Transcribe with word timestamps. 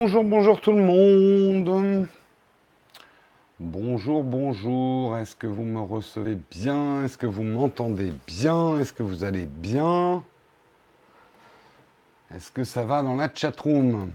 Bonjour, 0.00 0.22
bonjour 0.22 0.60
tout 0.60 0.70
le 0.70 0.80
monde. 0.80 2.06
Bonjour, 3.58 4.22
bonjour. 4.22 5.16
Est-ce 5.16 5.34
que 5.34 5.48
vous 5.48 5.64
me 5.64 5.80
recevez 5.80 6.38
bien? 6.52 7.04
Est-ce 7.04 7.18
que 7.18 7.26
vous 7.26 7.42
m'entendez 7.42 8.12
bien? 8.24 8.78
Est-ce 8.78 8.92
que 8.92 9.02
vous 9.02 9.24
allez 9.24 9.46
bien? 9.46 10.22
Est-ce 12.32 12.52
que 12.52 12.62
ça 12.62 12.84
va 12.84 13.02
dans 13.02 13.16
la 13.16 13.28
chatroom? 13.34 14.12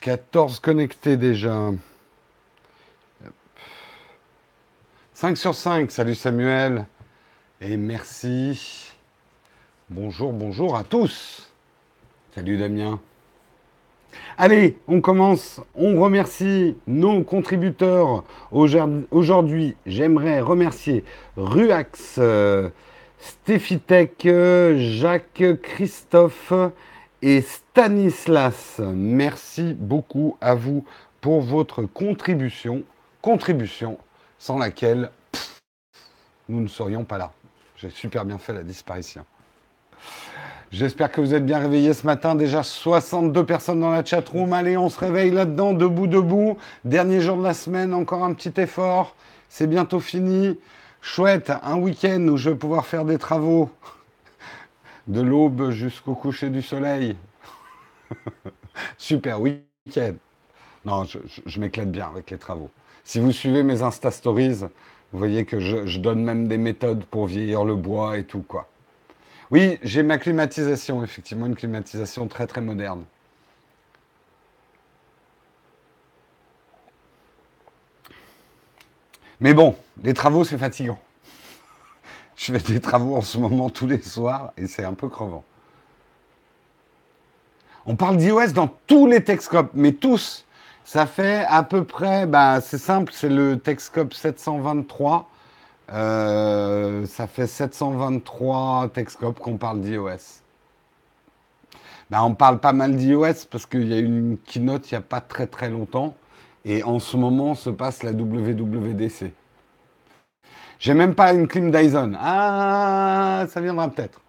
14 0.00 0.58
connectés 0.58 1.16
déjà. 1.16 1.70
5 5.14 5.36
sur 5.36 5.54
5. 5.54 5.88
Salut 5.88 6.16
Samuel. 6.16 6.84
Et 7.60 7.76
merci. 7.76 8.90
Bonjour, 9.88 10.32
bonjour 10.32 10.76
à 10.76 10.82
tous. 10.82 11.48
Salut 12.34 12.58
Damien. 12.58 12.98
Allez, 14.38 14.78
on 14.88 15.00
commence. 15.00 15.60
On 15.74 16.00
remercie 16.00 16.76
nos 16.86 17.22
contributeurs. 17.22 18.24
Aujourd'hui, 18.50 19.76
j'aimerais 19.86 20.40
remercier 20.40 21.04
Ruax, 21.36 22.16
euh, 22.18 22.70
Stéphitech, 23.18 24.26
Jacques, 24.76 25.44
Christophe 25.62 26.52
et 27.22 27.42
Stanislas. 27.42 28.80
Merci 28.82 29.74
beaucoup 29.74 30.36
à 30.40 30.54
vous 30.54 30.84
pour 31.20 31.42
votre 31.42 31.82
contribution. 31.82 32.82
Contribution 33.20 33.98
sans 34.38 34.58
laquelle 34.58 35.10
nous 36.48 36.60
ne 36.60 36.68
serions 36.68 37.04
pas 37.04 37.18
là. 37.18 37.32
J'ai 37.76 37.90
super 37.90 38.24
bien 38.24 38.38
fait 38.38 38.54
la 38.54 38.62
disparition. 38.62 39.24
J'espère 40.70 41.10
que 41.10 41.20
vous 41.20 41.34
êtes 41.34 41.44
bien 41.44 41.58
réveillés 41.58 41.94
ce 41.94 42.06
matin. 42.06 42.36
Déjà 42.36 42.62
62 42.62 43.44
personnes 43.44 43.80
dans 43.80 43.90
la 43.90 44.04
chat-room. 44.04 44.52
Allez, 44.52 44.76
on 44.76 44.88
se 44.88 45.00
réveille 45.00 45.32
là-dedans, 45.32 45.72
debout, 45.72 46.06
debout. 46.06 46.58
Dernier 46.84 47.20
jour 47.20 47.36
de 47.36 47.42
la 47.42 47.54
semaine, 47.54 47.92
encore 47.92 48.22
un 48.22 48.32
petit 48.34 48.52
effort. 48.60 49.16
C'est 49.48 49.66
bientôt 49.66 49.98
fini. 49.98 50.60
Chouette, 51.00 51.52
un 51.64 51.76
week-end 51.76 52.20
où 52.28 52.36
je 52.36 52.50
vais 52.50 52.56
pouvoir 52.56 52.86
faire 52.86 53.04
des 53.04 53.18
travaux. 53.18 53.68
De 55.08 55.20
l'aube 55.20 55.70
jusqu'au 55.70 56.14
coucher 56.14 56.50
du 56.50 56.62
soleil. 56.62 57.16
Super 58.96 59.40
week-end. 59.40 60.14
Non, 60.84 61.04
je, 61.04 61.60
m'éclate 61.60 61.90
bien 61.90 62.06
avec 62.06 62.30
les 62.30 62.38
travaux. 62.38 62.70
Si 63.02 63.18
vous 63.18 63.32
suivez 63.32 63.64
mes 63.64 63.82
Insta 63.82 64.12
Stories, 64.12 64.60
vous 65.12 65.18
voyez 65.18 65.44
que 65.44 65.58
je, 65.58 65.86
je 65.86 65.98
donne 65.98 66.22
même 66.22 66.46
des 66.46 66.58
méthodes 66.58 67.04
pour 67.06 67.26
vieillir 67.26 67.64
le 67.64 67.74
bois 67.74 68.18
et 68.18 68.24
tout, 68.24 68.44
quoi. 68.46 68.69
Oui, 69.50 69.78
j'ai 69.82 70.04
ma 70.04 70.18
climatisation, 70.18 71.02
effectivement, 71.02 71.46
une 71.46 71.56
climatisation 71.56 72.28
très 72.28 72.46
très 72.46 72.60
moderne. 72.60 73.04
Mais 79.40 79.54
bon, 79.54 79.74
les 80.04 80.14
travaux, 80.14 80.44
c'est 80.44 80.58
fatigant. 80.58 81.00
Je 82.36 82.52
fais 82.52 82.72
des 82.74 82.80
travaux 82.80 83.16
en 83.16 83.22
ce 83.22 83.38
moment 83.38 83.70
tous 83.70 83.86
les 83.86 84.00
soirs 84.00 84.52
et 84.56 84.66
c'est 84.66 84.84
un 84.84 84.94
peu 84.94 85.08
crevant. 85.08 85.44
On 87.86 87.96
parle 87.96 88.18
d'iOS 88.18 88.52
dans 88.52 88.68
tous 88.86 89.06
les 89.06 89.24
Texcopes, 89.24 89.70
mais 89.74 89.92
tous. 89.92 90.44
Ça 90.84 91.06
fait 91.06 91.44
à 91.48 91.62
peu 91.62 91.84
près, 91.84 92.26
bah, 92.26 92.60
c'est 92.60 92.78
simple, 92.78 93.12
c'est 93.14 93.28
le 93.28 93.58
Texcope 93.58 94.14
723 94.14 95.28
euh, 95.92 97.04
ça 97.06 97.26
fait 97.26 97.46
723 97.46 98.90
Texcopes 98.94 99.40
qu'on 99.40 99.56
parle 99.56 99.80
d'iOS. 99.80 100.42
Ben, 102.10 102.22
on 102.22 102.34
parle 102.34 102.58
pas 102.58 102.72
mal 102.72 102.96
d'iOS 102.96 103.46
parce 103.50 103.66
qu'il 103.66 103.88
y 103.88 103.94
a 103.94 103.98
eu 103.98 104.04
une 104.04 104.38
keynote 104.38 104.90
il 104.90 104.94
n'y 104.94 104.98
a 104.98 105.02
pas 105.02 105.20
très 105.20 105.46
très 105.46 105.70
longtemps. 105.70 106.14
Et 106.64 106.82
en 106.82 106.98
ce 106.98 107.16
moment 107.16 107.54
se 107.54 107.70
passe 107.70 108.02
la 108.02 108.12
WWDC. 108.12 109.32
J'ai 110.78 110.94
même 110.94 111.14
pas 111.14 111.32
une 111.32 111.46
clim 111.46 111.70
Dyson. 111.70 112.14
Ah, 112.18 113.44
ça 113.48 113.60
viendra 113.60 113.88
peut-être. 113.88 114.20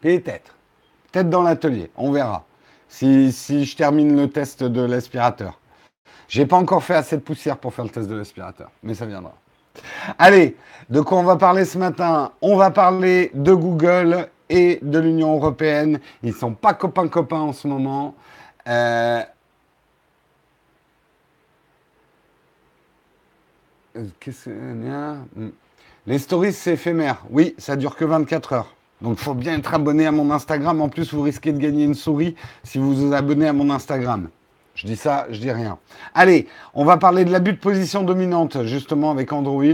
Peut-être. 0.00 0.54
Peut-être 1.10 1.30
dans 1.30 1.42
l'atelier. 1.42 1.90
On 1.96 2.12
verra. 2.12 2.44
Si, 2.88 3.32
si, 3.32 3.64
je 3.64 3.76
termine 3.76 4.16
le 4.16 4.28
test 4.28 4.62
de 4.62 4.82
l'aspirateur. 4.82 5.58
J'ai 6.28 6.46
pas 6.46 6.56
encore 6.56 6.82
fait 6.84 6.94
assez 6.94 7.16
de 7.16 7.22
poussière 7.22 7.58
pour 7.58 7.72
faire 7.72 7.84
le 7.84 7.90
test 7.90 8.08
de 8.08 8.14
l'aspirateur. 8.14 8.70
Mais 8.82 8.94
ça 8.94 9.06
viendra. 9.06 9.34
Allez, 10.18 10.56
de 10.90 11.00
quoi 11.00 11.18
on 11.18 11.24
va 11.24 11.36
parler 11.36 11.64
ce 11.64 11.78
matin? 11.78 12.32
On 12.40 12.56
va 12.56 12.70
parler 12.70 13.30
de 13.34 13.52
Google 13.52 14.28
et 14.48 14.78
de 14.82 14.98
l'Union 14.98 15.34
européenne. 15.34 16.00
Ils 16.22 16.30
ne 16.30 16.34
sont 16.34 16.52
pas 16.52 16.74
copains-copains 16.74 17.40
en 17.40 17.52
ce 17.52 17.66
moment. 17.66 18.14
Euh, 18.68 19.22
qu'est-ce 24.20 24.50
hmm. 24.50 25.50
Les 26.06 26.18
stories, 26.18 26.52
c'est 26.52 26.74
éphémère. 26.74 27.24
Oui, 27.30 27.54
ça 27.58 27.76
dure 27.76 27.96
que 27.96 28.04
24 28.04 28.52
heures. 28.52 28.74
Donc, 29.02 29.18
il 29.18 29.24
faut 29.24 29.34
bien 29.34 29.58
être 29.58 29.74
abonné 29.74 30.06
à 30.06 30.12
mon 30.12 30.30
Instagram. 30.30 30.80
En 30.80 30.88
plus, 30.88 31.12
vous 31.12 31.22
risquez 31.22 31.52
de 31.52 31.58
gagner 31.58 31.84
une 31.84 31.94
souris 31.94 32.34
si 32.62 32.78
vous 32.78 32.94
vous 32.94 33.12
abonnez 33.12 33.48
à 33.48 33.52
mon 33.52 33.70
Instagram. 33.70 34.28
Je 34.76 34.86
dis 34.86 34.96
ça, 34.96 35.26
je 35.30 35.40
dis 35.40 35.50
rien. 35.50 35.78
Allez, 36.14 36.46
on 36.74 36.84
va 36.84 36.98
parler 36.98 37.24
de 37.24 37.32
l'abus 37.32 37.54
de 37.54 37.58
position 37.58 38.02
dominante, 38.02 38.64
justement, 38.64 39.10
avec 39.10 39.32
Android. 39.32 39.64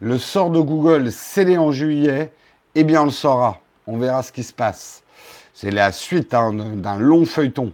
Le 0.00 0.18
sort 0.18 0.50
de 0.50 0.58
Google 0.58 1.12
scellé 1.12 1.56
en 1.56 1.70
juillet. 1.70 2.32
Eh 2.74 2.82
bien, 2.82 3.02
on 3.02 3.04
le 3.04 3.10
saura. 3.12 3.60
On 3.86 3.98
verra 3.98 4.24
ce 4.24 4.32
qui 4.32 4.42
se 4.42 4.52
passe. 4.52 5.04
C'est 5.54 5.70
la 5.70 5.92
suite 5.92 6.34
hein, 6.34 6.52
d'un 6.74 6.98
long 6.98 7.24
feuilleton. 7.24 7.72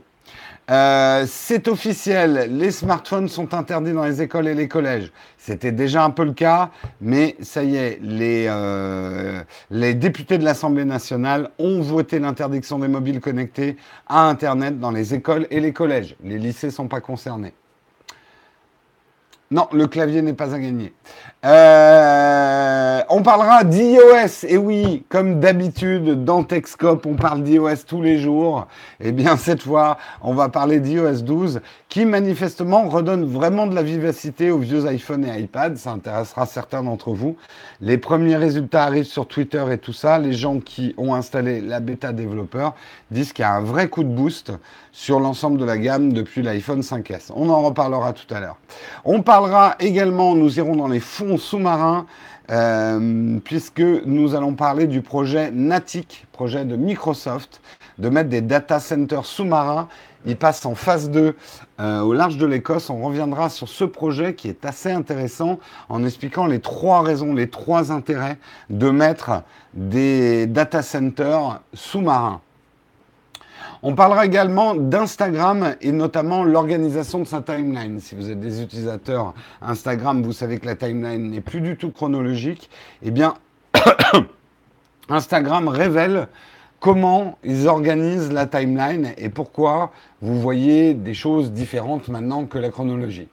Euh, 0.70 1.26
c'est 1.28 1.68
officiel, 1.68 2.48
les 2.56 2.70
smartphones 2.70 3.28
sont 3.28 3.52
interdits 3.52 3.92
dans 3.92 4.04
les 4.04 4.22
écoles 4.22 4.48
et 4.48 4.54
les 4.54 4.66
collèges. 4.66 5.12
C'était 5.36 5.72
déjà 5.72 6.04
un 6.04 6.10
peu 6.10 6.24
le 6.24 6.32
cas, 6.32 6.70
mais 7.02 7.36
ça 7.42 7.62
y 7.62 7.76
est, 7.76 7.98
les, 8.00 8.46
euh, 8.48 9.42
les 9.70 9.92
députés 9.92 10.38
de 10.38 10.44
l'Assemblée 10.44 10.86
nationale 10.86 11.50
ont 11.58 11.82
voté 11.82 12.18
l'interdiction 12.18 12.78
des 12.78 12.88
mobiles 12.88 13.20
connectés 13.20 13.76
à 14.06 14.26
Internet 14.26 14.80
dans 14.80 14.90
les 14.90 15.12
écoles 15.12 15.46
et 15.50 15.60
les 15.60 15.74
collèges. 15.74 16.16
Les 16.24 16.38
lycées 16.38 16.68
ne 16.68 16.72
sont 16.72 16.88
pas 16.88 17.02
concernés. 17.02 17.52
Non, 19.50 19.68
le 19.72 19.86
clavier 19.86 20.22
n'est 20.22 20.32
pas 20.32 20.54
à 20.54 20.58
gagner. 20.58 20.94
Euh, 21.46 23.02
on 23.10 23.22
parlera 23.22 23.64
d'iOS. 23.64 24.46
Et 24.48 24.56
oui, 24.56 25.04
comme 25.10 25.40
d'habitude, 25.40 26.24
dans 26.24 26.42
Techscope, 26.42 27.04
on 27.04 27.16
parle 27.16 27.42
d'iOS 27.42 27.84
tous 27.86 28.00
les 28.00 28.18
jours. 28.18 28.66
Eh 29.00 29.12
bien, 29.12 29.36
cette 29.36 29.62
fois, 29.62 29.98
on 30.22 30.32
va 30.32 30.48
parler 30.48 30.80
d'iOS 30.80 31.20
12, 31.20 31.60
qui 31.90 32.06
manifestement 32.06 32.88
redonne 32.88 33.26
vraiment 33.26 33.66
de 33.66 33.74
la 33.74 33.82
vivacité 33.82 34.50
aux 34.50 34.58
vieux 34.58 34.86
iPhone 34.86 35.26
et 35.26 35.38
iPad. 35.38 35.76
Ça 35.76 35.90
intéressera 35.90 36.46
certains 36.46 36.82
d'entre 36.82 37.12
vous. 37.12 37.36
Les 37.82 37.98
premiers 37.98 38.36
résultats 38.36 38.84
arrivent 38.84 39.04
sur 39.04 39.28
Twitter 39.28 39.64
et 39.70 39.76
tout 39.76 39.92
ça. 39.92 40.18
Les 40.18 40.32
gens 40.32 40.60
qui 40.60 40.94
ont 40.96 41.14
installé 41.14 41.60
la 41.60 41.80
bêta 41.80 42.14
développeur 42.14 42.74
disent 43.10 43.34
qu'il 43.34 43.42
y 43.42 43.46
a 43.46 43.52
un 43.52 43.62
vrai 43.62 43.88
coup 43.88 44.02
de 44.02 44.08
boost 44.08 44.50
sur 44.92 45.20
l'ensemble 45.20 45.58
de 45.58 45.64
la 45.64 45.76
gamme 45.76 46.12
depuis 46.12 46.40
l'iPhone 46.40 46.80
5S. 46.80 47.32
On 47.34 47.50
en 47.50 47.60
reparlera 47.60 48.12
tout 48.12 48.32
à 48.32 48.40
l'heure. 48.40 48.56
On 49.04 49.22
parlera 49.22 49.74
également, 49.80 50.34
nous 50.34 50.58
irons 50.58 50.76
dans 50.76 50.88
les 50.88 51.00
fonds 51.00 51.33
sous-marins, 51.36 52.06
euh, 52.50 53.38
puisque 53.42 53.80
nous 53.80 54.34
allons 54.34 54.54
parler 54.54 54.86
du 54.86 55.02
projet 55.02 55.50
NATIC, 55.50 56.26
projet 56.32 56.64
de 56.64 56.76
Microsoft, 56.76 57.60
de 57.98 58.08
mettre 58.08 58.28
des 58.28 58.40
data 58.40 58.80
centers 58.80 59.24
sous-marins. 59.24 59.88
Il 60.26 60.36
passe 60.36 60.64
en 60.64 60.74
phase 60.74 61.10
2 61.10 61.36
euh, 61.80 62.00
au 62.00 62.12
large 62.14 62.38
de 62.38 62.46
l'Écosse. 62.46 62.88
On 62.88 63.02
reviendra 63.02 63.50
sur 63.50 63.68
ce 63.68 63.84
projet 63.84 64.34
qui 64.34 64.48
est 64.48 64.64
assez 64.64 64.90
intéressant 64.90 65.58
en 65.88 66.04
expliquant 66.04 66.46
les 66.46 66.60
trois 66.60 67.02
raisons, 67.02 67.34
les 67.34 67.50
trois 67.50 67.92
intérêts 67.92 68.38
de 68.70 68.90
mettre 68.90 69.42
des 69.74 70.46
data 70.46 70.82
centers 70.82 71.60
sous-marins. 71.74 72.40
On 73.86 73.94
parlera 73.94 74.24
également 74.24 74.74
d'Instagram 74.74 75.76
et 75.82 75.92
notamment 75.92 76.42
l'organisation 76.42 77.18
de 77.18 77.26
sa 77.26 77.42
timeline. 77.42 78.00
Si 78.00 78.14
vous 78.14 78.30
êtes 78.30 78.40
des 78.40 78.62
utilisateurs 78.62 79.34
Instagram, 79.60 80.22
vous 80.22 80.32
savez 80.32 80.58
que 80.58 80.64
la 80.64 80.74
timeline 80.74 81.30
n'est 81.30 81.42
plus 81.42 81.60
du 81.60 81.76
tout 81.76 81.90
chronologique. 81.90 82.70
Eh 83.02 83.10
bien, 83.10 83.34
Instagram 85.10 85.68
révèle 85.68 86.28
comment 86.80 87.36
ils 87.44 87.68
organisent 87.68 88.32
la 88.32 88.46
timeline 88.46 89.12
et 89.18 89.28
pourquoi 89.28 89.92
vous 90.22 90.40
voyez 90.40 90.94
des 90.94 91.12
choses 91.12 91.52
différentes 91.52 92.08
maintenant 92.08 92.46
que 92.46 92.56
la 92.56 92.70
chronologie. 92.70 93.28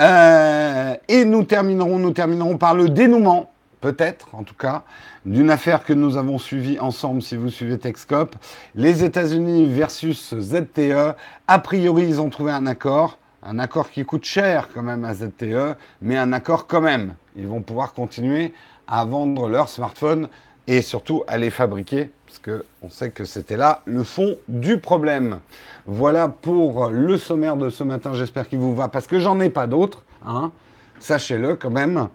Euh, 0.00 0.96
et 1.06 1.24
nous 1.24 1.44
terminerons, 1.44 2.00
nous 2.00 2.10
terminerons 2.10 2.58
par 2.58 2.74
le 2.74 2.88
dénouement 2.88 3.53
peut-être 3.84 4.34
en 4.34 4.44
tout 4.44 4.54
cas, 4.54 4.82
d'une 5.26 5.50
affaire 5.50 5.84
que 5.84 5.92
nous 5.92 6.16
avons 6.16 6.38
suivie 6.38 6.80
ensemble 6.80 7.20
si 7.20 7.36
vous 7.36 7.50
suivez 7.50 7.78
Texcop. 7.78 8.34
Les 8.74 9.04
États-Unis 9.04 9.66
versus 9.66 10.34
ZTE. 10.34 11.14
A 11.46 11.58
priori, 11.58 12.04
ils 12.04 12.18
ont 12.18 12.30
trouvé 12.30 12.50
un 12.50 12.66
accord. 12.66 13.18
Un 13.42 13.58
accord 13.58 13.90
qui 13.90 14.02
coûte 14.06 14.24
cher 14.24 14.70
quand 14.72 14.82
même 14.82 15.04
à 15.04 15.12
ZTE, 15.12 15.76
mais 16.00 16.16
un 16.16 16.32
accord 16.32 16.66
quand 16.66 16.80
même. 16.80 17.14
Ils 17.36 17.46
vont 17.46 17.60
pouvoir 17.60 17.92
continuer 17.92 18.54
à 18.86 19.04
vendre 19.04 19.50
leurs 19.50 19.68
smartphones 19.68 20.28
et 20.66 20.80
surtout 20.80 21.22
à 21.26 21.36
les 21.36 21.50
fabriquer. 21.50 22.10
parce 22.24 22.38
qu'on 22.38 22.88
sait 22.88 23.10
que 23.10 23.26
c'était 23.26 23.58
là 23.58 23.82
le 23.84 24.02
fond 24.02 24.36
du 24.48 24.78
problème. 24.78 25.40
Voilà 25.84 26.28
pour 26.28 26.88
le 26.88 27.18
sommaire 27.18 27.58
de 27.58 27.68
ce 27.68 27.84
matin, 27.84 28.14
j'espère 28.14 28.48
qu'il 28.48 28.60
vous 28.60 28.74
va, 28.74 28.88
parce 28.88 29.06
que 29.06 29.20
j'en 29.20 29.38
ai 29.40 29.50
pas 29.50 29.66
d'autres, 29.66 30.04
hein. 30.26 30.52
sachez-le 31.00 31.56
quand 31.56 31.68
même. 31.68 32.08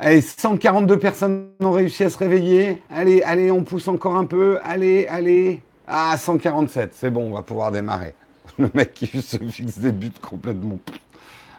Allez, 0.00 0.20
142 0.20 0.96
personnes 1.00 1.48
ont 1.58 1.72
réussi 1.72 2.04
à 2.04 2.10
se 2.10 2.18
réveiller. 2.18 2.80
Allez, 2.88 3.20
allez, 3.22 3.50
on 3.50 3.64
pousse 3.64 3.88
encore 3.88 4.14
un 4.14 4.26
peu. 4.26 4.60
Allez, 4.62 5.08
allez. 5.08 5.60
Ah, 5.88 6.16
147, 6.16 6.92
c'est 6.94 7.10
bon, 7.10 7.30
on 7.30 7.34
va 7.34 7.42
pouvoir 7.42 7.72
démarrer. 7.72 8.14
Le 8.58 8.70
mec 8.74 8.94
qui 8.94 9.06
se 9.20 9.36
fixe 9.38 9.78
des 9.78 9.90
buts 9.90 10.12
complètement. 10.22 10.78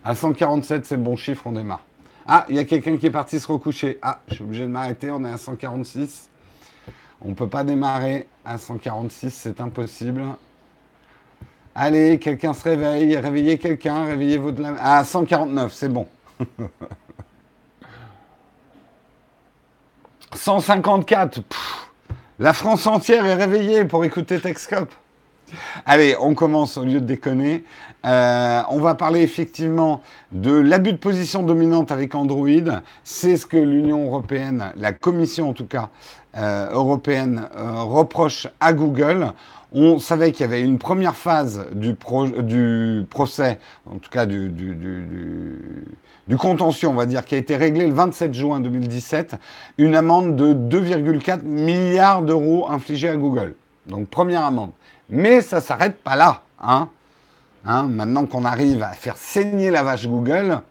À 0.05 0.15
147, 0.15 0.85
c'est 0.85 0.95
bon 0.95 1.17
chiffre, 1.17 1.41
on 1.47 1.51
démarre. 1.51 1.83
Ah, 2.25 2.45
il 2.47 2.55
y 2.55 2.59
a 2.59 2.63
quelqu'un 2.63 2.95
qui 2.95 3.07
est 3.07 3.11
parti 3.11 3.41
se 3.41 3.47
recoucher. 3.51 3.97
Ah, 4.01 4.21
je 4.29 4.35
suis 4.35 4.43
obligé 4.43 4.63
de 4.63 4.69
m'arrêter, 4.69 5.11
on 5.11 5.25
est 5.25 5.31
à 5.31 5.37
146. 5.37 6.29
On 7.21 7.29
ne 7.29 7.33
peut 7.33 7.49
pas 7.49 7.65
démarrer 7.65 8.27
à 8.45 8.57
146, 8.57 9.31
c'est 9.31 9.59
impossible. 9.59 10.23
Allez, 11.75 12.19
quelqu'un 12.19 12.53
se 12.53 12.63
réveille, 12.63 13.17
réveillez 13.17 13.57
quelqu'un, 13.57 14.05
réveillez 14.05 14.37
votre... 14.37 14.61
Ah, 14.79 15.03
149, 15.03 15.73
c'est 15.73 15.89
bon. 15.89 16.07
154, 20.35 21.41
la 22.39 22.53
France 22.53 22.85
entière 22.87 23.25
est 23.25 23.33
réveillée 23.33 23.85
pour 23.85 24.05
écouter 24.05 24.39
Texcop. 24.39 24.89
Allez, 25.85 26.15
on 26.19 26.35
commence 26.35 26.77
au 26.77 26.83
lieu 26.83 27.01
de 27.01 27.05
déconner. 27.05 27.63
Euh, 28.05 28.61
on 28.69 28.79
va 28.79 28.95
parler 28.95 29.21
effectivement 29.21 30.01
de 30.31 30.53
l'abus 30.53 30.93
de 30.93 30.97
position 30.97 31.41
dominante 31.43 31.91
avec 31.91 32.13
Android. 32.13 32.47
C'est 33.03 33.37
ce 33.37 33.45
que 33.45 33.57
l'Union 33.57 34.05
européenne, 34.05 34.71
la 34.75 34.93
Commission 34.93 35.49
en 35.49 35.53
tout 35.53 35.65
cas 35.65 35.89
euh, 36.37 36.69
européenne, 36.71 37.49
euh, 37.57 37.81
reproche 37.81 38.47
à 38.59 38.73
Google. 38.73 39.33
On 39.71 39.99
savait 39.99 40.31
qu'il 40.31 40.41
y 40.41 40.49
avait 40.49 40.61
une 40.61 40.77
première 40.77 41.15
phase 41.15 41.65
du, 41.73 41.95
procès, 41.95 43.59
en 43.85 43.97
tout 43.97 44.09
cas 44.09 44.25
du, 44.25 44.49
contentieux, 46.37 46.87
on 46.87 46.93
va 46.93 47.05
dire, 47.05 47.25
qui 47.25 47.35
a 47.35 47.37
été 47.37 47.55
réglé 47.55 47.87
le 47.87 47.93
27 47.93 48.33
juin 48.33 48.59
2017, 48.59 49.35
une 49.77 49.95
amende 49.95 50.35
de 50.35 50.53
2,4 50.53 51.41
milliards 51.43 52.21
d'euros 52.21 52.67
infligée 52.69 53.09
à 53.09 53.15
Google. 53.15 53.55
Donc 53.87 54.07
première 54.09 54.45
amende. 54.45 54.71
Mais 55.09 55.41
ça 55.41 55.61
s'arrête 55.61 55.97
pas 56.03 56.15
là. 56.15 56.41
Hein. 56.61 56.89
Hein, 57.65 57.83
maintenant 57.83 58.25
qu'on 58.25 58.45
arrive 58.45 58.83
à 58.83 58.91
faire 58.91 59.17
saigner 59.17 59.71
la 59.71 59.83
vache 59.83 60.07
Google, 60.07 60.61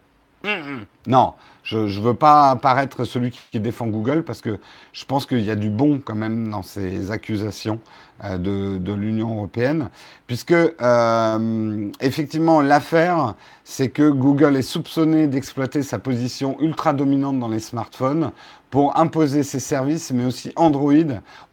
non, 1.05 1.33
je 1.63 1.77
ne 1.77 2.01
veux 2.01 2.13
pas 2.13 2.49
apparaître 2.49 3.03
celui 3.05 3.31
qui, 3.31 3.59
défend 3.59 3.87
Google 3.87 4.23
parce 4.23 4.41
que 4.41 4.59
je 4.93 5.05
pense 5.05 5.25
qu'il 5.25 5.41
y 5.41 5.51
a 5.51 5.55
du 5.55 5.69
bon 5.69 6.01
quand 6.03 6.15
même 6.15 6.49
dans 6.49 6.63
ces 6.63 7.11
accusations 7.11 7.79
euh, 8.23 8.37
de, 8.37 8.93
l'Union 8.93 9.35
européenne, 9.35 9.89
puisque 10.27 10.51
euh, 10.51 11.89
effectivement 12.01 12.61
l'affaire, 12.61 13.35
c'est 13.63 13.89
que 13.89 14.09
Google 14.09 14.57
est 14.57 14.61
soupçonné 14.61 15.27
d'exploiter 15.27 15.83
sa 15.83 15.99
position 15.99 16.57
ultra 16.59 16.93
dominante 16.93 17.39
dans 17.39 17.47
les 17.47 17.59
smartphones 17.59 18.31
pour 18.69 18.97
imposer 18.97 19.43
ses 19.43 19.59
services, 19.59 20.11
mais 20.11 20.25
aussi 20.25 20.51
Android, 20.55 20.93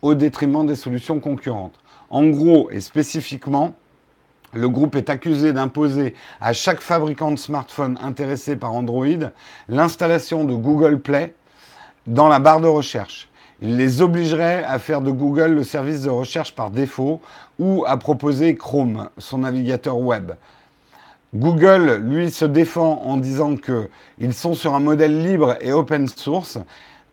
au 0.02 0.14
détriment 0.14 0.66
des 0.66 0.76
solutions 0.76 1.20
concurrentes. 1.20 1.78
En 2.10 2.24
gros 2.26 2.70
et 2.70 2.80
spécifiquement, 2.80 3.74
le 4.56 4.68
groupe 4.68 4.96
est 4.96 5.10
accusé 5.10 5.52
d'imposer 5.52 6.14
à 6.40 6.52
chaque 6.52 6.80
fabricant 6.80 7.30
de 7.30 7.36
smartphone 7.36 7.98
intéressé 8.02 8.56
par 8.56 8.74
Android 8.74 9.06
l'installation 9.68 10.44
de 10.44 10.54
Google 10.54 10.98
Play 11.00 11.34
dans 12.06 12.28
la 12.28 12.38
barre 12.38 12.60
de 12.60 12.68
recherche. 12.68 13.28
Il 13.62 13.76
les 13.76 14.02
obligerait 14.02 14.64
à 14.64 14.78
faire 14.78 15.00
de 15.00 15.10
Google 15.10 15.52
le 15.52 15.64
service 15.64 16.02
de 16.02 16.10
recherche 16.10 16.54
par 16.54 16.70
défaut 16.70 17.20
ou 17.58 17.84
à 17.86 17.96
proposer 17.96 18.54
Chrome, 18.56 19.08
son 19.18 19.38
navigateur 19.38 19.98
web. 19.98 20.32
Google, 21.34 22.02
lui, 22.02 22.30
se 22.30 22.44
défend 22.44 23.02
en 23.04 23.16
disant 23.16 23.56
qu'ils 23.56 24.34
sont 24.34 24.54
sur 24.54 24.74
un 24.74 24.80
modèle 24.80 25.22
libre 25.22 25.56
et 25.60 25.72
open 25.72 26.08
source. 26.08 26.58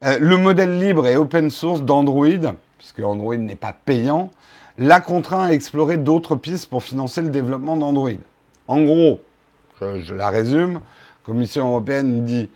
Euh, 0.03 0.17
le 0.19 0.37
modèle 0.37 0.79
libre 0.79 1.07
et 1.07 1.15
open 1.15 1.49
source 1.49 1.81
d'Android, 1.81 2.53
puisque 2.77 2.99
Android 2.99 3.37
n'est 3.37 3.55
pas 3.55 3.73
payant, 3.85 4.31
l'a 4.77 4.99
contraint 4.99 5.45
à 5.45 5.51
explorer 5.51 5.97
d'autres 5.97 6.35
pistes 6.35 6.69
pour 6.69 6.83
financer 6.83 7.21
le 7.21 7.29
développement 7.29 7.77
d'Android. 7.77 8.09
En 8.67 8.81
gros, 8.81 9.19
je, 9.81 10.13
la 10.13 10.29
résume, 10.29 10.73
la 10.73 10.79
Commission 11.25 11.67
européenne 11.67 12.25
dit 12.25 12.49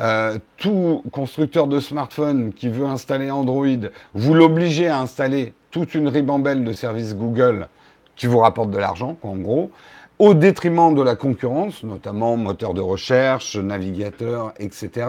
euh, 0.00 0.38
tout 0.56 1.04
constructeur 1.12 1.68
de 1.68 1.78
smartphone 1.78 2.52
qui 2.52 2.68
veut 2.68 2.86
installer 2.86 3.30
Android, 3.30 3.88
vous 4.14 4.34
l'obligez 4.34 4.88
à 4.88 5.00
installer 5.00 5.54
toute 5.70 5.94
une 5.94 6.08
ribambelle 6.08 6.64
de 6.64 6.72
services 6.72 7.14
Google 7.14 7.68
qui 8.16 8.26
vous 8.26 8.38
rapportent 8.38 8.70
de 8.70 8.78
l'argent, 8.78 9.16
en 9.22 9.36
gros, 9.36 9.70
au 10.18 10.34
détriment 10.34 10.94
de 10.94 11.02
la 11.02 11.14
concurrence, 11.14 11.82
notamment 11.84 12.36
moteur 12.36 12.74
de 12.74 12.80
recherche, 12.80 13.56
navigateur, 13.56 14.52
etc. 14.58 15.06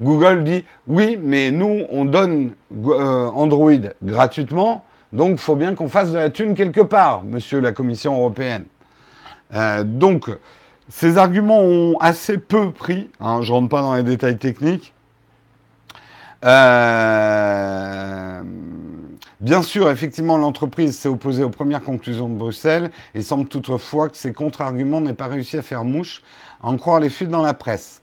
Google 0.00 0.44
dit 0.44 0.64
oui, 0.86 1.18
mais 1.22 1.50
nous, 1.50 1.84
on 1.90 2.06
donne 2.06 2.52
euh, 2.86 3.26
Android 3.28 3.72
gratuitement, 4.02 4.84
donc, 5.12 5.32
il 5.32 5.38
faut 5.38 5.56
bien 5.56 5.74
qu'on 5.74 5.88
fasse 5.88 6.10
de 6.10 6.18
la 6.18 6.30
thune 6.30 6.54
quelque 6.54 6.80
part, 6.80 7.22
monsieur 7.24 7.60
la 7.60 7.72
Commission 7.72 8.14
européenne. 8.14 8.64
Euh, 9.54 9.84
donc, 9.84 10.30
ces 10.88 11.18
arguments 11.18 11.60
ont 11.60 11.96
assez 12.00 12.38
peu 12.38 12.70
pris. 12.72 13.10
Hein, 13.20 13.40
je 13.42 13.50
ne 13.50 13.56
rentre 13.56 13.68
pas 13.68 13.82
dans 13.82 13.94
les 13.94 14.02
détails 14.02 14.38
techniques. 14.38 14.92
Euh, 16.44 18.42
bien 19.40 19.62
sûr, 19.62 19.90
effectivement, 19.90 20.36
l'entreprise 20.38 20.98
s'est 20.98 21.08
opposée 21.08 21.42
aux 21.44 21.50
premières 21.50 21.82
conclusions 21.82 22.28
de 22.28 22.34
Bruxelles 22.34 22.90
et 23.14 23.22
semble 23.22 23.48
toutefois 23.48 24.08
que 24.08 24.16
ces 24.16 24.32
contre-arguments 24.32 25.00
n'aient 25.00 25.14
pas 25.14 25.28
réussi 25.28 25.56
à 25.56 25.62
faire 25.62 25.84
mouche, 25.84 26.22
à 26.62 26.68
en 26.68 26.76
croire 26.76 27.00
les 27.00 27.10
fuites 27.10 27.30
dans 27.30 27.42
la 27.42 27.54
presse. 27.54 28.02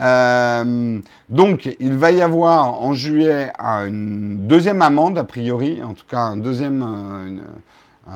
Euh, 0.00 1.00
donc, 1.28 1.76
il 1.78 1.94
va 1.94 2.10
y 2.10 2.20
avoir 2.22 2.82
en 2.82 2.94
juillet 2.94 3.52
une 3.58 4.46
deuxième 4.46 4.82
amende, 4.82 5.18
a 5.18 5.24
priori, 5.24 5.82
en 5.82 5.94
tout 5.94 6.06
cas 6.08 6.20
un 6.20 6.36
deuxième, 6.36 6.82
euh, 8.08 8.12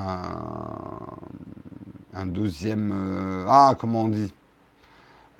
un, 2.15 2.27
deuxième, 2.27 2.93
euh, 2.93 3.45
ah, 3.49 3.75
comment 3.79 4.03
on 4.03 4.09
dit 4.09 4.33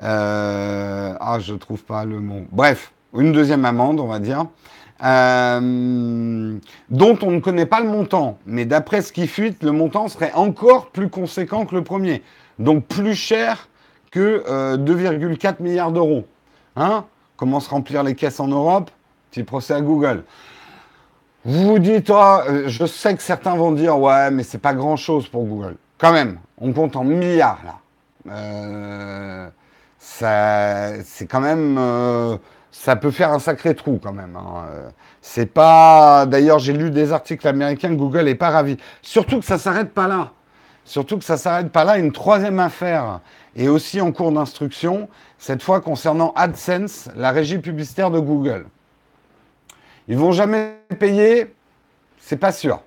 Ah, 0.00 1.38
je 1.40 1.55
trouve 1.55 1.82
pas 1.85 2.05
le 2.05 2.20
mot. 2.20 2.44
Bref, 2.52 2.93
une 3.14 3.32
deuxième 3.32 3.64
amende, 3.64 3.99
on 4.00 4.06
va 4.06 4.20
dire. 4.20 4.46
dont 5.00 5.06
on 7.23 7.31
ne 7.31 7.41
connaît 7.41 7.67
pas 7.67 7.81
le 7.81 7.88
montant. 7.88 8.38
Mais 8.46 8.64
d'après 8.64 9.02
ce 9.02 9.12
qui 9.12 9.26
fuite, 9.26 9.62
le 9.64 9.73
montant 9.73 10.06
serait 10.08 10.32
encore 10.34 10.91
plus 10.91 11.08
conséquent 11.08 11.67
que 11.67 11.75
le 11.75 11.82
premier. 11.82 12.23
Donc 12.60 12.86
plus 12.86 13.15
cher 13.15 13.69
que 14.10 14.77
2,4 14.77 15.46
euh, 15.46 15.53
milliards 15.60 15.93
d'euros. 15.93 16.24
Hein 16.79 17.05
Comment 17.37 17.58
se 17.61 17.69
remplir 17.69 18.03
les 18.05 18.15
caisses 18.15 18.41
en 18.41 18.49
Europe 18.49 18.91
Petit 19.31 19.43
procès 19.43 19.75
à 19.75 19.81
Google. 19.81 20.25
Vous 21.44 21.67
vous 21.67 21.79
dites, 21.79 22.11
oh, 22.11 22.39
je 22.67 22.87
sais 22.87 23.15
que 23.15 23.23
certains 23.23 23.56
vont 23.56 23.73
dire, 23.73 23.99
ouais, 23.99 24.31
mais 24.31 24.43
c'est 24.43 24.58
pas 24.58 24.75
grand 24.75 24.97
chose 24.97 25.29
pour 25.29 25.44
Google. 25.44 25.77
Quand 25.99 26.13
même, 26.13 26.39
on 26.58 26.73
compte 26.73 26.97
en 26.97 27.05
milliards 27.05 27.61
là. 27.65 27.75
Euh, 28.32 29.49
ça, 29.99 31.03
c'est 31.05 31.27
quand 31.27 31.41
même, 31.41 31.77
euh, 31.79 32.37
ça 32.70 32.97
peut 32.97 33.11
faire 33.11 33.32
un 33.32 33.39
sacré 33.39 33.75
trou 33.75 33.99
quand 34.03 34.13
même. 34.13 34.37
Hein. 34.37 34.67
C'est 35.20 35.47
pas, 35.47 36.27
d'ailleurs, 36.27 36.58
j'ai 36.58 36.73
lu 36.73 36.91
des 36.91 37.13
articles 37.13 37.47
américains, 37.47 37.93
Google 37.93 38.29
est 38.29 38.35
pas 38.35 38.51
ravi. 38.51 38.77
Surtout 39.03 39.41
que 39.41 39.44
ça 39.44 39.58
s'arrête 39.58 39.93
pas 39.93 40.06
là. 40.06 40.32
Surtout 40.88 41.18
que 41.18 41.24
ça 41.24 41.36
s'arrête 41.36 41.70
pas 41.70 41.84
là. 41.84 41.98
Une 41.98 42.12
troisième 42.12 42.58
affaire 42.58 43.20
est 43.54 43.68
aussi 43.68 44.00
en 44.00 44.10
cours 44.10 44.32
d'instruction, 44.32 45.10
cette 45.36 45.62
fois 45.62 45.82
concernant 45.82 46.32
AdSense, 46.34 47.10
la 47.14 47.30
régie 47.30 47.58
publicitaire 47.58 48.10
de 48.10 48.18
Google. 48.18 48.64
Ils 50.08 50.16
vont 50.16 50.32
jamais 50.32 50.78
payer, 50.98 51.54
c'est 52.18 52.38
pas 52.38 52.52
sûr. 52.52 52.80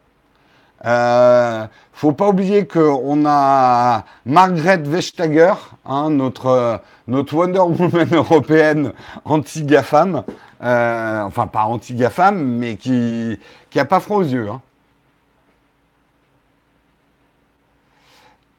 Euh, 0.83 1.67
faut 1.93 2.11
pas 2.11 2.29
oublier 2.29 2.65
qu'on 2.65 3.23
a 3.27 4.03
Margaret 4.25 4.79
Vestager, 4.79 5.53
hein, 5.85 6.09
notre, 6.09 6.81
Wonder 7.07 7.59
Woman 7.59 8.09
européenne 8.13 8.93
anti-GAFAM, 9.25 10.23
euh, 10.63 11.21
enfin 11.21 11.45
pas 11.45 11.65
anti-GAFAM, 11.65 12.35
mais 12.35 12.77
qui, 12.77 13.37
qui 13.69 13.79
a 13.79 13.85
pas 13.85 13.99
froid 13.99 14.17
aux 14.17 14.23
yeux. 14.23 14.49
Hein. 14.49 14.59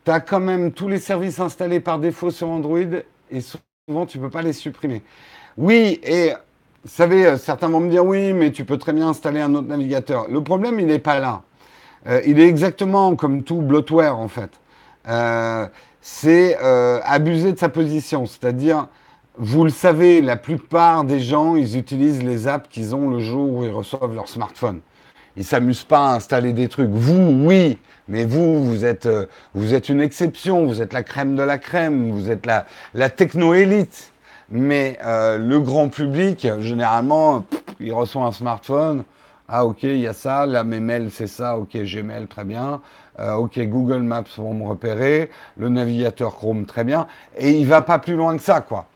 Tu 0.04 0.12
quand 0.26 0.40
même 0.40 0.72
tous 0.72 0.88
les 0.88 0.98
services 0.98 1.38
installés 1.40 1.80
par 1.80 1.98
défaut 1.98 2.30
sur 2.30 2.48
Android 2.48 2.78
et 3.30 3.40
souvent 3.40 4.06
tu 4.06 4.18
ne 4.18 4.24
peux 4.24 4.30
pas 4.30 4.42
les 4.42 4.52
supprimer. 4.52 5.02
Oui, 5.56 6.00
et 6.02 6.32
vous 6.84 6.90
savez, 6.90 7.26
euh, 7.26 7.36
certains 7.38 7.68
vont 7.68 7.80
me 7.80 7.90
dire 7.90 8.04
oui, 8.04 8.32
mais 8.32 8.50
tu 8.50 8.64
peux 8.64 8.76
très 8.76 8.92
bien 8.92 9.08
installer 9.08 9.40
un 9.40 9.54
autre 9.54 9.68
navigateur. 9.68 10.26
Le 10.28 10.42
problème, 10.42 10.80
il 10.80 10.86
n'est 10.86 10.98
pas 10.98 11.20
là. 11.20 11.42
Euh, 12.08 12.20
il 12.26 12.40
est 12.40 12.48
exactement 12.48 13.14
comme 13.14 13.44
tout 13.44 13.60
bloatware 13.62 14.18
en 14.18 14.28
fait. 14.28 14.50
Euh, 15.08 15.66
c'est 16.00 16.56
abuser 17.04 17.52
de 17.52 17.58
sa 17.58 17.68
position, 17.68 18.26
c'est-à-dire, 18.26 18.88
vous 19.38 19.62
le 19.62 19.70
savez, 19.70 20.20
la 20.20 20.36
plupart 20.36 21.04
des 21.04 21.20
gens, 21.20 21.54
ils 21.54 21.78
utilisent 21.78 22.24
les 22.24 22.48
apps 22.48 22.68
qu'ils 22.68 22.96
ont 22.96 23.08
le 23.08 23.20
jour 23.20 23.48
où 23.48 23.64
ils 23.64 23.70
reçoivent 23.70 24.12
leur 24.12 24.28
smartphone. 24.28 24.80
Ils 25.36 25.44
s'amusent 25.44 25.84
pas 25.84 26.10
à 26.10 26.14
installer 26.14 26.52
des 26.52 26.68
trucs. 26.68 26.90
Vous, 26.90 27.46
oui, 27.46 27.78
mais 28.08 28.24
vous, 28.24 28.64
vous 28.64 28.84
êtes, 28.84 29.06
euh, 29.06 29.26
vous 29.54 29.74
êtes 29.74 29.88
une 29.88 30.00
exception, 30.00 30.66
vous 30.66 30.82
êtes 30.82 30.92
la 30.92 31.02
crème 31.02 31.36
de 31.36 31.42
la 31.42 31.58
crème, 31.58 32.10
vous 32.10 32.30
êtes 32.30 32.46
la, 32.46 32.66
la 32.94 33.10
techno-élite. 33.10 34.12
Mais 34.50 34.98
euh, 35.04 35.38
le 35.38 35.60
grand 35.60 35.88
public, 35.88 36.46
généralement, 36.60 37.46
il 37.80 37.92
reçoit 37.92 38.24
un 38.24 38.32
smartphone. 38.32 39.04
Ah 39.48 39.66
ok, 39.66 39.82
il 39.82 39.98
y 39.98 40.06
a 40.06 40.12
ça, 40.12 40.46
là 40.46 40.64
mes 40.64 40.80
mails 40.80 41.10
c'est 41.10 41.26
ça, 41.26 41.58
ok 41.58 41.76
Gmail 41.76 42.26
très 42.26 42.44
bien, 42.44 42.80
euh, 43.18 43.34
ok 43.34 43.58
Google 43.68 44.00
Maps 44.02 44.22
pour 44.34 44.54
me 44.54 44.66
repérer, 44.66 45.30
le 45.58 45.68
navigateur 45.68 46.36
Chrome 46.36 46.64
très 46.64 46.84
bien, 46.84 47.06
et 47.36 47.50
il 47.50 47.66
va 47.66 47.82
pas 47.82 47.98
plus 47.98 48.14
loin 48.14 48.34
que 48.36 48.42
ça 48.42 48.62
quoi. 48.62 48.86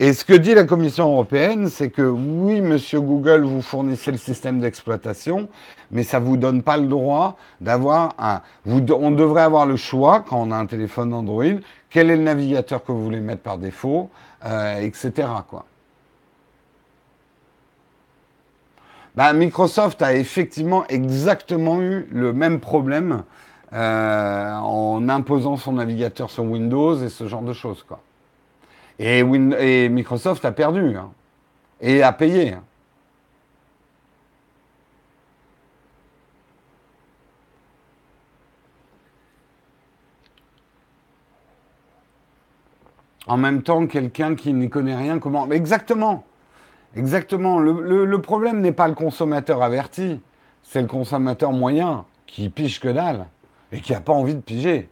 Et 0.00 0.12
ce 0.12 0.24
que 0.24 0.32
dit 0.32 0.54
la 0.54 0.62
Commission 0.62 1.10
européenne, 1.10 1.68
c'est 1.68 1.90
que 1.90 2.02
oui, 2.02 2.60
monsieur 2.60 3.00
Google, 3.00 3.42
vous 3.42 3.62
fournissez 3.62 4.12
le 4.12 4.16
système 4.16 4.60
d'exploitation, 4.60 5.48
mais 5.90 6.04
ça 6.04 6.20
ne 6.20 6.24
vous 6.24 6.36
donne 6.36 6.62
pas 6.62 6.76
le 6.76 6.86
droit 6.86 7.36
d'avoir 7.60 8.14
un. 8.16 8.42
on 8.64 9.10
devrait 9.10 9.42
avoir 9.42 9.66
le 9.66 9.74
choix, 9.74 10.20
quand 10.20 10.40
on 10.40 10.52
a 10.52 10.56
un 10.56 10.66
téléphone 10.66 11.12
Android, 11.12 11.58
quel 11.90 12.10
est 12.10 12.16
le 12.16 12.22
navigateur 12.22 12.84
que 12.84 12.92
vous 12.92 13.02
voulez 13.02 13.18
mettre 13.18 13.42
par 13.42 13.58
défaut, 13.58 14.08
euh, 14.44 14.78
etc. 14.82 15.26
Quoi. 15.48 15.64
Bah, 19.16 19.32
Microsoft 19.32 20.00
a 20.00 20.14
effectivement 20.14 20.86
exactement 20.86 21.80
eu 21.82 22.06
le 22.12 22.32
même 22.32 22.60
problème 22.60 23.24
euh, 23.72 24.54
en 24.54 25.08
imposant 25.08 25.56
son 25.56 25.72
navigateur 25.72 26.30
sur 26.30 26.44
Windows 26.44 27.02
et 27.02 27.08
ce 27.08 27.26
genre 27.26 27.42
de 27.42 27.52
choses. 27.52 27.82
Quoi. 27.82 28.00
Et, 28.98 29.22
Microsoft 29.22 30.44
a 30.44 30.52
perdu 30.52 30.96
hein, 30.96 31.12
et 31.80 32.02
a 32.02 32.12
payé. 32.12 32.56
En 43.28 43.36
même 43.36 43.62
temps, 43.62 43.86
quelqu'un 43.86 44.34
qui 44.34 44.54
n'y 44.54 44.70
connaît 44.70 44.96
rien, 44.96 45.18
comment 45.18 45.50
Exactement. 45.50 46.24
Exactement. 46.96 47.58
Le, 47.58 48.20
problème 48.20 48.60
n'est 48.60 48.72
pas 48.72 48.88
le 48.88 48.94
consommateur 48.94 49.62
averti, 49.62 50.20
c'est 50.62 50.80
le 50.80 50.88
consommateur 50.88 51.52
moyen 51.52 52.06
qui 52.26 52.48
pige 52.48 52.80
que 52.80 52.88
dalle 52.88 53.26
et 53.70 53.80
qui 53.80 53.92
n'a 53.92 54.00
pas 54.00 54.14
envie 54.14 54.34
de 54.34 54.40
piger. 54.40 54.88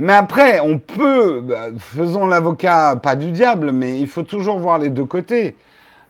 Mais 0.00 0.14
après, 0.14 0.60
on 0.60 0.78
peut, 0.78 1.42
bah, 1.42 1.66
faisons 1.76 2.26
l'avocat 2.26 2.96
pas 2.96 3.16
du 3.16 3.32
diable, 3.32 3.70
mais 3.70 4.00
il 4.00 4.08
faut 4.08 4.22
toujours 4.22 4.58
voir 4.58 4.78
les 4.78 4.88
deux 4.88 5.04
côtés. 5.04 5.56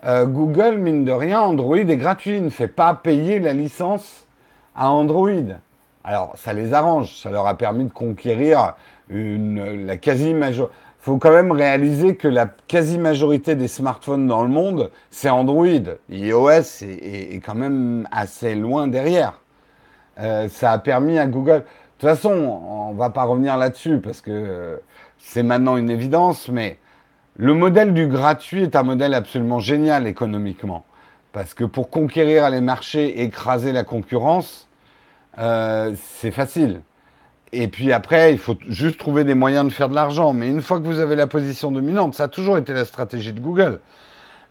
Euh, 0.06 0.26
Google, 0.26 0.76
mine 0.78 1.04
de 1.04 1.10
rien, 1.10 1.40
Android 1.40 1.76
est 1.76 1.96
gratuit, 1.96 2.40
ne 2.40 2.50
fait 2.50 2.68
pas 2.68 2.94
payer 2.94 3.40
la 3.40 3.52
licence 3.52 4.28
à 4.76 4.92
Android. 4.92 5.56
Alors, 6.04 6.34
ça 6.36 6.52
les 6.52 6.72
arrange, 6.72 7.16
ça 7.20 7.30
leur 7.30 7.48
a 7.48 7.58
permis 7.58 7.82
de 7.82 7.90
conquérir 7.90 8.74
la 9.08 9.96
quasi-majorité. 9.96 10.72
Il 11.00 11.04
faut 11.04 11.18
quand 11.18 11.32
même 11.32 11.50
réaliser 11.50 12.14
que 12.14 12.28
la 12.28 12.46
quasi-majorité 12.68 13.56
des 13.56 13.66
smartphones 13.66 14.28
dans 14.28 14.44
le 14.44 14.50
monde, 14.50 14.92
c'est 15.10 15.30
Android. 15.30 15.66
iOS 16.10 16.84
est, 16.84 17.42
quand 17.44 17.56
même 17.56 18.06
assez 18.12 18.54
loin 18.54 18.86
derrière. 18.86 19.40
Euh, 20.20 20.48
ça 20.48 20.70
a 20.70 20.78
permis 20.78 21.18
à 21.18 21.26
Google. 21.26 21.64
De 22.00 22.08
toute 22.08 22.16
façon, 22.16 22.30
on 22.30 22.94
ne 22.94 22.98
va 22.98 23.10
pas 23.10 23.24
revenir 23.24 23.58
là-dessus 23.58 23.98
parce 23.98 24.22
que 24.22 24.80
c'est 25.18 25.42
maintenant 25.42 25.76
une 25.76 25.90
évidence, 25.90 26.48
mais 26.48 26.78
le 27.36 27.52
modèle 27.52 27.92
du 27.92 28.06
gratuit 28.06 28.62
est 28.62 28.74
un 28.74 28.84
modèle 28.84 29.12
absolument 29.12 29.58
génial 29.58 30.06
économiquement. 30.06 30.86
Parce 31.32 31.52
que 31.52 31.62
pour 31.62 31.90
conquérir 31.90 32.48
les 32.48 32.62
marchés, 32.62 33.20
écraser 33.22 33.72
la 33.72 33.84
concurrence, 33.84 34.66
euh, 35.36 35.94
c'est 36.16 36.30
facile. 36.30 36.80
Et 37.52 37.68
puis 37.68 37.92
après, 37.92 38.32
il 38.32 38.38
faut 38.38 38.56
juste 38.66 38.98
trouver 38.98 39.24
des 39.24 39.34
moyens 39.34 39.66
de 39.66 39.70
faire 39.70 39.90
de 39.90 39.94
l'argent. 39.94 40.32
Mais 40.32 40.48
une 40.48 40.62
fois 40.62 40.80
que 40.80 40.86
vous 40.86 41.00
avez 41.00 41.16
la 41.16 41.26
position 41.26 41.70
dominante, 41.70 42.14
ça 42.14 42.24
a 42.24 42.28
toujours 42.28 42.56
été 42.56 42.72
la 42.72 42.86
stratégie 42.86 43.34
de 43.34 43.40
Google. 43.40 43.78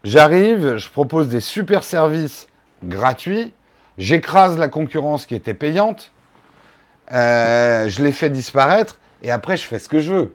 J'arrive, 0.04 0.76
je 0.76 0.88
propose 0.88 1.28
des 1.28 1.40
super 1.40 1.82
services 1.82 2.46
gratuits, 2.84 3.52
j'écrase 3.98 4.56
la 4.56 4.68
concurrence 4.68 5.26
qui 5.26 5.34
était 5.34 5.52
payante, 5.52 6.12
euh, 7.12 7.88
je 7.88 8.02
les 8.02 8.12
fais 8.12 8.30
disparaître 8.30 8.98
et 9.22 9.30
après 9.30 9.56
je 9.56 9.64
fais 9.64 9.78
ce 9.78 9.88
que 9.88 10.00
je 10.00 10.12
veux. 10.12 10.34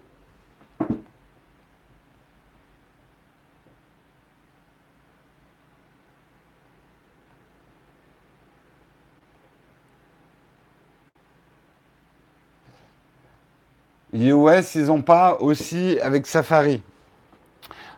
iOS, 14.15 14.75
ils 14.75 14.85
n'ont 14.85 15.01
pas 15.01 15.37
aussi 15.41 15.99
avec 16.01 16.25
Safari. 16.25 16.81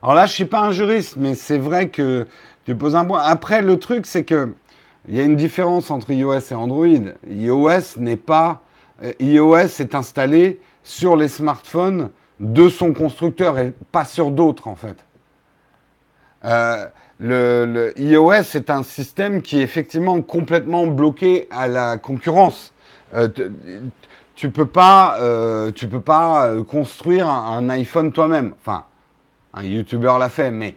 Alors 0.02 0.16
là, 0.16 0.26
je 0.26 0.32
ne 0.32 0.36
suis 0.36 0.46
pas 0.46 0.62
un 0.62 0.72
juriste, 0.72 1.16
mais 1.18 1.36
c'est 1.36 1.58
vrai 1.58 1.90
que 1.90 2.28
tu 2.66 2.76
poses 2.76 2.96
un 2.96 3.06
point. 3.06 3.22
Après, 3.22 3.62
le 3.62 3.78
truc, 3.78 4.06
c'est 4.06 4.24
que 4.24 4.54
il 5.08 5.16
y 5.16 5.22
a 5.22 5.24
une 5.24 5.36
différence 5.38 5.90
entre 5.90 6.12
iOS 6.12 6.40
et 6.52 6.54
Android. 6.54 7.14
iOS 7.30 7.98
n'est 7.98 8.18
pas 8.18 8.62
iOS 9.20 9.80
est 9.80 9.96
installé 9.96 10.60
sur 10.84 11.16
les 11.16 11.28
smartphones 11.28 12.10
de 12.40 12.70
son 12.70 12.94
constructeur 12.94 13.58
et 13.60 13.74
pas 13.92 14.06
sur 14.06 14.32
d'autres 14.32 14.68
en 14.68 14.76
fait. 14.76 14.98
Euh, 16.46 16.86
le, 17.20 17.94
iOS 17.98 18.56
est 18.56 18.70
un 18.70 18.84
système 18.84 19.42
qui 19.42 19.60
est 19.60 19.64
effectivement 19.64 20.22
complètement 20.22 20.86
bloqué 20.86 21.48
à 21.52 21.68
la 21.68 21.98
concurrence. 21.98 22.74
Euh, 23.14 23.28
tu 24.36 24.52
peux 24.52 24.66
peux 24.66 26.02
pas 26.02 26.50
construire 26.70 27.28
un, 27.28 27.70
iPhone 27.70 28.12
toi-même. 28.12 28.54
Enfin, 28.60 28.86
un 29.54 29.64
YouTuber 29.64 30.14
l'a 30.20 30.30
fait, 30.30 30.52
mais 30.52 30.76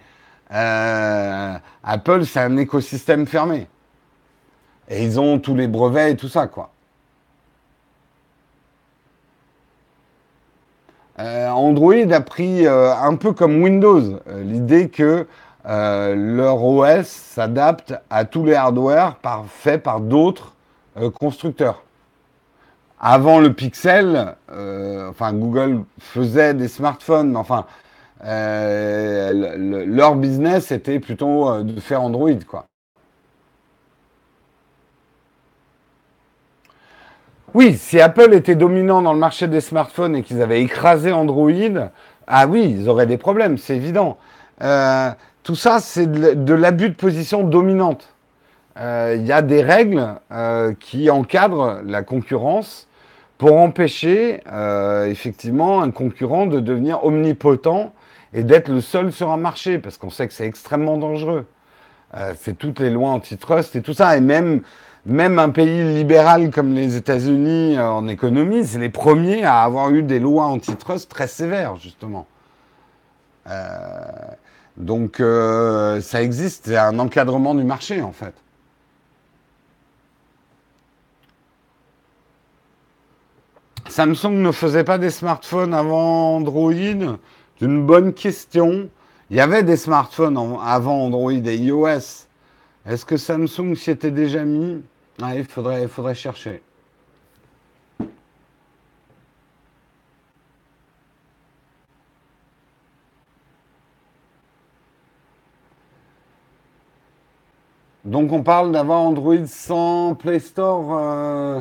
Apple 0.49 2.25
c'est 2.25 2.41
un 2.41 2.57
écosystème 2.57 3.27
fermé. 3.27 3.67
Et 4.89 5.05
ils 5.05 5.21
ont 5.21 5.39
tous 5.39 5.55
les 5.55 5.69
brevets 5.69 6.12
et 6.12 6.17
tout 6.17 6.29
ça, 6.29 6.47
quoi. 6.47 6.73
Android 11.53 12.12
a 12.12 12.21
pris 12.21 12.67
euh, 12.67 12.95
un 12.95 13.17
peu 13.17 13.33
comme 13.33 13.62
Windows 13.62 14.00
euh, 14.29 14.43
l'idée 14.43 14.89
que 14.89 15.27
leur 15.65 16.65
OS 16.65 17.07
s'adapte 17.07 17.95
à 18.09 18.25
tous 18.25 18.47
les 18.47 18.55
hardware 18.55 19.19
faits 19.47 19.83
par 19.83 20.00
d'autres 20.00 20.55
constructeurs. 21.19 21.83
Avant 22.99 23.41
le 23.41 23.53
Pixel, 23.53 24.37
enfin 24.49 25.35
Google 25.35 25.85
faisait 25.99 26.55
des 26.55 26.67
smartphones, 26.67 27.33
mais 27.33 27.37
enfin 27.37 27.67
leur 28.25 30.17
business 30.17 30.73
était 30.73 30.99
plutôt 30.99 31.62
de 31.62 31.79
faire 31.79 32.00
Android 32.00 32.41
quoi. 32.49 32.70
Oui, 37.52 37.76
si 37.76 38.00
Apple 38.00 38.33
était 38.33 38.54
dominant 38.54 39.02
dans 39.02 39.12
le 39.12 39.19
marché 39.19 39.49
des 39.49 39.61
smartphones 39.61 40.14
et 40.14 40.23
qu'ils 40.23 40.40
avaient 40.40 40.62
écrasé 40.62 41.11
Android, 41.11 41.50
ah 42.28 42.47
oui, 42.47 42.76
ils 42.78 42.88
auraient 42.88 43.09
des 43.09 43.16
problèmes, 43.16 43.59
c'est 43.59 43.75
évident. 43.75 44.19
Euh, 44.62 45.11
tout 45.42 45.57
ça, 45.57 45.80
c'est 45.80 46.07
de, 46.07 46.54
l'abus 46.54 46.90
de 46.90 46.95
position 46.95 47.42
dominante. 47.42 48.14
Euh, 48.78 49.16
il 49.19 49.26
y 49.26 49.33
a 49.33 49.42
des 49.42 49.62
règles 49.62 50.14
euh, 50.30 50.75
qui 50.78 51.11
encadrent 51.11 51.80
la 51.85 52.04
concurrence 52.04 52.87
pour 53.37 53.57
empêcher 53.57 54.42
effectivement 55.07 55.83
un 55.83 55.90
concurrent 55.90 56.47
de 56.47 56.61
devenir 56.61 57.04
omnipotent 57.04 57.92
et 58.33 58.45
d'être 58.45 58.69
le 58.69 58.80
seul 58.80 59.12
sur 59.12 59.33
un 59.33 59.38
marché, 59.38 59.78
parce 59.78 59.97
qu'on 59.97 60.11
sait 60.11 60.28
que 60.28 60.35
c'est 60.35 60.47
extrêmement 60.47 60.99
dangereux. 60.99 61.47
c'est 62.37 62.59
toutes 62.59 62.80
les 62.80 62.90
lois 62.90 63.09
antitrust 63.09 63.75
et 63.76 63.83
tout 63.83 63.95
ça, 63.95 64.14
et 64.14 64.21
même 64.21 64.61
même 65.07 65.38
un 65.38 65.50
pays 65.50 65.95
libéral 65.95 66.50
comme 66.50 66.75
les 66.75 66.97
États-Unis 66.97 67.76
euh, 67.76 67.90
en 67.90 68.09
économie, 68.09 68.66
c'est 68.66 68.78
les 68.78 68.90
premiers 68.90 69.45
à 69.45 69.62
avoir 69.62 69.90
eu 69.90 70.02
des 70.02 70.19
lois 70.19 70.47
antitrust 70.47 71.11
très 71.11 71.26
sévères, 71.26 71.76
justement. 71.76 72.26
Euh, 73.49 73.64
donc 74.76 75.21
euh, 75.21 76.00
ça 76.00 76.23
existe, 76.23 76.66
c'est 76.66 76.76
un 76.76 76.99
encadrement 76.99 77.54
du 77.54 77.64
marché, 77.64 78.02
en 78.02 78.12
fait. 78.12 78.35
Samsung 83.88 84.35
ne 84.35 84.52
faisait 84.52 84.85
pas 84.85 84.99
des 84.99 85.11
smartphones 85.11 85.75
avant 85.75 86.37
Android? 86.37 86.73
C'est 86.73 87.64
une 87.64 87.85
bonne 87.85 88.14
question. 88.14 88.88
Il 89.30 89.37
y 89.37 89.40
avait 89.40 89.64
des 89.64 89.76
smartphones 89.76 90.38
avant 90.62 91.07
Android 91.07 91.33
et 91.33 91.57
iOS. 91.57 92.26
Est-ce 92.87 93.04
que 93.04 93.16
Samsung 93.16 93.75
s'y 93.75 93.90
était 93.90 94.10
déjà 94.10 94.44
mis? 94.44 94.82
Ah, 95.20 95.37
il, 95.37 95.44
faudrait, 95.44 96.14
chercher. 96.14 96.62
Donc 108.04 108.32
on 108.32 108.42
parle 108.42 108.72
d'avoir 108.72 109.00
Android 109.00 109.46
sans 109.46 110.14
Play 110.14 110.38
Store. 110.38 110.99
Euh, 110.99 111.60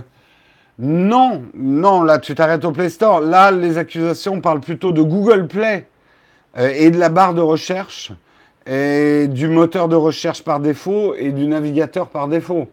non, 0.79 1.43
non, 1.53 2.01
là 2.03 2.17
tu 2.19 2.33
t'arrêtes 2.33 2.63
au 2.63 2.71
Play 2.71 2.89
Store. 2.89 3.19
Là, 3.19 3.51
les 3.51 3.77
accusations 3.77 4.39
parlent 4.39 4.61
plutôt 4.61 4.93
de 4.93 5.01
Google 5.01 5.47
Play 5.47 5.89
euh, 6.57 6.71
et 6.73 6.91
de 6.91 6.97
la 6.97 7.09
barre 7.09 7.33
de 7.33 7.41
recherche 7.41 8.13
et 8.69 9.27
du 9.27 9.47
moteur 9.47 9.87
de 9.87 9.95
recherche 9.95 10.43
par 10.43 10.59
défaut 10.59 11.15
et 11.15 11.31
du 11.31 11.47
navigateur 11.47 12.07
par 12.07 12.27
défaut. 12.27 12.67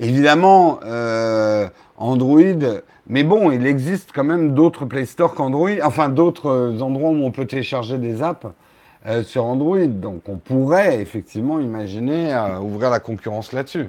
Évidemment, 0.00 0.80
euh, 0.84 1.68
Android, 1.96 2.80
mais 3.06 3.22
bon, 3.22 3.52
il 3.52 3.64
existe 3.64 4.10
quand 4.12 4.24
même 4.24 4.54
d'autres 4.54 4.86
Play 4.86 5.06
Store 5.06 5.34
qu'Android, 5.34 5.70
enfin 5.84 6.08
d'autres 6.08 6.78
endroits 6.80 7.10
où 7.10 7.24
on 7.24 7.30
peut 7.30 7.46
télécharger 7.46 7.96
des 7.96 8.22
apps 8.22 8.46
euh, 9.06 9.22
sur 9.22 9.44
Android. 9.44 9.86
Donc 9.86 10.28
on 10.28 10.36
pourrait 10.36 11.00
effectivement 11.00 11.60
imaginer 11.60 12.34
euh, 12.34 12.58
ouvrir 12.58 12.90
la 12.90 12.98
concurrence 12.98 13.52
là-dessus. 13.52 13.88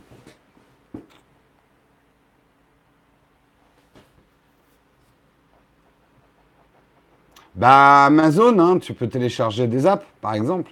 Bah 7.55 8.05
Amazon, 8.05 8.59
hein, 8.59 8.77
tu 8.77 8.93
peux 8.93 9.07
télécharger 9.07 9.67
des 9.67 9.87
apps, 9.87 10.05
par 10.21 10.35
exemple. 10.35 10.71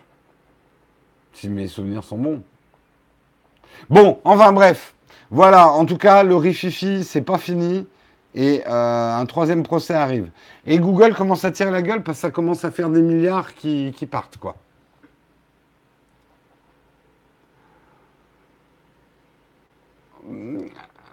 Si 1.37 1.49
mes 1.49 1.67
souvenirs 1.67 2.03
sont 2.03 2.17
bons. 2.17 2.41
Bon, 3.91 4.19
enfin 4.23 4.51
bref. 4.51 4.95
Voilà, 5.29 5.67
en 5.67 5.85
tout 5.85 5.97
cas, 5.97 6.23
le 6.23 6.35
rififi, 6.35 7.03
c'est 7.03 7.21
pas 7.21 7.37
fini. 7.37 7.85
Et 8.33 8.63
euh, 8.67 9.15
un 9.15 9.25
troisième 9.27 9.61
procès 9.61 9.93
arrive. 9.93 10.31
Et 10.65 10.79
Google 10.79 11.13
commence 11.13 11.45
à 11.45 11.51
tirer 11.51 11.69
la 11.69 11.83
gueule 11.83 12.01
parce 12.01 12.17
que 12.17 12.21
ça 12.21 12.31
commence 12.31 12.65
à 12.65 12.71
faire 12.71 12.89
des 12.89 13.03
milliards 13.03 13.53
qui, 13.53 13.93
partent, 14.09 14.37
quoi. 14.37 14.55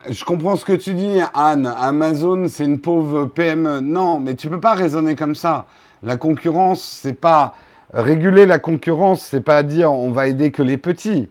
Je 0.08 0.24
comprends 0.24 0.56
ce 0.56 0.64
que 0.64 0.72
tu 0.72 0.94
dis, 0.94 1.20
Anne. 1.34 1.66
Amazon, 1.66 2.48
c'est 2.48 2.64
une 2.64 2.80
pauvre 2.80 3.26
PME. 3.26 3.80
Non, 3.80 4.20
mais 4.20 4.36
tu 4.36 4.48
peux 4.48 4.60
pas 4.60 4.72
raisonner 4.72 5.16
comme 5.16 5.34
ça. 5.34 5.66
La 6.02 6.16
concurrence, 6.16 6.82
c'est 6.82 7.20
pas 7.20 7.54
réguler 7.94 8.44
la 8.44 8.58
concurrence, 8.58 9.22
c'est 9.22 9.40
pas 9.40 9.62
dire 9.62 9.92
on 9.92 10.10
va 10.10 10.26
aider 10.26 10.50
que 10.50 10.62
les 10.62 10.76
petits. 10.76 11.30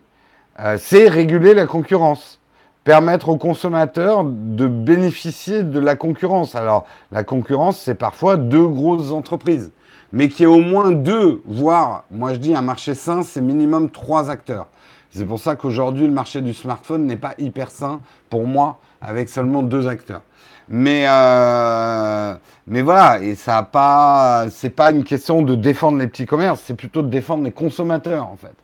Euh, 0.60 0.76
c'est 0.78 1.08
réguler 1.08 1.54
la 1.54 1.66
concurrence 1.66 2.40
permettre 2.84 3.30
aux 3.30 3.38
consommateurs 3.38 4.24
de 4.24 4.66
bénéficier 4.66 5.62
de 5.62 5.80
la 5.80 5.96
concurrence. 5.96 6.54
Alors, 6.54 6.86
la 7.12 7.24
concurrence, 7.24 7.80
c'est 7.80 7.94
parfois 7.94 8.36
deux 8.36 8.66
grosses 8.66 9.10
entreprises, 9.10 9.72
mais 10.12 10.28
qui 10.28 10.42
est 10.42 10.46
au 10.46 10.60
moins 10.60 10.90
deux, 10.90 11.42
voire, 11.46 12.04
moi 12.10 12.34
je 12.34 12.38
dis, 12.38 12.54
un 12.54 12.62
marché 12.62 12.94
sain, 12.94 13.22
c'est 13.22 13.40
minimum 13.40 13.90
trois 13.90 14.30
acteurs. 14.30 14.68
C'est 15.10 15.24
pour 15.24 15.38
ça 15.38 15.56
qu'aujourd'hui, 15.56 16.06
le 16.06 16.12
marché 16.12 16.42
du 16.42 16.52
smartphone 16.52 17.06
n'est 17.06 17.16
pas 17.16 17.34
hyper 17.38 17.70
sain 17.70 18.00
pour 18.28 18.46
moi, 18.46 18.80
avec 19.00 19.28
seulement 19.28 19.62
deux 19.62 19.86
acteurs. 19.86 20.22
Mais, 20.68 21.04
euh, 21.08 22.34
mais 22.66 22.82
voilà, 22.82 23.20
et 23.22 23.34
ça 23.34 23.58
a 23.58 23.62
pas, 23.62 24.46
c'est 24.50 24.70
pas 24.70 24.90
une 24.90 25.04
question 25.04 25.42
de 25.42 25.54
défendre 25.54 25.98
les 25.98 26.06
petits 26.06 26.26
commerces, 26.26 26.62
c'est 26.64 26.74
plutôt 26.74 27.02
de 27.02 27.08
défendre 27.08 27.44
les 27.44 27.52
consommateurs, 27.52 28.26
en 28.26 28.36
fait. 28.36 28.54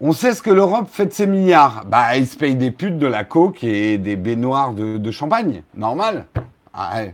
On 0.00 0.12
sait 0.12 0.34
ce 0.34 0.42
que 0.42 0.50
l'Europe 0.50 0.88
fait 0.90 1.06
de 1.06 1.12
ses 1.12 1.26
milliards. 1.26 1.84
Bah, 1.86 2.16
ils 2.16 2.26
se 2.26 2.36
payent 2.36 2.54
des 2.54 2.70
putes 2.70 2.98
de 2.98 3.06
la 3.06 3.24
coke 3.24 3.64
et 3.64 3.96
des 3.96 4.16
baignoires 4.16 4.72
de, 4.74 5.10
champagne. 5.10 5.62
Normal. 5.74 6.26
Ah, 6.74 7.04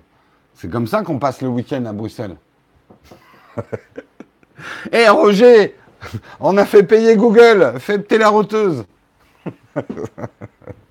C'est 0.55 0.69
comme 0.69 0.89
ça 0.89 1.03
qu'on 1.03 1.21
passe 1.21 1.43
le 1.43 1.49
week-end 1.49 1.85
à 1.85 1.93
Bruxelles. 1.93 2.35
Hé 4.91 5.09
Roger, 5.11 5.77
on 6.41 6.57
a 6.57 6.65
fait 6.65 6.83
payer 6.83 7.15
Google. 7.17 7.75
Fais 7.79 8.05
la 8.19 8.31
roteuse. 8.31 8.85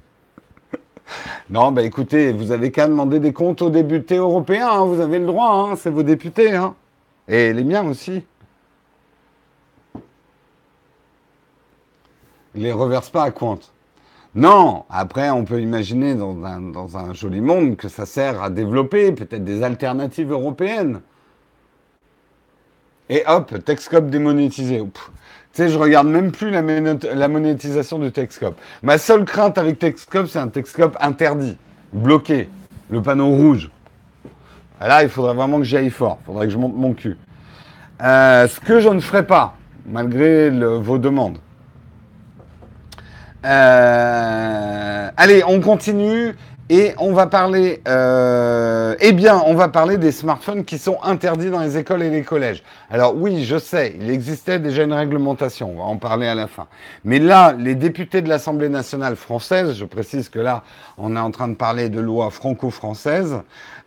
non, 1.50 1.72
bah 1.72 1.84
écoutez, 1.84 2.32
vous 2.32 2.52
avez 2.52 2.72
qu'à 2.72 2.88
demander 2.88 3.20
des 3.20 3.34
comptes 3.34 3.62
aux 3.62 3.70
députés 3.70 4.18
européens. 4.18 4.70
Hein. 4.70 4.86
Vous 4.86 5.02
avez 5.02 5.20
le 5.20 5.26
droit, 5.26 5.70
hein. 5.72 5.76
c'est 5.76 5.90
vos 5.90 6.04
députés. 6.04 6.56
Hein. 6.56 6.76
Et 7.28 7.54
les 7.54 7.64
miens 7.64 7.88
aussi. 7.88 8.24
Il 12.56 12.64
les 12.64 12.72
reverse 12.72 13.10
pas 13.10 13.24
à 13.24 13.32
compte. 13.32 13.72
Non, 14.34 14.86
après, 14.90 15.30
on 15.30 15.44
peut 15.44 15.62
imaginer 15.62 16.16
dans 16.16 16.46
un, 16.46 17.14
joli 17.14 17.42
monde 17.42 17.76
que 17.76 17.90
ça 17.90 18.06
sert 18.06 18.42
à 18.42 18.50
développer 18.50 19.12
peut-être 19.12 19.44
des 19.44 19.62
alternatives 19.62 20.32
européennes. 20.32 21.02
Et 23.10 23.24
hop, 23.28 23.62
Texcop 23.66 24.10
démonétisé. 24.10 24.82
Sais, 25.54 25.70
je 25.70 25.78
regarde 25.78 26.08
même 26.08 26.32
plus 26.32 26.50
la, 26.50 27.28
monétisation 27.28 28.00
de 28.00 28.10
Texcop. 28.10 28.60
Ma 28.84 28.98
seule 28.98 29.26
crainte 29.26 29.58
avec 29.58 29.80
Texcop, 29.80 30.28
c'est 30.28 30.40
un 30.40 30.48
Texcop 30.48 30.98
interdit, 31.00 31.58
bloqué, 31.94 32.50
le 32.90 33.02
panneau 33.02 33.30
rouge. 33.30 33.70
Là, 34.80 35.04
il 35.04 35.10
faudrait 35.10 35.36
vraiment 35.36 35.60
que 35.60 35.64
j'y 35.64 35.78
aille 35.78 35.90
fort. 35.90 36.18
Il 36.22 36.26
faudrait 36.26 36.48
que 36.48 36.54
je 36.54 36.58
monte 36.58 36.76
mon 36.76 36.94
cul. 36.94 37.18
Euh, 38.02 38.48
ce 38.48 38.60
que 38.60 38.80
je 38.80 38.90
ne 38.90 39.00
ferai 39.00 39.26
pas, 39.28 39.56
malgré 39.86 40.50
vos 40.50 40.98
demandes. 40.98 41.38
Euh, 43.46 45.10
allez, 45.18 45.44
on 45.48 45.60
continue 45.62 46.36
et 46.72 46.94
on 47.00 47.12
va 47.12 47.28
parler. 47.28 47.82
Euh, 47.86 48.96
eh 49.02 49.12
bien, 49.12 49.42
on 49.46 49.56
va 49.56 49.68
parler 49.68 49.98
des 49.98 50.14
smartphones 50.14 50.64
qui 50.64 50.78
sont 50.78 50.98
interdits 51.04 51.50
dans 51.50 51.60
les 51.60 51.78
écoles 51.78 52.02
et 52.02 52.10
les 52.10 52.22
collèges. 52.22 52.64
Alors 52.90 53.14
oui, 53.14 53.44
je 53.44 53.58
sais, 53.58 53.94
il 54.00 54.10
existait 54.10 54.58
déjà 54.58 54.84
une 54.84 54.94
réglementation. 54.94 55.74
On 55.76 55.80
va 55.80 55.84
en 55.84 55.98
parler 55.98 56.28
à 56.28 56.34
la 56.34 56.48
fin. 56.48 56.68
Mais 57.04 57.20
là, 57.20 57.54
les 57.60 57.76
députés 57.76 58.22
de 58.22 58.30
l'Assemblée 58.30 58.70
nationale 58.70 59.18
française, 59.18 59.74
je 59.74 59.84
précise 59.84 60.30
que 60.30 60.40
là, 60.40 60.64
on 60.98 61.18
est 61.18 61.20
en 61.20 61.32
train 61.32 61.50
de 61.50 61.56
parler 61.56 61.90
de 61.90 62.00
loi 62.00 62.30
franco-française. 62.30 63.36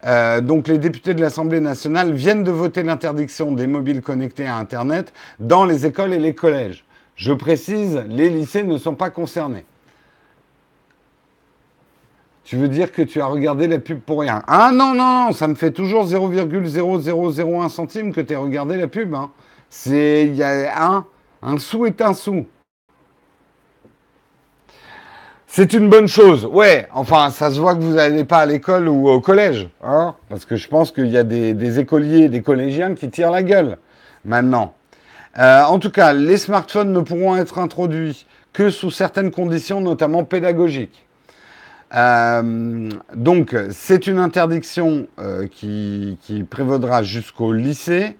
Euh, 0.05 0.43
donc 0.43 0.69
les 0.69 0.77
députés 0.77 1.15
de 1.15 1.23
l'Assemblée 1.23 1.61
nationale 1.61 2.13
viennent 2.13 2.45
de 2.45 2.51
voter 2.51 2.83
l'interdiction 2.83 3.53
des 3.53 3.67
mobiles 3.67 4.03
connectés 4.03 4.47
à 4.47 4.57
Internet 4.57 5.15
dans 5.41 5.65
les 5.65 5.87
écoles 5.87 6.13
et 6.13 6.19
les 6.19 6.35
collèges. 6.35 6.85
Je 7.17 7.33
précise, 7.33 8.03
les 8.09 8.29
lycées 8.29 8.63
ne 8.63 8.77
sont 8.77 8.95
pas 8.95 9.09
concernés. 9.09 9.65
Tu 12.45 12.57
veux 12.57 12.69
dire 12.69 12.93
que 12.93 13.01
tu 13.01 13.23
as 13.23 13.27
regardé 13.27 13.67
la 13.67 13.79
pub 13.79 14.01
pour 14.01 14.21
rien? 14.21 14.43
Ah 14.47 14.71
non, 14.73 14.95
non, 14.95 15.33
ça 15.33 15.49
me 15.49 15.55
fait 15.55 15.71
toujours 15.71 16.07
0,0001 16.07 17.69
centime 17.71 18.13
que 18.13 18.21
tu 18.21 18.35
as 18.35 18.39
regardé 18.39 18.77
la 18.77 18.87
pub. 18.87 19.15
Hein. 19.15 19.31
C'est, 19.71 20.27
il 20.27 20.37
y 20.37 20.43
a 20.43 21.05
un, 21.43 21.59
sou 21.59 21.87
est 21.87 22.03
un 22.03 22.13
sou. 22.13 22.45
C'est 25.47 25.73
une 25.73 25.89
bonne 25.89 26.09
chose. 26.09 26.45
Ouais, 26.45 26.87
enfin, 26.93 27.31
ça 27.31 27.51
se 27.51 27.59
voit 27.59 27.75
que 27.75 27.81
vous 27.81 27.95
n'allez 27.95 28.25
pas 28.25 28.41
à 28.41 28.47
l'école 28.47 28.89
ou 28.89 29.09
au 29.09 29.21
collège. 29.21 29.69
Hein 29.83 30.15
Parce 30.29 30.45
que 30.45 30.57
je 30.57 30.69
pense 30.69 30.93
qu'il 30.93 31.09
y 31.09 31.17
a 31.17 31.25
des, 31.25 31.55
des 31.55 31.79
écoliers, 31.79 32.29
des 32.29 32.43
collégiens 32.43 32.95
qui 32.95 33.09
tirent 33.09 33.31
la 33.31 33.43
gueule 33.43 33.79
maintenant. 34.25 34.75
Euh, 35.39 35.63
en 35.63 35.79
tout 35.79 35.91
cas, 35.91 36.13
les 36.13 36.37
smartphones 36.37 36.93
ne 36.93 37.01
pourront 37.01 37.37
être 37.37 37.59
introduits 37.59 38.27
que 38.53 38.69
sous 38.69 38.91
certaines 38.91 39.31
conditions, 39.31 39.81
notamment 39.81 40.25
pédagogiques. 40.25 41.04
Euh, 41.95 42.91
donc, 43.15 43.57
c'est 43.71 44.07
une 44.07 44.19
interdiction 44.19 45.07
euh, 45.19 45.47
qui, 45.47 46.19
prévaudra 46.51 47.03
jusqu'au 47.03 47.53
lycée. 47.53 48.17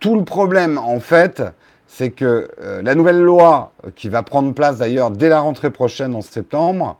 tout 0.00 0.16
le 0.16 0.24
problème, 0.24 0.78
en 0.78 1.00
fait, 1.00 1.42
c'est 1.86 2.10
que 2.10 2.48
la 2.82 2.94
nouvelle 2.94 3.20
loi, 3.20 3.72
qui 3.94 4.08
va 4.08 4.22
prendre 4.22 4.54
place 4.54 4.78
d'ailleurs 4.78 5.10
dès 5.10 5.28
la 5.28 5.40
rentrée 5.40 5.70
prochaine 5.70 6.14
en 6.14 6.22
septembre, 6.22 6.98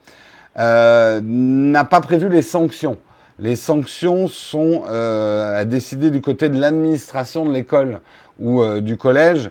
n'a 0.57 1.85
pas 1.85 2.01
prévu 2.01 2.29
les 2.29 2.43
sanctions. 2.43 2.99
Les 3.39 3.57
sanctions 3.57 4.29
sont 4.29 4.85
à 4.85 5.65
décider 5.65 6.11
du 6.11 6.21
côté 6.21 6.51
de 6.51 6.61
l'administration 6.61 7.47
de 7.47 7.53
l'école 7.53 8.01
ou 8.39 8.63
euh, 8.63 8.81
du 8.81 8.97
collège. 8.97 9.51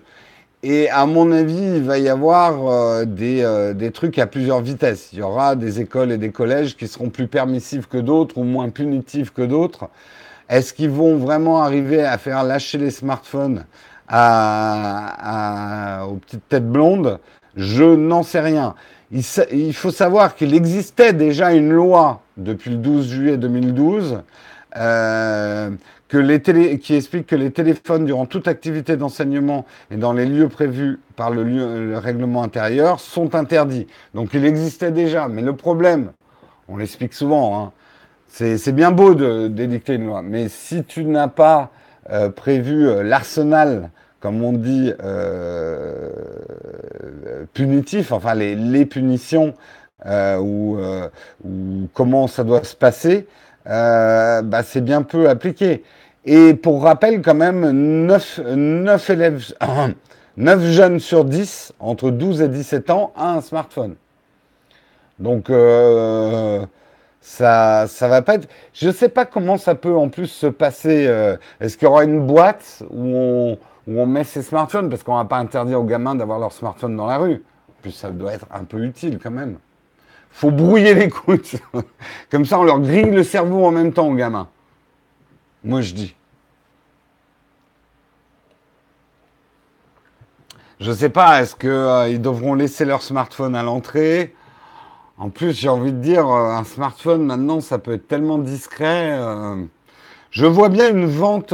Et 0.64 0.90
à 0.90 1.08
mon 1.08 1.32
avis, 1.32 1.78
il 1.78 1.84
va 1.84 1.98
y 1.98 2.08
avoir 2.08 2.68
euh, 2.68 3.06
des, 3.06 3.42
euh, 3.42 3.74
des, 3.74 3.92
trucs 3.92 4.20
à 4.20 4.28
plusieurs 4.28 4.62
vitesses. 4.62 5.10
Il 5.12 5.20
y 5.20 5.22
aura 5.24 5.56
des 5.56 5.80
écoles 5.80 6.12
et 6.12 6.20
des 6.20 6.32
collèges 6.32 6.78
qui 6.78 6.88
seront 6.88 7.10
plus 7.10 7.28
permissifs 7.28 7.88
que 7.88 7.98
d'autres 7.98 8.38
ou 8.38 8.44
moins 8.44 8.70
punitifs 8.70 9.32
que 9.34 9.42
d'autres. 9.42 9.90
Est-ce 10.50 10.74
qu'ils 10.74 10.92
vont 10.92 11.18
vraiment 11.18 11.64
arriver 11.64 12.04
à 12.04 12.18
faire 12.20 12.44
lâcher 12.44 12.78
les 12.78 12.92
smartphones 12.92 13.66
à, 14.08 16.06
aux 16.08 16.16
petites 16.16 16.48
têtes 16.48 16.70
blondes? 16.70 17.20
Je 17.56 17.84
n'en 17.84 18.22
sais 18.22 18.42
rien. 18.42 18.76
Il, 19.12 19.24
il 19.52 19.74
faut 19.74 19.92
savoir 19.92 20.36
qu'il 20.36 20.54
existait 20.54 21.14
déjà 21.14 21.54
une 21.54 21.72
loi 21.72 22.22
depuis 22.38 22.70
le 22.70 22.78
12 22.78 23.10
juillet 23.10 23.38
2012 23.38 24.22
euh, 24.78 25.72
que 26.12 26.18
les 26.18 26.42
télé, 26.42 26.78
qui 26.78 26.94
explique 26.96 27.26
que 27.26 27.38
les 27.38 27.52
téléphones 27.52 28.04
durant 28.04 28.26
toute 28.26 28.50
activité 28.50 28.98
d'enseignement 28.98 29.66
et 29.92 29.96
dans 29.96 30.12
les 30.12 30.26
lieux 30.26 30.50
prévus 30.50 31.00
par 31.16 31.32
le, 31.32 31.46
lieu, 31.46 31.86
le 31.86 31.98
règlement 31.98 32.44
intérieur 32.44 33.00
sont 33.00 33.34
interdits. 33.34 33.88
Donc 34.14 34.34
il 34.34 34.44
existait 34.44 34.92
déjà, 34.92 35.30
mais 35.30 35.42
le 35.42 35.56
problème, 35.56 36.12
on 36.68 36.76
l'explique 36.76 37.14
souvent, 37.14 37.58
hein, 37.58 37.72
c'est 38.28 38.76
bien 38.76 38.92
beau 38.92 39.14
d'édicter 39.48 39.94
une 39.94 40.08
loi, 40.08 40.22
mais 40.22 40.50
si 40.50 40.84
tu 40.84 41.06
n'as 41.06 41.30
pas 41.30 41.72
euh, 42.10 42.30
prévu 42.30 42.90
euh, 42.90 43.04
l'arsenal 43.04 43.90
comme 44.20 44.44
on 44.44 44.52
dit, 44.54 44.94
punitifs, 47.54 48.12
enfin 48.12 48.36
les, 48.36 48.86
punitions 48.86 49.56
ou, 50.06 50.78
comment 51.96 52.28
ça 52.28 52.44
doit 52.44 52.64
se 52.64 52.76
passer, 52.76 53.26
bah, 53.66 54.62
c'est 54.64 54.82
bien 54.82 55.02
peu 55.02 55.28
appliqué. 55.28 55.84
Et 56.26 56.54
pour 56.54 56.84
rappel, 56.84 57.22
quand 57.22 57.34
même, 57.34 57.72
9, 58.06 58.42
9 58.56 59.10
élèves, 59.10 59.54
9 60.38 60.66
jeunes 60.66 61.00
sur 61.00 61.26
10, 61.26 61.74
entre 61.80 62.12
12 62.12 62.42
et 62.44 62.48
17 62.48 62.90
ans, 62.92 63.12
a 63.16 63.34
un 63.34 63.42
smartphone. 63.42 63.96
Donc, 65.18 65.50
euh, 65.50 66.66
ça 67.22 67.86
ça 67.88 68.08
va 68.08 68.22
pas 68.22 68.36
être. 68.36 68.48
Je 68.74 68.88
ne 68.88 68.92
sais 68.92 69.10
pas 69.10 69.26
comment 69.26 69.58
ça 69.58 69.76
peut 69.76 69.96
en 69.96 70.10
plus 70.10 70.28
se 70.28 70.48
passer. 70.48 71.06
Euh, 71.08 71.38
est-ce 71.60 71.78
qu'il 71.78 71.88
y 71.88 71.92
aura 71.92 72.04
une 72.04 72.26
boîte 72.26 72.84
où 72.90 73.58
on, 73.88 74.06
met 74.06 74.24
ses 74.24 74.42
smartphones? 74.42 74.90
Parce 74.90 75.04
qu'on 75.04 75.14
ne 75.18 75.24
va 75.24 75.26
pas 75.26 75.38
interdire 75.38 75.80
aux 75.80 75.86
gamins 75.86 76.16
d'avoir 76.16 76.40
leur 76.40 76.52
smartphone 76.52 76.96
dans 76.96 77.08
la 77.08 77.18
rue. 77.18 77.44
En 77.70 77.82
plus, 77.82 77.92
ça 77.92 78.10
doit 78.10 78.34
être 78.34 78.48
un 78.52 78.64
peu 78.64 78.84
utile 78.84 79.20
quand 79.22 79.32
même. 79.32 79.58
faut 80.32 80.52
brouiller 80.52 80.94
l'écoute. 80.94 81.56
Comme 82.32 82.46
ça, 82.46 82.60
on 82.60 82.64
leur 82.64 82.80
grille 82.80 83.12
le 83.12 83.24
cerveau 83.24 83.66
en 83.66 83.72
même 83.72 83.94
temps 83.94 84.08
aux 84.08 84.16
gamins. 84.16 84.48
Moi, 85.64 85.82
je 85.82 85.94
dis. 85.94 86.16
Je 90.80 90.90
ne 90.90 90.96
sais 90.96 91.10
pas, 91.10 91.42
est-ce 91.42 91.56
qu'ils 91.56 91.70
euh, 91.70 92.18
devront 92.18 92.56
laisser 92.56 92.86
leur 92.86 93.04
smartphone 93.04 93.56
à 93.56 93.62
l'entrée? 93.62 94.34
En 95.20 95.30
plus, 95.30 95.54
j'ai 95.54 95.70
envie 95.70 95.92
de 95.92 96.00
dire, 96.00 96.28
euh, 96.28 96.50
un 96.50 96.64
smartphone, 96.64 97.24
maintenant, 97.24 97.62
ça 97.62 97.78
peut 97.78 97.94
être 97.94 98.08
tellement 98.08 98.40
discret. 98.40 99.12
Euh. 99.12 99.64
je 100.32 100.48
vois 100.48 100.70
bien 100.70 100.90
une 100.90 101.06
vente, 101.06 101.54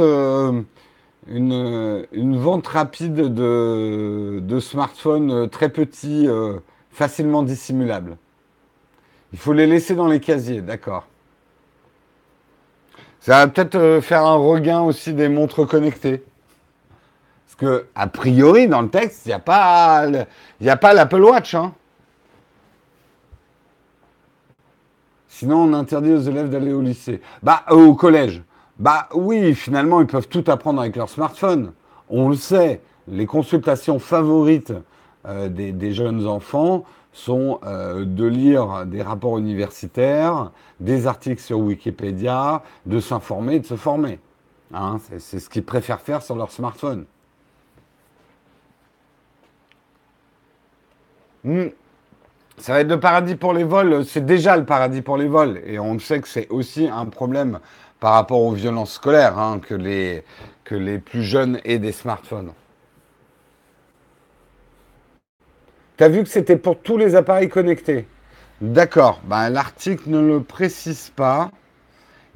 une, 1.28 2.38
vente 2.38 2.66
rapide 2.66 3.14
de, 3.14 4.40
de 4.40 4.60
smartphones 4.60 5.50
très 5.50 5.68
petits, 5.68 6.26
facilement 6.90 7.42
dissimulables. 7.42 8.16
Il 9.34 9.38
faut 9.38 9.52
les 9.52 9.66
laisser 9.66 9.94
dans 9.94 10.06
les 10.06 10.20
casiers, 10.20 10.62
d'accord. 10.62 11.06
Ça 13.28 13.44
va 13.44 13.48
peut-être 13.48 13.74
euh, 13.74 14.00
faire 14.00 14.24
un 14.24 14.36
regain 14.36 14.80
aussi 14.80 15.12
des 15.12 15.28
montres 15.28 15.66
connectées. 15.66 16.24
Parce 17.44 17.56
que, 17.58 17.86
a 17.94 18.06
priori, 18.06 18.68
dans 18.68 18.80
le 18.80 18.88
texte, 18.88 19.26
il 19.26 19.28
n'y 19.28 19.34
a 19.34 19.38
pas, 19.38 20.94
l'Apple 20.94 21.22
Watch. 21.22 21.54
Hein. 21.54 21.74
Sinon, 25.28 25.64
on 25.64 25.74
interdit 25.74 26.14
aux 26.14 26.22
élèves 26.22 26.48
d'aller 26.48 26.72
au 26.72 26.80
lycée. 26.80 27.20
Bah, 27.42 27.64
euh, 27.70 27.74
au 27.74 27.94
collège. 27.94 28.42
Bah 28.78 29.10
oui, 29.12 29.54
finalement, 29.54 30.00
ils 30.00 30.06
peuvent 30.06 30.28
tout 30.28 30.44
apprendre 30.46 30.80
avec 30.80 30.96
leur 30.96 31.10
smartphone. 31.10 31.74
On 32.08 32.30
le 32.30 32.34
sait. 32.34 32.80
Les 33.08 33.26
consultations 33.26 33.98
favorites 33.98 34.72
euh, 35.26 35.50
des, 35.50 35.92
jeunes 35.92 36.26
enfants, 36.26 36.86
sont 37.18 37.58
euh, 37.64 38.04
de 38.04 38.24
lire 38.24 38.86
des 38.86 39.02
rapports 39.02 39.38
universitaires, 39.38 40.52
des 40.78 41.06
articles 41.06 41.42
sur 41.42 41.58
Wikipédia, 41.58 42.62
de 42.86 43.00
s'informer 43.00 43.56
et 43.56 43.60
de 43.60 43.66
se 43.66 43.76
former. 43.76 44.20
Hein, 44.72 44.98
c'est 45.18 45.40
ce 45.40 45.50
qu'ils 45.50 45.64
préfèrent 45.64 46.00
faire 46.00 46.22
sur 46.22 46.36
leur 46.36 46.50
smartphone. 46.52 47.06
Hmm. 51.44 51.68
Ça 52.58 52.72
va 52.72 52.80
être 52.80 52.88
le 52.88 53.00
paradis 53.00 53.36
pour 53.36 53.52
les 53.52 53.64
vols, 53.64 54.04
c'est 54.04 54.24
déjà 54.24 54.56
le 54.56 54.64
paradis 54.64 55.02
pour 55.02 55.16
les 55.16 55.28
vols. 55.28 55.60
Et 55.64 55.78
on 55.78 55.98
sait 55.98 56.20
que 56.20 56.28
c'est 56.28 56.48
aussi 56.48 56.88
un 56.88 57.06
problème 57.06 57.60
par 58.00 58.12
rapport 58.14 58.42
aux 58.42 58.52
violences 58.52 58.92
scolaires, 58.92 59.38
hein, 59.38 59.60
que, 59.60 59.74
les, 59.74 60.24
que 60.64 60.74
les 60.74 60.98
plus 60.98 61.22
jeunes 61.22 61.60
aient 61.64 61.78
des 61.78 61.92
smartphones. 61.92 62.52
Tu 65.98 66.04
as 66.04 66.08
vu 66.08 66.22
que 66.22 66.28
c'était 66.28 66.56
pour 66.56 66.78
tous 66.78 66.96
les 66.96 67.16
appareils 67.16 67.48
connectés. 67.48 68.06
D'accord. 68.60 69.20
Ben, 69.24 69.50
L'article 69.50 70.08
ne 70.10 70.20
le 70.20 70.40
précise 70.44 71.10
pas. 71.16 71.50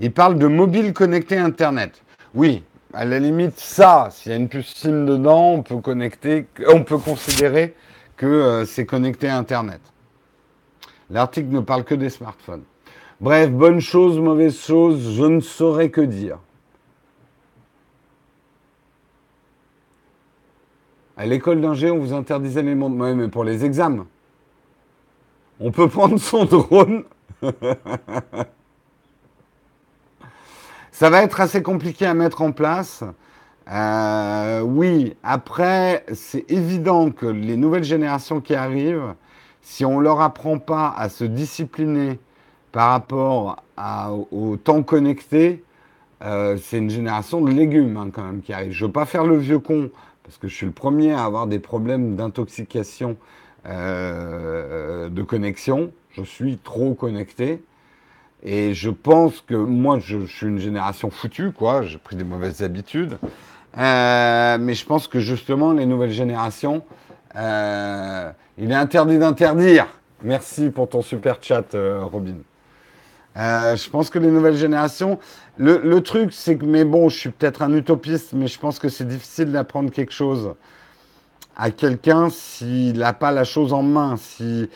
Il 0.00 0.10
parle 0.12 0.36
de 0.36 0.48
mobile 0.48 0.92
connecté 0.92 1.38
Internet. 1.38 2.02
Oui, 2.34 2.64
à 2.92 3.04
la 3.04 3.20
limite, 3.20 3.60
ça, 3.60 4.08
s'il 4.10 4.32
y 4.32 4.34
a 4.34 4.38
une 4.38 4.48
puce 4.48 4.84
dedans, 4.84 5.52
on 5.52 5.62
peut 5.62 5.76
connecter, 5.76 6.46
on 6.66 6.82
considérer 6.82 7.76
que 8.16 8.26
euh, 8.26 8.64
c'est 8.64 8.84
connecté 8.84 9.28
à 9.28 9.36
Internet. 9.36 9.80
L'article 11.08 11.50
ne 11.50 11.60
parle 11.60 11.84
que 11.84 11.94
des 11.94 12.10
smartphones. 12.10 12.64
Bref, 13.20 13.48
bonne 13.48 13.80
chose, 13.80 14.18
mauvaise 14.18 14.58
chose, 14.58 15.14
je 15.16 15.24
ne 15.24 15.40
saurais 15.40 15.90
que 15.90 16.00
dire. 16.00 16.38
À 21.22 21.24
l'école 21.24 21.60
d'ingé, 21.60 21.88
on 21.88 22.00
vous 22.00 22.14
interdisait 22.14 22.62
les 22.62 22.74
montres. 22.74 22.96
Oui, 22.98 23.14
mais 23.14 23.28
pour 23.28 23.44
les 23.44 23.64
examens. 23.64 24.08
On 25.60 25.70
peut 25.70 25.86
prendre 25.88 26.18
son 26.18 26.46
drone. 26.46 27.04
Ça 30.90 31.10
va 31.10 31.22
être 31.22 31.40
assez 31.40 31.62
compliqué 31.62 32.06
à 32.06 32.14
mettre 32.14 32.42
en 32.42 32.50
place. 32.50 33.04
Euh, 33.70 34.62
oui, 34.62 35.14
après, 35.22 36.04
c'est 36.12 36.50
évident 36.50 37.12
que 37.12 37.26
les 37.26 37.56
nouvelles 37.56 37.84
générations 37.84 38.40
qui 38.40 38.56
arrivent, 38.56 39.14
si 39.60 39.84
on 39.84 39.98
ne 40.00 40.02
leur 40.02 40.20
apprend 40.20 40.58
pas 40.58 40.92
à 40.96 41.08
se 41.08 41.22
discipliner 41.22 42.18
par 42.72 42.90
rapport 42.90 43.62
au 44.32 44.56
temps 44.56 44.82
connecté, 44.82 45.62
euh, 46.24 46.56
c'est 46.60 46.78
une 46.78 46.90
génération 46.90 47.40
de 47.40 47.52
légumes 47.52 47.96
hein, 47.96 48.10
quand 48.12 48.24
même 48.24 48.40
qui 48.40 48.52
arrive. 48.52 48.72
Je 48.72 48.82
ne 48.82 48.88
veux 48.88 48.92
pas 48.92 49.06
faire 49.06 49.24
le 49.24 49.36
vieux 49.36 49.60
con 49.60 49.88
parce 50.32 50.40
que 50.40 50.48
je 50.48 50.54
suis 50.54 50.64
le 50.64 50.72
premier 50.72 51.12
à 51.12 51.24
avoir 51.24 51.46
des 51.46 51.58
problèmes 51.58 52.16
d'intoxication 52.16 53.18
euh, 53.66 55.10
de 55.10 55.22
connexion. 55.22 55.92
Je 56.12 56.22
suis 56.22 56.56
trop 56.56 56.94
connecté. 56.94 57.62
Et 58.42 58.72
je 58.72 58.88
pense 58.88 59.42
que 59.42 59.54
moi, 59.54 59.98
je, 59.98 60.24
suis 60.24 60.46
une 60.46 60.58
génération 60.58 61.10
foutue, 61.10 61.52
quoi. 61.52 61.82
J'ai 61.82 61.98
pris 61.98 62.16
des 62.16 62.24
mauvaises 62.24 62.62
habitudes. 62.62 63.18
Euh, 63.76 64.56
mais 64.58 64.72
je 64.72 64.86
pense 64.86 65.06
que 65.06 65.20
justement, 65.20 65.74
les 65.74 65.84
nouvelles 65.84 66.12
générations, 66.12 66.82
euh, 67.36 68.32
il 68.56 68.70
est 68.70 68.74
interdit 68.74 69.18
d'interdire. 69.18 69.86
Merci 70.22 70.70
pour 70.70 70.88
ton 70.88 71.02
super 71.02 71.36
chat, 71.42 71.76
Robin. 72.10 72.36
Euh, 73.36 73.76
je 73.76 73.88
pense 73.88 74.10
que 74.10 74.18
les 74.18 74.28
nouvelles 74.28 74.56
générations, 74.56 75.18
le, 75.56 76.00
truc, 76.00 76.32
c'est 76.32 76.56
que, 76.56 76.64
mais 76.64 76.84
bon, 76.84 77.08
je 77.08 77.16
suis 77.16 77.30
peut-être 77.30 77.62
un 77.62 77.72
utopiste, 77.74 78.32
mais 78.32 78.46
je 78.46 78.58
pense 78.58 78.78
que 78.78 78.88
c'est 78.88 79.06
difficile 79.06 79.52
d'apprendre 79.52 79.90
quelque 79.90 80.12
chose 80.12 80.54
à 81.56 81.70
quelqu'un 81.70 82.28
s'il 82.30 82.98
n'a 82.98 83.12
pas 83.12 83.32
la 83.32 83.44
chose 83.44 83.72
en 83.72 83.82
main. 83.82 84.16
Si, 84.16 84.68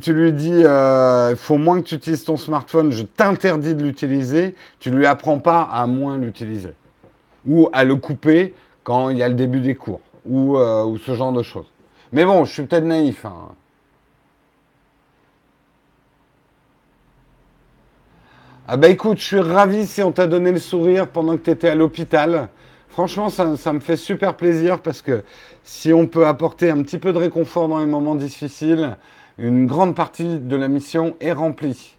tu 0.00 0.12
lui 0.12 0.32
dis, 0.32 0.62
euh, 0.64 1.30
il 1.30 1.36
faut 1.36 1.58
moins 1.58 1.80
que 1.80 1.88
tu 1.88 1.96
utilises 1.96 2.24
ton 2.24 2.36
smartphone, 2.36 2.92
je 2.92 3.02
t'interdis 3.02 3.74
de 3.74 3.82
l'utiliser, 3.82 4.54
tu 4.78 4.90
ne 4.90 4.96
lui 4.96 5.06
apprends 5.06 5.38
pas 5.38 5.62
à 5.62 5.86
moins 5.86 6.18
l'utiliser. 6.18 6.74
Ou 7.46 7.68
à 7.72 7.82
le 7.82 7.96
couper 7.96 8.54
quand 8.84 9.10
il 9.10 9.18
y 9.18 9.22
a 9.22 9.28
le 9.28 9.34
début 9.34 9.60
des 9.60 9.74
cours, 9.74 10.00
ou, 10.24 10.56
euh, 10.56 10.96
ce 11.04 11.14
genre 11.14 11.32
de 11.32 11.42
choses. 11.42 11.66
Mais 12.12 12.24
bon, 12.24 12.44
je 12.44 12.52
suis 12.52 12.62
peut-être 12.62 12.84
naïf. 12.84 13.24
Hein. 13.24 13.48
Ah 18.68 18.76
bah 18.76 18.88
écoute, 18.88 19.18
je 19.18 19.24
suis 19.24 19.40
ravi 19.40 19.88
si 19.88 20.02
on 20.02 20.12
t'a 20.12 20.28
donné 20.28 20.52
le 20.52 20.60
sourire 20.60 21.08
pendant 21.08 21.36
que 21.36 21.42
tu 21.42 21.50
étais 21.50 21.68
à 21.68 21.74
l'hôpital. 21.74 22.48
Franchement, 22.90 23.28
ça, 23.28 23.72
me 23.72 23.80
fait 23.80 23.96
super 23.96 24.36
plaisir 24.36 24.80
parce 24.80 25.02
que 25.02 25.24
si 25.64 25.92
on 25.92 26.06
peut 26.06 26.26
apporter 26.28 26.70
un 26.70 26.80
petit 26.82 26.98
peu 26.98 27.12
de 27.12 27.18
réconfort 27.18 27.66
dans 27.66 27.80
les 27.80 27.86
moments 27.86 28.14
difficiles, 28.14 28.96
une 29.36 29.66
grande 29.66 29.96
partie 29.96 30.38
de 30.38 30.56
la 30.56 30.68
mission 30.68 31.16
est 31.20 31.32
remplie. 31.32 31.96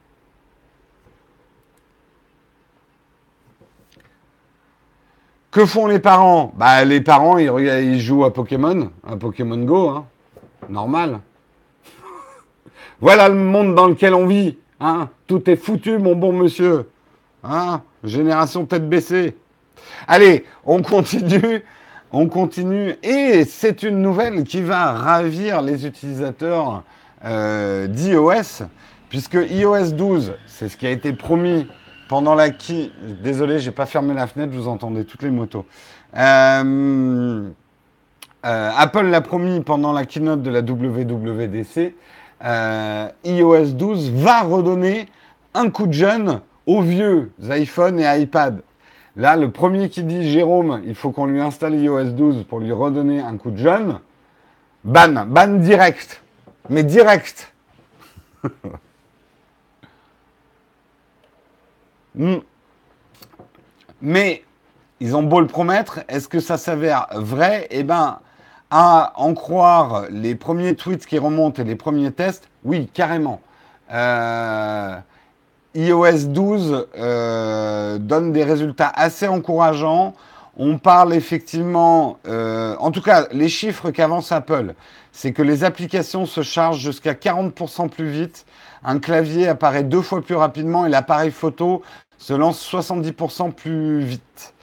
Que 5.51 5.65
font 5.65 5.87
les 5.87 5.99
parents? 5.99 6.53
Bah 6.55 6.85
les 6.85 7.01
parents, 7.01 7.37
ils, 7.37 7.51
ils, 7.83 7.99
jouent 7.99 8.23
à 8.23 8.33
Pokémon, 8.33 8.89
à 9.05 9.17
Pokémon 9.17 9.57
Go, 9.57 9.89
hein. 9.89 10.05
normal. 10.69 11.19
voilà 13.01 13.27
le 13.27 13.35
monde 13.35 13.75
dans 13.75 13.87
lequel 13.87 14.13
on 14.13 14.27
vit. 14.27 14.57
Hein? 14.83 15.09
Tout 15.27 15.49
est 15.49 15.55
foutu, 15.55 15.97
mon 15.97 16.13
bon 16.13 16.33
monsieur. 16.33 16.89
Hein? 17.41 17.81
Génération 18.03 18.65
tête 18.65 18.89
baissée. 18.89 19.33
Allez, 20.09 20.43
on 20.65 20.81
continue. 20.81 21.63
On 22.11 22.27
continue. 22.27 22.95
Et 23.01 23.45
c'est 23.45 23.83
une 23.83 24.01
nouvelle 24.01 24.43
qui 24.43 24.61
va 24.61 24.91
ravir 24.91 25.61
les 25.61 25.87
utilisateurs 25.87 26.83
euh, 27.23 27.87
d'iOS, 27.87 28.65
puisque 29.07 29.35
iOS 29.35 29.93
12, 29.93 30.33
c'est 30.47 30.67
ce 30.67 30.75
qui 30.75 30.85
a 30.85 30.91
été 30.91 31.13
promis 31.13 31.65
pendant 32.09 32.35
la 32.35 32.49
qui. 32.49 32.91
Désolé, 33.23 33.59
j'ai 33.59 33.71
pas 33.71 33.85
fermé 33.85 34.13
la 34.13 34.27
fenêtre, 34.27 34.53
vous 34.53 34.67
entendez 34.67 35.05
toutes 35.05 35.23
les 35.23 35.31
motos. 35.31 35.65
Euh, 36.17 37.49
euh, 38.45 38.71
Apple 38.77 39.05
l'a 39.05 39.21
promis 39.21 39.61
pendant 39.61 39.93
la 39.93 40.05
keynote 40.05 40.43
de 40.43 40.49
la 40.49 40.59
WWDC 40.59 41.95
euh, 42.43 43.09
iOS 43.23 43.73
12 43.73 44.11
va 44.11 44.41
redonner 44.41 45.07
un 45.53 45.69
coup 45.69 45.87
de 45.87 45.93
jeune 45.93 46.41
aux 46.65 46.81
vieux 46.81 47.31
iPhone 47.49 47.99
et 47.99 48.21
iPad. 48.21 48.61
Là, 49.15 49.35
le 49.35 49.51
premier 49.51 49.89
qui 49.89 50.03
dit 50.03 50.29
Jérôme, 50.31 50.81
il 50.85 50.95
faut 50.95 51.11
qu'on 51.11 51.27
lui 51.27 51.39
installe 51.39 51.75
iOS 51.75 52.11
12 52.11 52.45
pour 52.45 52.59
lui 52.59 52.71
redonner 52.71 53.19
un 53.19 53.37
coup 53.37 53.51
de 53.51 53.57
jeune, 53.57 53.99
ban, 54.83 55.25
ban 55.27 55.59
direct. 55.59 56.21
Mais 56.69 56.83
direct. 56.83 57.53
Hmm. 62.15 62.41
Mais 64.03 64.43
ils 64.99 65.15
ont 65.15 65.23
beau 65.23 65.41
le 65.41 65.47
promettre, 65.47 66.01
est-ce 66.07 66.27
que 66.27 66.39
ça 66.39 66.57
s'avère 66.57 67.07
vrai? 67.13 67.67
Eh 67.71 67.81
bien, 67.81 68.19
à 68.75 69.13
en 69.17 69.35
croire 69.35 70.05
les 70.09 70.33
premiers 70.33 70.73
tweets 70.73 71.05
qui 71.05 71.19
remontent 71.19 71.61
et 71.61 71.65
les 71.65 71.75
premiers 71.75 72.11
tests, 72.11 72.49
oui, 72.63 72.89
carrément. 72.91 73.39
Euh, 73.93 74.95
iOS 75.75 76.25
12 76.29 76.87
euh, 76.97 77.99
donne 77.99 78.31
des 78.31 78.43
résultats 78.43 78.91
assez 78.95 79.27
encourageants. 79.27 80.15
On 80.57 80.79
parle 80.79 81.13
effectivement, 81.13 82.17
euh, 82.27 82.75
en 82.79 82.89
tout 82.89 83.03
cas, 83.03 83.27
les 83.31 83.47
chiffres 83.47 83.91
qu'avance 83.91 84.31
Apple, 84.31 84.73
c'est 85.11 85.33
que 85.33 85.43
les 85.43 85.63
applications 85.63 86.25
se 86.25 86.41
chargent 86.41 86.79
jusqu'à 86.79 87.13
40% 87.13 87.89
plus 87.89 88.09
vite, 88.09 88.43
un 88.83 88.97
clavier 88.97 89.47
apparaît 89.47 89.83
deux 89.83 90.01
fois 90.01 90.23
plus 90.23 90.35
rapidement 90.35 90.87
et 90.87 90.89
l'appareil 90.89 91.29
photo 91.29 91.83
se 92.17 92.33
lance 92.33 92.59
70% 92.67 93.51
plus 93.51 93.99
vite. 93.99 94.55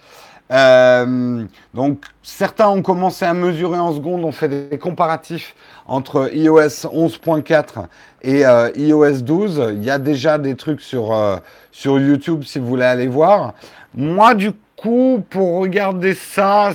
Euh, 0.51 1.45
donc 1.75 2.05
certains 2.23 2.69
ont 2.69 2.83
commencé 2.83 3.25
à 3.25 3.35
mesurer 3.35 3.79
en 3.79 3.95
secondes, 3.95 4.25
on 4.25 4.33
fait 4.33 4.49
des 4.49 4.79
comparatifs 4.79 5.55
entre 5.87 6.35
iOS 6.35 6.89
11.4 6.89 7.87
et 8.23 8.45
euh, 8.45 8.71
iOS 8.77 9.21
12. 9.23 9.75
Il 9.75 9.85
y 9.85 9.91
a 9.91 9.99
déjà 9.99 10.39
des 10.39 10.57
trucs 10.57 10.81
sur, 10.81 11.13
euh, 11.13 11.37
sur 11.71 12.01
YouTube 12.01 12.43
si 12.45 12.59
vous 12.59 12.67
voulez 12.67 12.85
aller 12.85 13.07
voir. 13.07 13.55
Moi 13.95 14.35
du 14.35 14.51
coup, 14.77 15.23
pour 15.31 15.61
regarder 15.61 16.15
ça, 16.15 16.73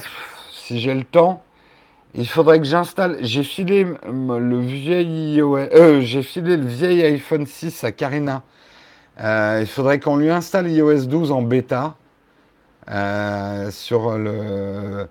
si 0.53 0.79
j'ai 0.79 0.93
le 0.93 1.03
temps, 1.03 1.43
il 2.13 2.27
faudrait 2.27 2.59
que 2.59 2.65
j'installe. 2.65 3.17
J'ai 3.21 3.43
filé 3.43 3.85
le 4.05 4.59
vieil 4.59 5.35
iOS, 5.35 6.23
filé 6.23 6.55
le 6.55 6.65
vieil 6.65 7.03
iPhone 7.03 7.45
6 7.45 7.83
à 7.83 7.91
Karina. 7.91 8.41
il 9.19 9.67
faudrait 9.67 9.99
qu'on 9.99 10.15
lui 10.15 10.29
installe 10.29 10.69
iOS 10.69 11.07
12 11.07 11.33
en 11.33 11.41
bêta. 11.41 11.95
Euh, 12.89 13.71
sur 13.71 14.17
le, 14.17 15.07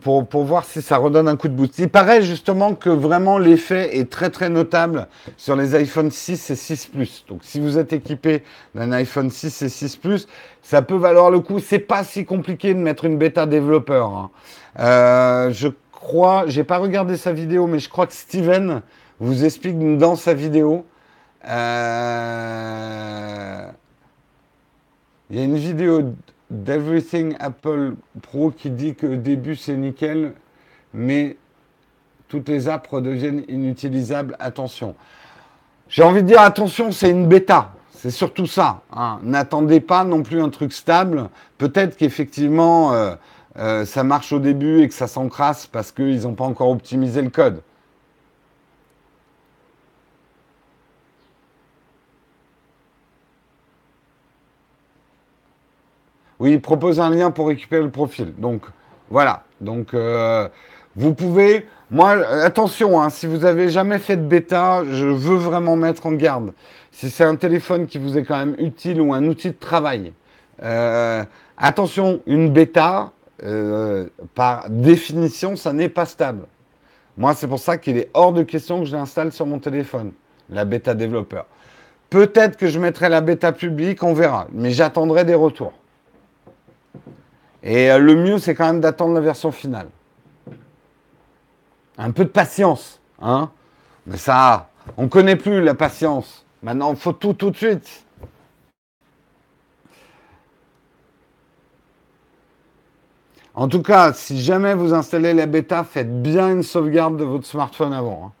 pour, 0.00 0.44
voir 0.44 0.64
si 0.64 0.82
ça 0.82 0.96
redonne 0.96 1.28
un 1.28 1.36
coup 1.36 1.48
de 1.48 1.54
boost. 1.54 1.78
Il 1.78 1.88
paraît 1.88 2.22
justement 2.22 2.74
que 2.74 2.90
vraiment 2.90 3.38
l'effet 3.38 3.96
est 3.98 4.10
très 4.10 4.30
très 4.30 4.48
notable 4.48 5.06
sur 5.36 5.54
les 5.56 5.74
iPhone 5.74 6.10
6 6.10 6.50
et 6.50 6.56
6 6.56 6.86
Plus. 6.86 7.24
Donc 7.28 7.40
si 7.42 7.60
vous 7.60 7.78
êtes 7.78 7.92
équipé 7.92 8.42
d'un 8.74 8.92
iPhone 8.92 9.30
6 9.30 9.62
et 9.62 9.68
6 9.68 9.96
Plus, 9.96 10.26
ça 10.62 10.82
peut 10.82 10.96
valoir 10.96 11.30
le 11.30 11.40
coup. 11.40 11.58
C'est 11.58 11.78
pas 11.78 12.04
si 12.04 12.24
compliqué 12.24 12.74
de 12.74 12.78
mettre 12.78 13.04
une 13.04 13.18
bêta 13.18 13.46
développeur. 13.46 14.08
Hein. 14.08 14.30
Euh, 14.78 15.50
je 15.52 15.68
crois, 15.90 16.44
j'ai 16.46 16.64
pas 16.64 16.78
regardé 16.78 17.16
sa 17.16 17.32
vidéo, 17.32 17.66
mais 17.66 17.78
je 17.78 17.88
crois 17.88 18.06
que 18.06 18.14
Steven 18.14 18.82
vous 19.20 19.44
explique 19.44 19.78
dans 19.98 20.16
sa 20.16 20.34
vidéo. 20.34 20.86
Euh, 21.48 22.82
il 25.30 25.38
y 25.38 25.40
a 25.40 25.44
une 25.44 25.56
vidéo 25.56 26.14
d'Everything 26.52 27.34
Apple 27.40 27.94
Pro 28.20 28.50
qui 28.50 28.70
dit 28.70 28.94
que 28.94 29.06
début 29.06 29.56
c'est 29.56 29.76
nickel, 29.76 30.34
mais 30.92 31.36
toutes 32.28 32.48
les 32.48 32.68
apps 32.68 32.92
deviennent 32.92 33.44
inutilisables. 33.48 34.36
Attention. 34.38 34.94
J'ai 35.88 36.02
envie 36.02 36.22
de 36.22 36.28
dire 36.28 36.40
attention, 36.40 36.92
c'est 36.92 37.10
une 37.10 37.26
bêta. 37.26 37.72
C'est 37.90 38.10
surtout 38.10 38.46
ça. 38.46 38.82
Hein. 38.92 39.18
N'attendez 39.22 39.80
pas 39.80 40.04
non 40.04 40.22
plus 40.22 40.40
un 40.40 40.48
truc 40.48 40.72
stable. 40.72 41.28
Peut-être 41.58 41.96
qu'effectivement 41.96 42.92
euh, 42.92 43.14
euh, 43.58 43.84
ça 43.84 44.02
marche 44.02 44.32
au 44.32 44.38
début 44.38 44.82
et 44.82 44.88
que 44.88 44.94
ça 44.94 45.06
s'encrasse 45.06 45.66
parce 45.66 45.92
qu'ils 45.92 46.22
n'ont 46.22 46.34
pas 46.34 46.44
encore 46.44 46.70
optimisé 46.70 47.22
le 47.22 47.30
code. 47.30 47.62
Oui, 56.42 56.54
il 56.54 56.60
propose 56.60 56.98
un 56.98 57.10
lien 57.10 57.30
pour 57.30 57.46
récupérer 57.46 57.84
le 57.84 57.90
profil. 57.92 58.34
Donc, 58.36 58.62
voilà. 59.10 59.44
Donc, 59.60 59.94
euh, 59.94 60.48
vous 60.96 61.14
pouvez. 61.14 61.68
Moi, 61.88 62.16
attention, 62.42 63.00
hein, 63.00 63.10
si 63.10 63.28
vous 63.28 63.36
n'avez 63.38 63.68
jamais 63.68 64.00
fait 64.00 64.16
de 64.16 64.24
bêta, 64.24 64.82
je 64.90 65.06
veux 65.06 65.36
vraiment 65.36 65.76
mettre 65.76 66.04
en 66.04 66.10
garde. 66.10 66.52
Si 66.90 67.10
c'est 67.10 67.22
un 67.22 67.36
téléphone 67.36 67.86
qui 67.86 67.98
vous 67.98 68.18
est 68.18 68.24
quand 68.24 68.36
même 68.36 68.56
utile 68.58 69.00
ou 69.00 69.14
un 69.14 69.24
outil 69.28 69.50
de 69.50 69.56
travail, 69.56 70.14
euh, 70.64 71.22
attention, 71.56 72.22
une 72.26 72.50
bêta, 72.50 73.12
euh, 73.44 74.08
par 74.34 74.68
définition, 74.68 75.54
ça 75.54 75.72
n'est 75.72 75.88
pas 75.88 76.06
stable. 76.06 76.46
Moi, 77.16 77.34
c'est 77.34 77.46
pour 77.46 77.60
ça 77.60 77.78
qu'il 77.78 77.98
est 77.98 78.10
hors 78.14 78.32
de 78.32 78.42
question 78.42 78.80
que 78.80 78.86
je 78.86 78.96
l'installe 78.96 79.30
sur 79.30 79.46
mon 79.46 79.60
téléphone, 79.60 80.10
la 80.50 80.64
bêta 80.64 80.94
développeur. 80.94 81.46
Peut-être 82.10 82.56
que 82.56 82.66
je 82.66 82.80
mettrai 82.80 83.08
la 83.08 83.20
bêta 83.20 83.52
publique, 83.52 84.02
on 84.02 84.12
verra, 84.12 84.48
mais 84.50 84.72
j'attendrai 84.72 85.24
des 85.24 85.36
retours. 85.36 85.74
Et 87.62 87.90
euh, 87.90 87.98
le 87.98 88.14
mieux, 88.14 88.38
c'est 88.38 88.54
quand 88.54 88.66
même 88.66 88.80
d'attendre 88.80 89.14
la 89.14 89.20
version 89.20 89.52
finale. 89.52 89.88
Un 91.98 92.10
peu 92.10 92.24
de 92.24 92.30
patience, 92.30 93.00
hein. 93.20 93.50
Mais 94.06 94.16
ça, 94.16 94.70
on 94.96 95.04
ne 95.04 95.08
connaît 95.08 95.36
plus 95.36 95.62
la 95.62 95.74
patience. 95.74 96.44
Maintenant, 96.62 96.90
il 96.90 96.96
faut 96.96 97.12
tout 97.12 97.34
tout 97.34 97.50
de 97.50 97.56
suite. 97.56 98.04
En 103.54 103.68
tout 103.68 103.82
cas, 103.82 104.12
si 104.12 104.40
jamais 104.40 104.74
vous 104.74 104.94
installez 104.94 105.34
la 105.34 105.46
bêta, 105.46 105.84
faites 105.84 106.22
bien 106.22 106.50
une 106.50 106.62
sauvegarde 106.62 107.16
de 107.18 107.24
votre 107.24 107.46
smartphone 107.46 107.92
avant. 107.92 108.26
Hein. 108.26 108.32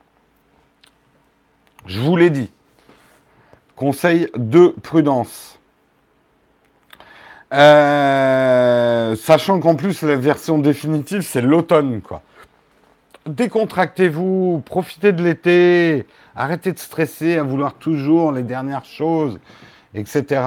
Je 1.86 2.00
vous 2.00 2.16
l'ai 2.16 2.30
dit. 2.30 2.50
Conseil 3.76 4.30
de 4.36 4.74
prudence. 4.82 5.51
Euh, 7.52 9.14
sachant 9.16 9.60
qu'en 9.60 9.74
plus, 9.74 10.02
la 10.02 10.16
version 10.16 10.58
définitive, 10.58 11.20
c'est 11.20 11.42
l'automne, 11.42 12.00
quoi. 12.00 12.22
Décontractez-vous, 13.26 14.62
profitez 14.64 15.12
de 15.12 15.22
l'été, 15.22 16.06
arrêtez 16.34 16.72
de 16.72 16.78
stresser 16.78 17.36
à 17.36 17.42
vouloir 17.42 17.74
toujours 17.74 18.32
les 18.32 18.42
dernières 18.42 18.84
choses, 18.84 19.38
etc. 19.94 20.42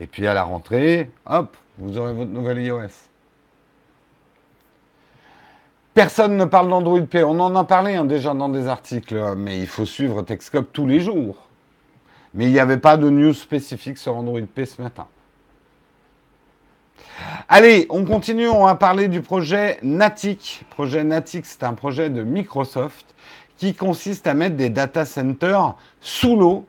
Et 0.00 0.06
puis 0.06 0.26
à 0.26 0.34
la 0.34 0.42
rentrée, 0.42 1.10
hop, 1.24 1.56
vous 1.78 1.96
aurez 1.96 2.12
votre 2.12 2.30
nouvelle 2.30 2.58
iOS. 2.60 2.90
Personne 5.94 6.36
ne 6.36 6.44
parle 6.44 6.68
d'Android 6.68 7.00
P. 7.00 7.24
On 7.24 7.40
en 7.40 7.56
a 7.56 7.64
parlé 7.64 7.94
hein, 7.94 8.04
déjà 8.04 8.34
dans 8.34 8.50
des 8.50 8.66
articles, 8.66 9.34
mais 9.34 9.58
il 9.58 9.66
faut 9.66 9.86
suivre 9.86 10.20
Texcop 10.20 10.70
tous 10.70 10.86
les 10.86 11.00
jours. 11.00 11.36
Mais 12.34 12.44
il 12.44 12.52
n'y 12.52 12.60
avait 12.60 12.76
pas 12.76 12.98
de 12.98 13.08
news 13.08 13.32
spécifique 13.32 13.96
sur 13.96 14.14
Android 14.14 14.42
P 14.54 14.66
ce 14.66 14.82
matin. 14.82 15.06
Allez, 17.48 17.86
on 17.90 18.04
continue, 18.04 18.48
on 18.48 18.64
va 18.64 18.74
parler 18.74 19.08
du 19.08 19.22
projet 19.22 19.78
Natic. 19.82 20.64
Projet 20.70 21.04
Natic, 21.04 21.46
c'est 21.46 21.62
un 21.62 21.74
projet 21.74 22.10
de 22.10 22.22
Microsoft 22.22 23.14
qui 23.56 23.74
consiste 23.74 24.26
à 24.26 24.34
mettre 24.34 24.56
des 24.56 24.68
data 24.68 25.04
centers 25.04 25.74
sous 26.00 26.36
l'eau. 26.36 26.66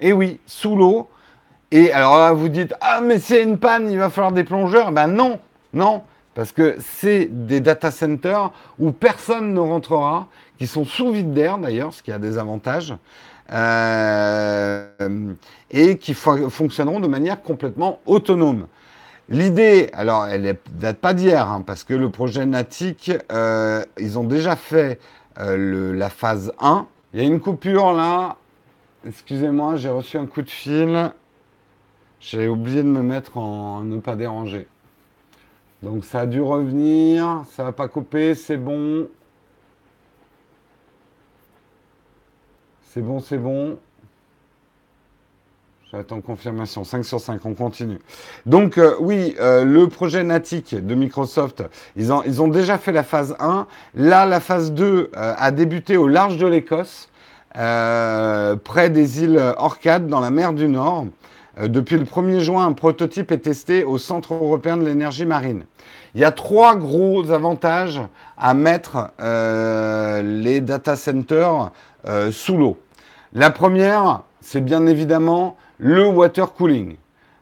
Et 0.00 0.12
oui, 0.12 0.40
sous 0.46 0.76
l'eau. 0.76 1.08
Et 1.72 1.92
alors 1.92 2.18
là, 2.18 2.32
vous 2.32 2.48
dites, 2.48 2.74
ah 2.80 3.00
mais 3.02 3.18
c'est 3.18 3.42
une 3.42 3.58
panne, 3.58 3.90
il 3.90 3.98
va 3.98 4.10
falloir 4.10 4.32
des 4.32 4.44
plongeurs. 4.44 4.92
Ben 4.92 5.08
non, 5.08 5.40
non, 5.72 6.02
parce 6.34 6.52
que 6.52 6.76
c'est 6.78 7.26
des 7.30 7.60
data 7.60 7.90
centers 7.90 8.52
où 8.78 8.92
personne 8.92 9.52
ne 9.52 9.60
rentrera, 9.60 10.28
qui 10.58 10.66
sont 10.66 10.84
sous 10.84 11.10
vide 11.10 11.32
d'air 11.32 11.58
d'ailleurs, 11.58 11.92
ce 11.92 12.02
qui 12.02 12.12
a 12.12 12.18
des 12.18 12.38
avantages. 12.38 12.94
Euh, 13.52 14.86
et 15.70 15.98
qui 15.98 16.14
fonctionneront 16.14 16.98
de 16.98 17.06
manière 17.06 17.42
complètement 17.42 18.00
autonome. 18.04 18.66
L'idée, 19.28 19.90
alors 19.92 20.26
elle 20.26 20.42
ne 20.42 20.52
date 20.70 20.98
pas 20.98 21.12
d'hier, 21.12 21.50
hein, 21.50 21.62
parce 21.66 21.82
que 21.82 21.94
le 21.94 22.10
projet 22.10 22.46
Natic, 22.46 23.10
euh, 23.32 23.84
ils 23.98 24.20
ont 24.20 24.24
déjà 24.24 24.54
fait 24.54 25.00
euh, 25.38 25.92
la 25.92 26.10
phase 26.10 26.52
1. 26.60 26.86
Il 27.12 27.20
y 27.20 27.24
a 27.24 27.26
une 27.26 27.40
coupure 27.40 27.92
là. 27.92 28.36
Excusez-moi, 29.04 29.76
j'ai 29.76 29.88
reçu 29.88 30.16
un 30.16 30.26
coup 30.26 30.42
de 30.42 30.50
fil. 30.50 31.12
J'ai 32.20 32.46
oublié 32.46 32.84
de 32.84 32.88
me 32.88 33.02
mettre 33.02 33.36
en 33.36 33.80
ne 33.80 33.98
pas 33.98 34.14
déranger. 34.14 34.68
Donc 35.82 36.04
ça 36.04 36.20
a 36.20 36.26
dû 36.26 36.40
revenir, 36.40 37.44
ça 37.50 37.64
va 37.64 37.72
pas 37.72 37.88
couper, 37.88 38.34
c'est 38.36 38.56
bon. 38.56 39.08
C'est 42.90 43.02
bon, 43.02 43.20
c'est 43.20 43.38
bon. 43.38 43.78
J'attends 45.92 46.20
confirmation. 46.20 46.84
5 46.84 47.04
sur 47.04 47.20
5, 47.20 47.44
on 47.44 47.54
continue. 47.54 47.98
Donc 48.44 48.76
euh, 48.76 48.96
oui, 49.00 49.34
euh, 49.40 49.64
le 49.64 49.88
projet 49.88 50.24
Natic 50.24 50.74
de 50.74 50.94
Microsoft, 50.94 51.62
ils 51.94 52.12
ont, 52.12 52.22
ils 52.24 52.42
ont 52.42 52.48
déjà 52.48 52.76
fait 52.76 52.92
la 52.92 53.02
phase 53.02 53.36
1. 53.38 53.66
Là, 53.94 54.26
la 54.26 54.40
phase 54.40 54.72
2 54.72 54.84
euh, 54.84 55.34
a 55.38 55.50
débuté 55.52 55.96
au 55.96 56.08
large 56.08 56.38
de 56.38 56.46
l'Écosse, 56.46 57.08
près 57.52 58.90
des 58.90 59.22
îles 59.22 59.40
Orcades, 59.56 60.08
dans 60.08 60.20
la 60.20 60.30
mer 60.30 60.52
du 60.52 60.68
Nord. 60.68 61.06
Euh, 61.58 61.68
depuis 61.68 61.96
le 61.96 62.04
1er 62.04 62.40
juin, 62.40 62.66
un 62.66 62.72
prototype 62.72 63.32
est 63.32 63.38
testé 63.38 63.84
au 63.84 63.98
Centre 63.98 64.34
européen 64.34 64.76
de 64.76 64.84
l'énergie 64.84 65.26
marine. 65.26 65.64
Il 66.14 66.20
y 66.20 66.24
a 66.24 66.32
trois 66.32 66.76
gros 66.76 67.30
avantages 67.30 68.00
à 68.36 68.54
mettre 68.54 69.10
euh, 69.20 70.22
les 70.22 70.60
data 70.60 70.96
centers 70.96 71.70
euh, 72.06 72.30
sous 72.30 72.56
l'eau. 72.56 72.78
La 73.32 73.50
première, 73.50 74.22
c'est 74.40 74.64
bien 74.64 74.86
évidemment 74.86 75.56
le 75.78 76.06
water 76.06 76.52
cooling, 76.52 76.96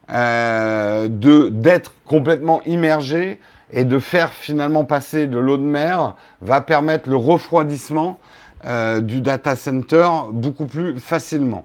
d'être 0.08 1.92
complètement 2.04 2.62
immergé 2.66 3.40
et 3.72 3.84
de 3.84 3.98
faire 3.98 4.32
finalement 4.32 4.84
passer 4.84 5.26
de 5.26 5.38
l'eau 5.38 5.56
de 5.56 5.62
mer 5.62 6.14
va 6.42 6.60
permettre 6.60 7.08
le 7.08 7.16
refroidissement 7.16 8.18
du 8.64 9.20
data 9.20 9.56
center 9.56 10.08
beaucoup 10.32 10.66
plus 10.66 10.98
facilement. 10.98 11.64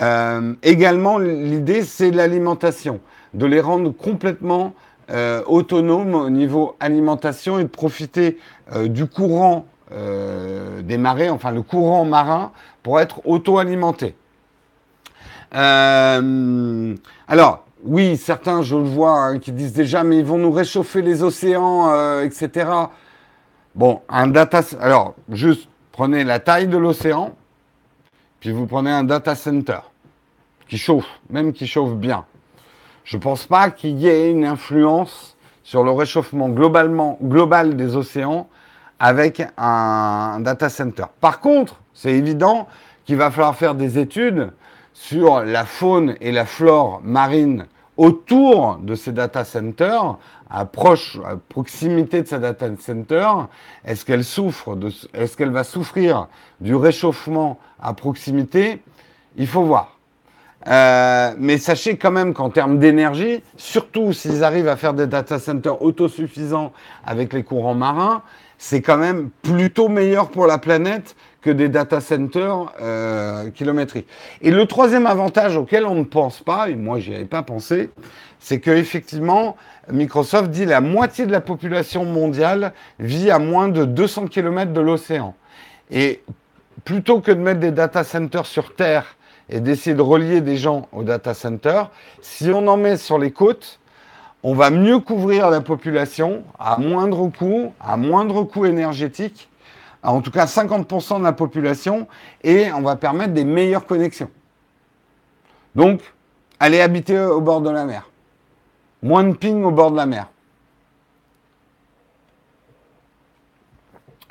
Euh, 0.00 0.54
également, 0.62 1.18
l'idée, 1.18 1.82
c'est 1.82 2.10
l'alimentation, 2.10 3.00
de 3.32 3.46
les 3.46 3.60
rendre 3.60 3.90
complètement 3.90 4.74
euh, 5.10 5.42
autonomes 5.46 6.14
au 6.14 6.30
niveau 6.30 6.76
alimentation 6.80 7.58
et 7.58 7.64
de 7.64 7.68
profiter 7.68 8.38
euh, 8.72 8.88
du 8.88 9.06
courant 9.06 9.66
des 10.82 10.98
marées, 10.98 11.30
enfin 11.30 11.52
le 11.52 11.62
courant 11.62 12.04
marin, 12.04 12.50
pour 12.82 12.98
être 12.98 13.20
auto-alimentés. 15.54 17.02
alors, 17.28 17.64
oui, 17.84 18.16
certains, 18.16 18.62
je 18.62 18.76
le 18.76 18.82
vois, 18.82 19.18
hein, 19.18 19.38
qui 19.38 19.52
disent 19.52 19.72
déjà, 19.72 20.04
mais 20.04 20.18
ils 20.18 20.24
vont 20.24 20.38
nous 20.38 20.52
réchauffer 20.52 21.02
les 21.02 21.22
océans, 21.22 22.20
etc. 22.20 22.70
Bon, 23.74 24.02
un 24.08 24.26
data... 24.28 24.62
Alors, 24.80 25.14
juste 25.30 25.68
prenez 25.92 26.24
la 26.24 26.40
taille 26.40 26.66
de 26.66 26.76
l'océan, 26.76 27.36
puis 28.40 28.50
vous 28.50 28.66
prenez 28.66 28.90
un 28.90 29.04
data 29.04 29.34
center 29.34 29.78
qui 30.68 30.76
chauffe, 30.76 31.06
même 31.30 31.52
qui 31.52 31.66
chauffe 31.66 31.94
bien. 31.94 32.24
Je 33.04 33.16
ne 33.16 33.22
pense 33.22 33.46
pas 33.46 33.70
qu'il 33.70 33.98
y 33.98 34.08
ait 34.08 34.30
une 34.30 34.44
influence 34.44 35.36
sur 35.62 35.84
le 35.84 35.90
réchauffement 35.90 36.48
globalement, 36.48 37.18
global 37.22 37.76
des 37.76 37.96
océans 37.96 38.48
avec 38.98 39.42
un 39.56 40.40
data 40.40 40.68
center. 40.68 41.04
Par 41.20 41.40
contre, 41.40 41.80
c'est 41.92 42.12
évident 42.12 42.66
qu'il 43.04 43.16
va 43.16 43.30
falloir 43.30 43.54
faire 43.54 43.74
des 43.74 43.98
études 43.98 44.52
sur 44.94 45.44
la 45.44 45.66
faune 45.66 46.14
et 46.20 46.32
la 46.32 46.46
flore 46.46 47.00
marine 47.04 47.66
autour 47.96 48.78
de 48.78 48.94
ces 48.94 49.12
data 49.12 49.44
centers, 49.44 50.16
à, 50.48 50.64
proche, 50.64 51.18
à 51.24 51.36
proximité 51.36 52.22
de 52.22 52.28
ces 52.28 52.38
data 52.38 52.66
centers, 52.78 53.48
est-ce 53.84 54.04
qu'elle 54.04 54.24
souffre 54.24 54.76
est-ce 55.12 55.36
qu'elle 55.36 55.50
va 55.50 55.64
souffrir 55.64 56.28
du 56.60 56.74
réchauffement 56.74 57.58
à 57.80 57.92
proximité? 57.92 58.82
Il 59.36 59.46
faut 59.46 59.62
voir. 59.62 59.98
Euh, 60.66 61.34
mais 61.38 61.58
sachez 61.58 61.98
quand 61.98 62.10
même 62.10 62.32
qu'en 62.32 62.48
termes 62.48 62.78
d'énergie, 62.78 63.42
surtout 63.56 64.12
s'ils 64.12 64.42
arrivent 64.44 64.68
à 64.68 64.76
faire 64.76 64.94
des 64.94 65.06
data 65.06 65.38
centers 65.38 65.82
autosuffisants 65.82 66.72
avec 67.04 67.32
les 67.32 67.42
courants 67.42 67.74
marins, 67.74 68.22
c'est 68.56 68.80
quand 68.80 68.96
même 68.96 69.28
plutôt 69.42 69.88
meilleur 69.88 70.30
pour 70.30 70.46
la 70.46 70.58
planète 70.58 71.16
que 71.44 71.50
des 71.50 71.68
data 71.68 72.00
centers 72.00 72.72
euh, 72.80 73.50
kilométriques. 73.50 74.08
Et 74.40 74.50
le 74.50 74.64
troisième 74.64 75.06
avantage 75.06 75.58
auquel 75.58 75.84
on 75.84 75.94
ne 75.94 76.04
pense 76.04 76.40
pas, 76.40 76.70
et 76.70 76.74
moi 76.74 76.98
j'y 77.00 77.14
avais 77.14 77.26
pas 77.26 77.42
pensé, 77.42 77.90
c'est 78.38 78.60
que 78.60 78.70
effectivement 78.70 79.54
Microsoft 79.92 80.50
dit 80.50 80.64
la 80.64 80.80
moitié 80.80 81.26
de 81.26 81.32
la 81.32 81.42
population 81.42 82.06
mondiale 82.06 82.72
vit 82.98 83.30
à 83.30 83.38
moins 83.38 83.68
de 83.68 83.84
200 83.84 84.28
km 84.28 84.72
de 84.72 84.80
l'océan. 84.80 85.34
Et 85.90 86.22
plutôt 86.86 87.20
que 87.20 87.30
de 87.30 87.40
mettre 87.40 87.60
des 87.60 87.72
data 87.72 88.04
centers 88.04 88.46
sur 88.46 88.74
Terre 88.74 89.16
et 89.50 89.60
d'essayer 89.60 89.94
de 89.94 90.00
relier 90.00 90.40
des 90.40 90.56
gens 90.56 90.88
au 90.92 91.02
data 91.02 91.34
center, 91.34 91.82
si 92.22 92.48
on 92.50 92.66
en 92.68 92.78
met 92.78 92.96
sur 92.96 93.18
les 93.18 93.32
côtes, 93.32 93.80
on 94.42 94.54
va 94.54 94.70
mieux 94.70 94.98
couvrir 94.98 95.50
la 95.50 95.60
population 95.60 96.42
à 96.58 96.78
moindre 96.78 97.28
coût, 97.28 97.74
à 97.80 97.98
moindre 97.98 98.44
coût 98.44 98.64
énergétique, 98.64 99.50
en 100.12 100.20
tout 100.20 100.30
cas 100.30 100.44
50% 100.44 101.18
de 101.18 101.24
la 101.24 101.32
population, 101.32 102.06
et 102.42 102.70
on 102.72 102.82
va 102.82 102.96
permettre 102.96 103.32
des 103.32 103.44
meilleures 103.44 103.86
connexions. 103.86 104.30
Donc, 105.74 106.00
allez 106.60 106.80
habiter 106.80 107.18
au 107.18 107.40
bord 107.40 107.60
de 107.60 107.70
la 107.70 107.84
mer. 107.84 108.08
Moins 109.02 109.24
de 109.24 109.34
ping 109.34 109.64
au 109.64 109.70
bord 109.70 109.90
de 109.90 109.96
la 109.96 110.06
mer. 110.06 110.28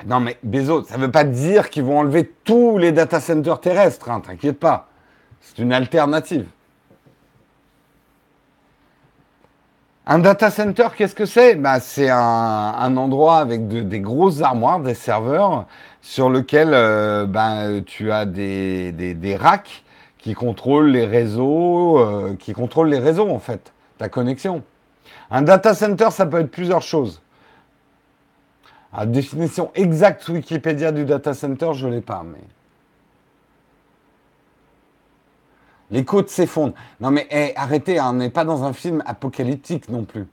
Non 0.06 0.20
mais 0.20 0.38
Bezos, 0.42 0.84
ça 0.84 0.96
ne 0.98 1.06
veut 1.06 1.10
pas 1.10 1.24
dire 1.24 1.70
qu'ils 1.70 1.84
vont 1.84 2.00
enlever 2.00 2.30
tous 2.44 2.76
les 2.76 2.92
data 2.92 3.20
centers 3.20 3.60
terrestres, 3.60 4.10
hein, 4.10 4.20
t'inquiète 4.20 4.58
pas. 4.58 4.88
C'est 5.40 5.58
une 5.58 5.72
alternative. 5.72 6.46
Un 10.06 10.18
data 10.18 10.50
center, 10.50 10.88
qu'est-ce 10.94 11.14
que 11.14 11.24
c'est? 11.24 11.54
Bah, 11.54 11.80
C'est 11.80 12.10
un, 12.10 12.96
endroit 12.96 13.38
avec 13.38 13.68
des 13.68 14.00
grosses 14.00 14.42
armoires, 14.42 14.80
des 14.80 14.92
serveurs, 14.92 15.66
sur 16.02 16.28
lesquels 16.28 16.74
euh, 16.74 17.24
bah, 17.24 17.80
tu 17.86 18.12
as 18.12 18.26
des, 18.26 18.92
des, 18.92 19.36
racks 19.36 19.82
qui 20.18 20.34
contrôlent 20.34 20.90
les 20.90 21.06
réseaux, 21.06 21.98
euh, 21.98 22.36
qui 22.38 22.52
contrôlent 22.52 22.90
les 22.90 22.98
réseaux 22.98 23.30
en 23.30 23.38
fait, 23.38 23.72
ta 23.96 24.10
connexion. 24.10 24.62
Un 25.30 25.40
data 25.40 25.72
center, 25.74 26.10
ça 26.10 26.26
peut 26.26 26.40
être 26.40 26.50
plusieurs 26.50 26.82
choses. 26.82 27.22
La 28.94 29.06
définition 29.06 29.70
exacte 29.74 30.28
Wikipédia 30.28 30.92
du 30.92 31.06
data 31.06 31.32
center, 31.32 31.70
je 31.72 31.86
ne 31.86 31.94
l'ai 31.94 32.00
pas, 32.02 32.22
mais... 32.24 32.42
Les 35.90 36.04
côtes 36.04 36.28
s'effondrent. 36.28 36.74
Non 37.00 37.10
mais 37.10 37.52
arrêtez, 37.56 37.98
hein, 37.98 38.10
on 38.10 38.14
n'est 38.14 38.30
pas 38.30 38.44
dans 38.44 38.64
un 38.64 38.72
film 38.72 39.02
apocalyptique 39.06 39.88
non 39.88 40.04
plus. 40.04 40.26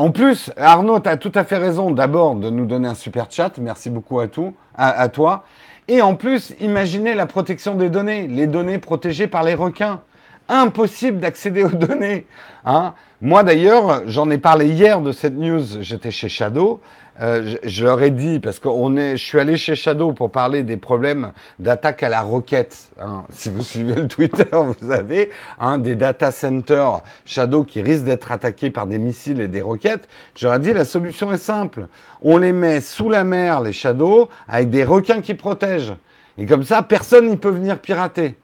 En 0.00 0.12
plus, 0.12 0.50
Arnaud, 0.56 0.98
tu 1.00 1.10
as 1.10 1.18
tout 1.18 1.32
à 1.34 1.44
fait 1.44 1.58
raison 1.58 1.90
d'abord 1.90 2.34
de 2.34 2.48
nous 2.48 2.64
donner 2.64 2.88
un 2.88 2.94
super 2.94 3.26
chat. 3.30 3.58
Merci 3.58 3.90
beaucoup 3.90 4.18
à, 4.18 5.08
toi. 5.08 5.44
Et 5.88 6.00
en 6.00 6.14
plus, 6.14 6.54
imaginez 6.58 7.12
la 7.12 7.26
protection 7.26 7.74
des 7.74 7.90
données, 7.90 8.26
les 8.26 8.46
données 8.46 8.78
protégées 8.78 9.26
par 9.26 9.42
les 9.42 9.54
requins. 9.54 10.00
Impossible 10.48 11.20
d'accéder 11.20 11.64
aux 11.64 11.68
données. 11.74 12.26
Hein. 12.64 12.94
Moi 13.22 13.42
d'ailleurs, 13.42 14.02
j'en 14.06 14.30
ai 14.30 14.38
parlé 14.38 14.66
hier 14.66 15.02
de 15.02 15.12
cette 15.12 15.34
news, 15.34 15.82
j'étais 15.82 16.10
chez 16.10 16.30
Shadow. 16.30 16.80
Euh, 17.20 17.56
je, 17.64 17.84
leur 17.84 18.00
ai 18.00 18.10
dit, 18.10 18.40
parce 18.40 18.58
que 18.58 18.68
est, 18.98 19.18
je 19.18 19.22
suis 19.22 19.38
allé 19.38 19.58
chez 19.58 19.76
Shadow 19.76 20.14
pour 20.14 20.30
parler 20.30 20.62
des 20.62 20.78
problèmes 20.78 21.32
d'attaque 21.58 22.02
à 22.02 22.08
la 22.08 22.22
roquette. 22.22 22.88
Hein. 22.98 23.24
Si 23.30 23.50
vous 23.50 23.62
suivez 23.62 23.94
le 23.94 24.08
Twitter, 24.08 24.44
vous 24.52 24.90
avez 24.90 25.30
hein, 25.58 25.76
des 25.76 25.96
data 25.96 26.32
centers 26.32 27.02
Shadow 27.26 27.64
qui 27.64 27.82
risquent 27.82 28.04
d'être 28.04 28.32
attaqués 28.32 28.70
par 28.70 28.86
des 28.86 28.98
missiles 28.98 29.42
et 29.42 29.48
des 29.48 29.60
roquettes. 29.60 30.08
Je 30.34 30.46
leur 30.46 30.56
ai 30.56 30.58
dit, 30.60 30.72
la 30.72 30.86
solution 30.86 31.30
est 31.30 31.36
simple. 31.36 31.88
On 32.22 32.38
les 32.38 32.54
met 32.54 32.80
sous 32.80 33.10
la 33.10 33.24
mer, 33.24 33.60
les 33.60 33.74
Shadow, 33.74 34.30
avec 34.48 34.70
des 34.70 34.84
requins 34.84 35.20
qui 35.20 35.34
protègent. 35.34 35.94
Et 36.38 36.46
comme 36.46 36.64
ça, 36.64 36.82
personne 36.82 37.28
n'y 37.28 37.36
peut 37.36 37.50
venir 37.50 37.78
pirater. 37.80 38.38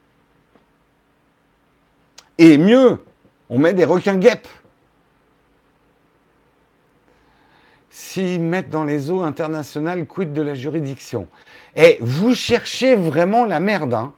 Et 2.37 2.59
mieux, 2.59 2.99
on 3.49 3.59
met 3.59 3.73
des 3.73 3.87
requins 3.87 4.17
guêpes. 4.17 4.49
S'ils 7.97 8.43
mettent 8.43 8.69
dans 8.69 8.85
les 8.85 9.11
eaux 9.11 9.23
internationales, 9.23 10.05
quid 10.05 10.35
de 10.35 10.43
la 10.43 10.53
juridiction 10.53 11.29
Et 11.77 11.97
vous 12.03 12.35
cherchez 12.35 12.95
vraiment 12.95 13.47
la 13.47 13.59
merde. 13.59 13.95
Hein 13.95 14.13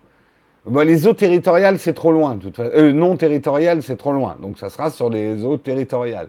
les 0.84 1.06
eaux 1.06 1.14
territoriales, 1.14 1.78
c'est 1.78 1.92
trop 1.92 2.10
loin. 2.10 2.36
Euh, 2.58 2.92
non 2.92 3.16
territoriales, 3.16 3.84
c'est 3.84 3.96
trop 3.96 4.12
loin. 4.12 4.36
Donc 4.42 4.58
ça 4.58 4.68
sera 4.68 4.90
sur 4.90 5.10
les 5.10 5.44
eaux 5.44 5.58
territoriales. 5.58 6.28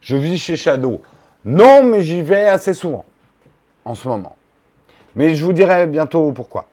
Je 0.00 0.16
vis 0.16 0.38
chez 0.38 0.56
Shadow. 0.56 1.02
Non, 1.44 1.82
mais 1.82 2.02
j'y 2.02 2.22
vais 2.22 2.46
assez 2.46 2.72
souvent 2.72 3.04
en 3.84 3.94
ce 3.94 4.08
moment. 4.08 4.36
Mais 5.14 5.34
je 5.34 5.44
vous 5.44 5.52
dirai 5.52 5.86
bientôt 5.86 6.32
pourquoi. 6.32 6.66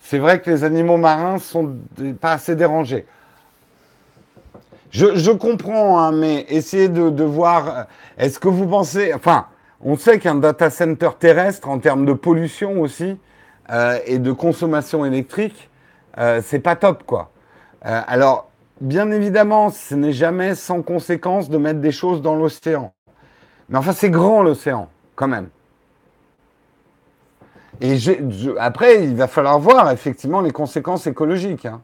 C'est 0.00 0.18
vrai 0.18 0.40
que 0.40 0.48
les 0.48 0.64
animaux 0.64 0.96
marins 0.96 1.38
sont 1.38 1.76
pas 2.22 2.32
assez 2.32 2.56
dérangés. 2.56 3.04
Je, 4.90 5.30
comprends, 5.30 5.98
hein, 5.98 6.12
mais 6.12 6.46
essayez 6.48 6.88
de, 6.88 7.24
voir. 7.24 7.68
Euh, 7.68 7.82
est-ce 8.16 8.38
que 8.38 8.48
vous 8.48 8.66
pensez. 8.66 9.12
Enfin, 9.12 9.46
on 9.82 9.96
sait 9.96 10.18
qu'un 10.18 10.36
data 10.36 10.70
center 10.70 11.10
terrestre, 11.18 11.68
en 11.68 11.78
termes 11.78 12.06
de 12.06 12.12
pollution 12.12 12.80
aussi, 12.80 13.18
euh, 13.70 13.98
et 14.06 14.18
de 14.18 14.32
consommation 14.32 15.04
électrique, 15.04 15.68
euh, 16.18 16.40
c'est 16.44 16.58
pas 16.58 16.74
top, 16.74 17.04
quoi. 17.04 17.30
alors, 17.82 18.50
bien 18.80 19.10
évidemment, 19.10 19.70
ce 19.70 19.94
n'est 19.94 20.12
jamais 20.12 20.54
sans 20.54 20.82
conséquence 20.82 21.48
de 21.48 21.58
mettre 21.58 21.80
des 21.80 21.92
choses 21.92 22.22
dans 22.22 22.34
l'océan. 22.34 22.92
Mais 23.68 23.78
enfin, 23.78 23.92
c'est 23.92 24.10
grand 24.10 24.42
l'océan, 24.42 24.88
quand 25.14 25.28
même. 25.28 25.48
Et 27.80 27.96
après, 28.58 29.04
il 29.04 29.14
va 29.14 29.28
falloir 29.28 29.58
voir 29.60 29.92
effectivement 29.92 30.40
les 30.40 30.50
conséquences 30.50 31.06
écologiques. 31.06 31.66
Hein. 31.66 31.80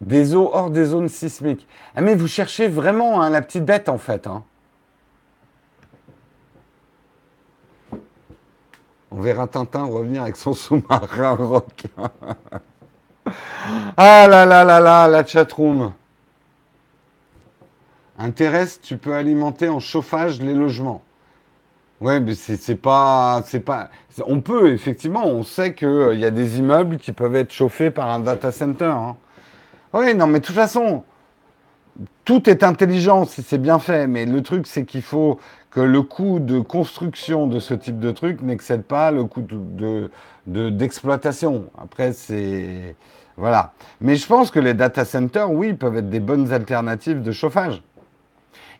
Des 0.00 0.34
eaux 0.34 0.50
hors 0.52 0.70
des 0.70 0.84
zones 0.84 1.08
sismiques. 1.08 1.66
Ah 1.94 2.00
mais 2.00 2.14
vous 2.14 2.28
cherchez 2.28 2.68
vraiment 2.68 3.20
hein, 3.20 3.30
la 3.30 3.42
petite 3.42 3.64
bête 3.64 3.88
en 3.88 3.98
fait. 3.98 4.26
Hein. 4.26 4.44
On 9.10 9.20
verra 9.20 9.46
Tintin 9.48 9.84
revenir 9.84 10.22
avec 10.22 10.36
son 10.36 10.52
sous-marin 10.54 11.34
rock. 11.34 11.86
ah 13.96 14.26
là 14.28 14.46
là 14.46 14.64
là 14.64 14.80
là, 14.80 15.08
la 15.08 15.26
chatroom. 15.26 15.92
Intéresse, 18.18 18.80
tu 18.80 18.96
peux 18.98 19.14
alimenter 19.14 19.68
en 19.68 19.80
chauffage 19.80 20.40
les 20.40 20.54
logements. 20.54 21.02
Ouais, 22.00 22.20
mais 22.20 22.34
c'est 22.34 22.76
pas, 22.76 23.42
c'est 23.46 23.60
pas. 23.60 23.90
On 24.26 24.40
peut 24.40 24.72
effectivement, 24.72 25.26
on 25.26 25.42
sait 25.42 25.74
qu'il 25.74 25.88
euh, 25.88 26.14
y 26.14 26.24
a 26.24 26.30
des 26.30 26.58
immeubles 26.58 26.98
qui 26.98 27.12
peuvent 27.12 27.34
être 27.34 27.52
chauffés 27.52 27.90
par 27.90 28.08
un 28.08 28.20
data 28.20 28.52
center. 28.52 28.84
Hein. 28.84 29.16
Oui, 29.92 30.14
non, 30.14 30.26
mais 30.26 30.40
de 30.40 30.44
toute 30.44 30.54
façon, 30.54 31.04
tout 32.24 32.48
est 32.48 32.62
intelligent 32.62 33.24
si 33.24 33.42
c'est 33.42 33.58
bien 33.58 33.78
fait. 33.78 34.06
Mais 34.06 34.26
le 34.26 34.42
truc, 34.42 34.66
c'est 34.66 34.84
qu'il 34.84 35.02
faut 35.02 35.38
que 35.70 35.80
le 35.80 36.02
coût 36.02 36.40
de 36.40 36.60
construction 36.60 37.46
de 37.46 37.58
ce 37.60 37.74
type 37.74 37.98
de 37.98 38.10
truc 38.10 38.42
n'excède 38.42 38.82
pas 38.82 39.10
le 39.10 39.24
coût 39.24 39.42
de, 39.42 40.10
d'exploitation. 40.46 41.66
Après, 41.78 42.12
c'est 42.12 42.96
voilà. 43.36 43.72
Mais 44.00 44.16
je 44.16 44.26
pense 44.26 44.50
que 44.50 44.58
les 44.58 44.74
data 44.74 45.04
centers, 45.04 45.50
oui, 45.50 45.72
peuvent 45.72 45.96
être 45.96 46.10
des 46.10 46.20
bonnes 46.20 46.52
alternatives 46.52 47.22
de 47.22 47.30
chauffage. 47.30 47.82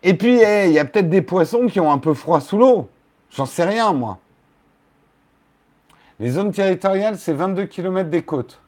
Et 0.02 0.14
puis, 0.14 0.40
il 0.40 0.72
y 0.72 0.78
a 0.78 0.84
peut-être 0.84 1.08
des 1.08 1.22
poissons 1.22 1.66
qui 1.66 1.80
ont 1.80 1.92
un 1.92 1.98
peu 1.98 2.14
froid 2.14 2.40
sous 2.40 2.58
l'eau. 2.58 2.88
J'en 3.30 3.46
sais 3.46 3.64
rien, 3.64 3.92
moi. 3.92 4.18
Les 6.20 6.30
zones 6.30 6.50
territoriales, 6.50 7.18
c'est 7.18 7.32
22 7.32 7.66
km 7.66 8.10
des 8.10 8.22
côtes. 8.22 8.60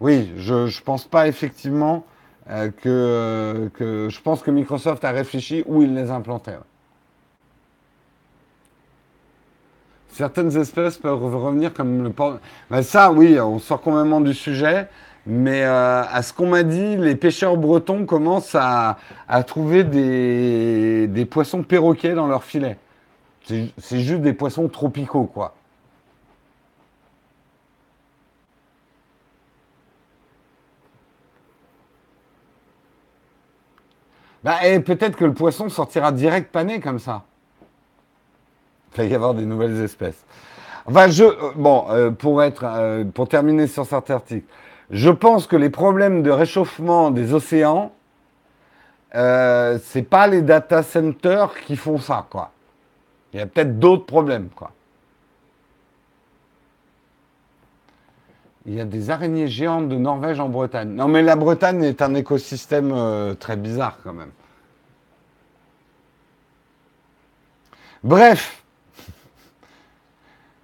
Oui, 0.00 0.32
je 0.36 0.66
ne 0.66 0.84
pense 0.84 1.04
pas 1.04 1.28
effectivement 1.28 2.04
euh, 2.50 2.70
que, 2.70 3.70
que, 3.74 4.08
Je 4.10 4.20
pense 4.20 4.42
que 4.42 4.50
Microsoft 4.50 5.04
a 5.04 5.10
réfléchi 5.10 5.62
où 5.66 5.82
il 5.82 5.94
les 5.94 6.10
implantait. 6.10 6.58
Certaines 10.08 10.56
espèces 10.56 10.96
peuvent 10.96 11.24
revenir 11.24 11.74
comme 11.74 12.04
le 12.04 12.10
porc. 12.10 12.38
Ben 12.70 12.82
ça, 12.82 13.10
oui, 13.10 13.40
on 13.40 13.58
sort 13.58 13.80
complètement 13.80 14.20
du 14.20 14.32
sujet. 14.32 14.88
Mais 15.26 15.64
euh, 15.64 16.02
à 16.04 16.22
ce 16.22 16.32
qu'on 16.32 16.48
m'a 16.48 16.62
dit, 16.62 16.96
les 16.96 17.16
pêcheurs 17.16 17.56
bretons 17.56 18.04
commencent 18.04 18.54
à, 18.54 18.98
trouver 19.46 19.82
des, 19.84 21.24
poissons 21.30 21.62
perroquets 21.62 22.14
dans 22.14 22.26
leurs 22.26 22.44
filets. 22.44 22.76
C'est 23.46 24.00
juste 24.00 24.20
des 24.20 24.34
poissons 24.34 24.68
tropicaux, 24.68 25.24
quoi. 25.24 25.54
Bah, 34.44 34.66
et 34.66 34.78
peut-être 34.80 35.16
que 35.16 35.24
le 35.24 35.32
poisson 35.32 35.68
sortira 35.68 36.12
direct 36.12 36.52
pané 36.52 36.78
comme 36.78 36.98
ça. 36.98 37.24
Il 38.92 38.98
va 38.98 39.04
y 39.04 39.14
avoir 39.14 39.34
des 39.34 39.46
nouvelles 39.46 39.82
espèces. 39.82 40.24
Je, 40.86 41.24
euh, 41.24 41.52
bon, 41.56 41.86
euh, 41.88 42.10
pour 42.10 42.42
être, 42.42 43.04
pour 43.14 43.26
terminer 43.26 43.66
sur 43.66 43.86
cet 43.86 44.10
article, 44.10 44.46
je 44.90 45.10
pense 45.10 45.46
que 45.46 45.56
les 45.56 45.70
problèmes 45.70 46.22
de 46.22 46.30
réchauffement 46.30 47.10
des 47.10 47.32
océans, 47.32 47.92
euh, 49.14 49.78
c'est 49.82 50.02
pas 50.02 50.26
les 50.26 50.42
data 50.42 50.82
centers 50.82 51.54
qui 51.66 51.76
font 51.76 51.98
ça, 51.98 52.26
quoi. 52.28 52.50
Il 53.32 53.40
y 53.40 53.42
a 53.42 53.46
peut-être 53.46 53.78
d'autres 53.78 54.06
problèmes, 54.06 54.48
quoi. 54.54 54.72
Il 58.66 58.74
y 58.74 58.80
a 58.80 58.84
des 58.84 59.10
araignées 59.10 59.48
géantes 59.48 59.88
de 59.88 59.96
Norvège 59.96 60.40
en 60.40 60.48
Bretagne. 60.48 60.88
Non, 60.90 61.06
mais 61.06 61.22
la 61.22 61.36
Bretagne 61.36 61.82
est 61.84 62.00
un 62.00 62.14
écosystème 62.14 62.92
euh, 62.94 63.34
très 63.34 63.56
bizarre, 63.56 63.98
quand 64.02 64.14
même. 64.14 64.30
Bref, 68.02 68.64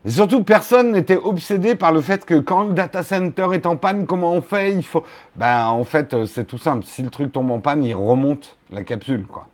et 0.06 0.10
surtout, 0.10 0.42
personne 0.44 0.92
n'était 0.92 1.16
obsédé 1.16 1.74
par 1.74 1.92
le 1.92 2.00
fait 2.00 2.24
que 2.24 2.38
quand 2.38 2.64
le 2.64 2.72
data 2.72 3.02
center 3.02 3.48
est 3.52 3.66
en 3.66 3.76
panne, 3.76 4.06
comment 4.06 4.32
on 4.32 4.40
fait? 4.40 4.72
Il 4.72 4.82
faut. 4.82 5.04
Ben, 5.36 5.66
en 5.66 5.84
fait, 5.84 6.14
euh, 6.14 6.24
c'est 6.24 6.46
tout 6.46 6.56
simple. 6.56 6.86
Si 6.86 7.02
le 7.02 7.10
truc 7.10 7.32
tombe 7.32 7.50
en 7.50 7.60
panne, 7.60 7.84
il 7.84 7.94
remonte 7.94 8.56
la 8.70 8.82
capsule, 8.82 9.26
quoi. 9.26 9.46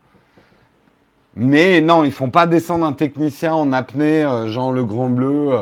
Mais 1.35 1.81
non, 1.81 2.05
ils 2.05 2.13
font 2.13 2.31
pas 2.31 2.47
descendre 2.47 2.87
un 2.87 2.93
technicien 2.93 3.55
en 3.55 3.73
apnée, 3.73 4.25
euh, 4.25 4.47
genre 4.47 4.73
le 4.73 4.85
grand 4.85 5.11
bleu. 5.11 5.59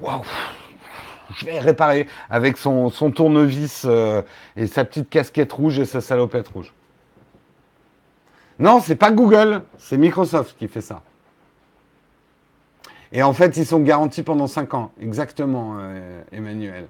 Waouh 0.00 0.22
Je 1.36 1.46
vais 1.46 1.58
réparer 1.58 2.06
avec 2.30 2.56
son, 2.56 2.90
tournevis 3.14 3.86
et 4.56 4.66
sa 4.66 4.84
petite 4.84 5.08
casquette 5.08 5.52
rouge 5.52 5.78
et 5.78 5.84
sa 5.84 6.00
salopette 6.00 6.48
rouge. 6.48 6.72
Non, 8.58 8.80
c'est 8.80 8.96
pas 8.96 9.10
Google, 9.10 9.62
c'est 9.78 9.96
Microsoft 9.96 10.56
qui 10.58 10.68
fait 10.68 10.80
ça. 10.80 11.02
Et 13.12 13.22
en 13.22 13.32
fait, 13.32 13.56
ils 13.56 13.66
sont 13.66 13.80
garantis 13.80 14.22
pendant 14.22 14.46
5 14.46 14.74
ans. 14.74 14.92
Exactement, 15.00 15.76
euh, 15.78 16.22
Emmanuel. 16.32 16.86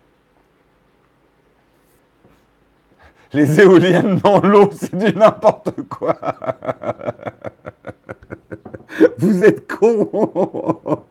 Les 3.32 3.60
éoliennes 3.60 4.18
dans 4.18 4.40
l'eau, 4.40 4.70
c'est 4.72 4.94
du 4.94 5.16
n'importe 5.16 5.70
quoi. 5.88 6.16
Vous 9.18 9.42
êtes 9.42 9.66
con. 9.66 11.06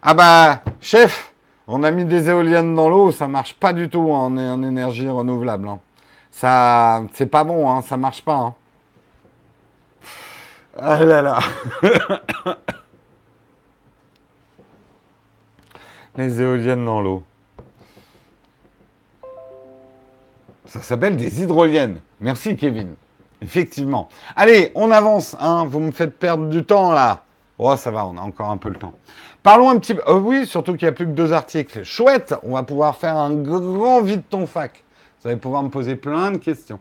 ah 0.00 0.14
bah, 0.14 0.62
chef, 0.80 1.31
on 1.66 1.82
a 1.82 1.90
mis 1.90 2.04
des 2.04 2.28
éoliennes 2.28 2.74
dans 2.74 2.88
l'eau, 2.88 3.12
ça 3.12 3.28
marche 3.28 3.54
pas 3.54 3.72
du 3.72 3.88
tout 3.88 4.10
en, 4.10 4.36
énergie 4.62 5.08
renouvelable. 5.08 5.68
Hein. 5.68 5.80
Ça, 6.30 7.02
c'est 7.14 7.26
pas 7.26 7.44
bon, 7.44 7.70
hein, 7.70 7.82
ça 7.82 7.96
marche 7.96 8.22
pas. 8.22 8.36
Hein. 8.36 8.54
Ah 10.78 11.04
là 11.04 11.22
là. 11.22 11.38
Les 16.16 16.40
éoliennes 16.42 16.84
dans 16.84 17.00
l'eau. 17.00 17.22
Ça 20.66 20.80
s'appelle 20.80 21.16
des 21.16 21.42
hydroliennes. 21.42 22.00
Merci 22.20 22.56
Kevin. 22.56 22.94
Effectivement. 23.42 24.08
Allez, 24.36 24.72
on 24.74 24.90
avance. 24.90 25.36
Hein. 25.38 25.66
Vous 25.66 25.80
me 25.80 25.90
faites 25.90 26.18
perdre 26.18 26.48
du 26.48 26.64
temps 26.64 26.92
là. 26.92 27.24
Oh, 27.58 27.76
ça 27.76 27.90
va, 27.90 28.06
on 28.06 28.16
a 28.16 28.20
encore 28.20 28.50
un 28.50 28.56
peu 28.56 28.70
le 28.70 28.76
temps. 28.76 28.94
Parlons 29.42 29.70
un 29.70 29.78
petit 29.78 29.94
peu. 29.94 30.02
Oh, 30.06 30.20
oui, 30.24 30.46
surtout 30.46 30.76
qu'il 30.76 30.86
n'y 30.86 30.90
a 30.90 30.92
plus 30.92 31.06
que 31.06 31.12
deux 31.12 31.32
articles. 31.32 31.82
Chouette, 31.84 32.34
on 32.42 32.52
va 32.52 32.62
pouvoir 32.62 32.96
faire 32.96 33.16
un 33.16 33.34
grand 33.34 34.00
vide 34.02 34.22
ton 34.28 34.46
fac. 34.46 34.84
Vous 35.20 35.28
allez 35.28 35.38
pouvoir 35.38 35.62
me 35.62 35.68
poser 35.68 35.96
plein 35.96 36.30
de 36.30 36.36
questions. 36.36 36.78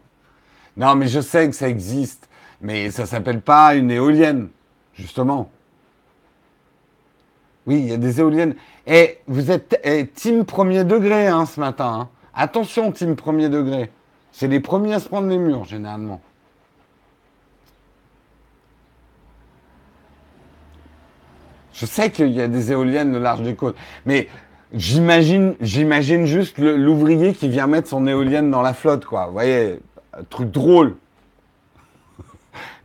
Non, 0.78 0.96
mais 0.96 1.08
je 1.08 1.20
sais 1.20 1.50
que 1.50 1.56
ça 1.56 1.68
existe. 1.68 2.30
Mais 2.62 2.92
ça 2.92 3.08
s'appelle 3.08 3.42
pas 3.42 3.74
une 3.74 3.90
éolienne, 3.90 4.50
justement. 4.94 5.50
Oui, 7.66 7.80
il 7.80 7.90
y 7.90 7.94
a 7.94 7.98
des 7.98 8.20
éoliennes. 8.20 8.56
Et 8.86 9.20
vous 9.28 9.50
êtes 9.50 9.82
team 10.16 10.46
premier 10.46 10.84
degré 10.84 11.28
hein, 11.28 11.46
ce 11.48 11.60
matin. 11.60 12.02
Hein. 12.02 12.10
Attention, 12.36 12.92
team 12.92 13.16
premier 13.16 13.50
degré. 13.50 13.92
C'est 14.32 14.48
les 14.48 14.60
premiers 14.60 14.94
à 14.94 15.00
se 15.00 15.10
prendre 15.10 15.28
les 15.28 15.38
murs, 15.38 15.66
généralement. 15.66 16.22
Je 21.74 21.86
sais 21.86 22.12
qu'il 22.12 22.30
y 22.30 22.42
a 22.42 22.48
des 22.48 22.72
éoliennes 22.72 23.14
le 23.14 23.20
large 23.20 23.42
des 23.42 23.56
côtes, 23.56 23.78
mais 24.06 24.28
j'imagine, 24.74 25.56
j'imagine 25.62 26.26
juste 26.26 26.58
l'ouvrier 26.58 27.34
qui 27.34 27.50
vient 27.50 27.68
mettre 27.68 27.88
son 27.88 28.08
éolienne 28.08 28.52
dans 28.52 28.62
la 28.62 28.74
flotte, 28.74 29.06
quoi. 29.06 29.28
Vous 29.28 29.34
voyez, 29.34 29.80
un 30.14 30.24
truc 30.24 30.52
drôle. 30.52 30.96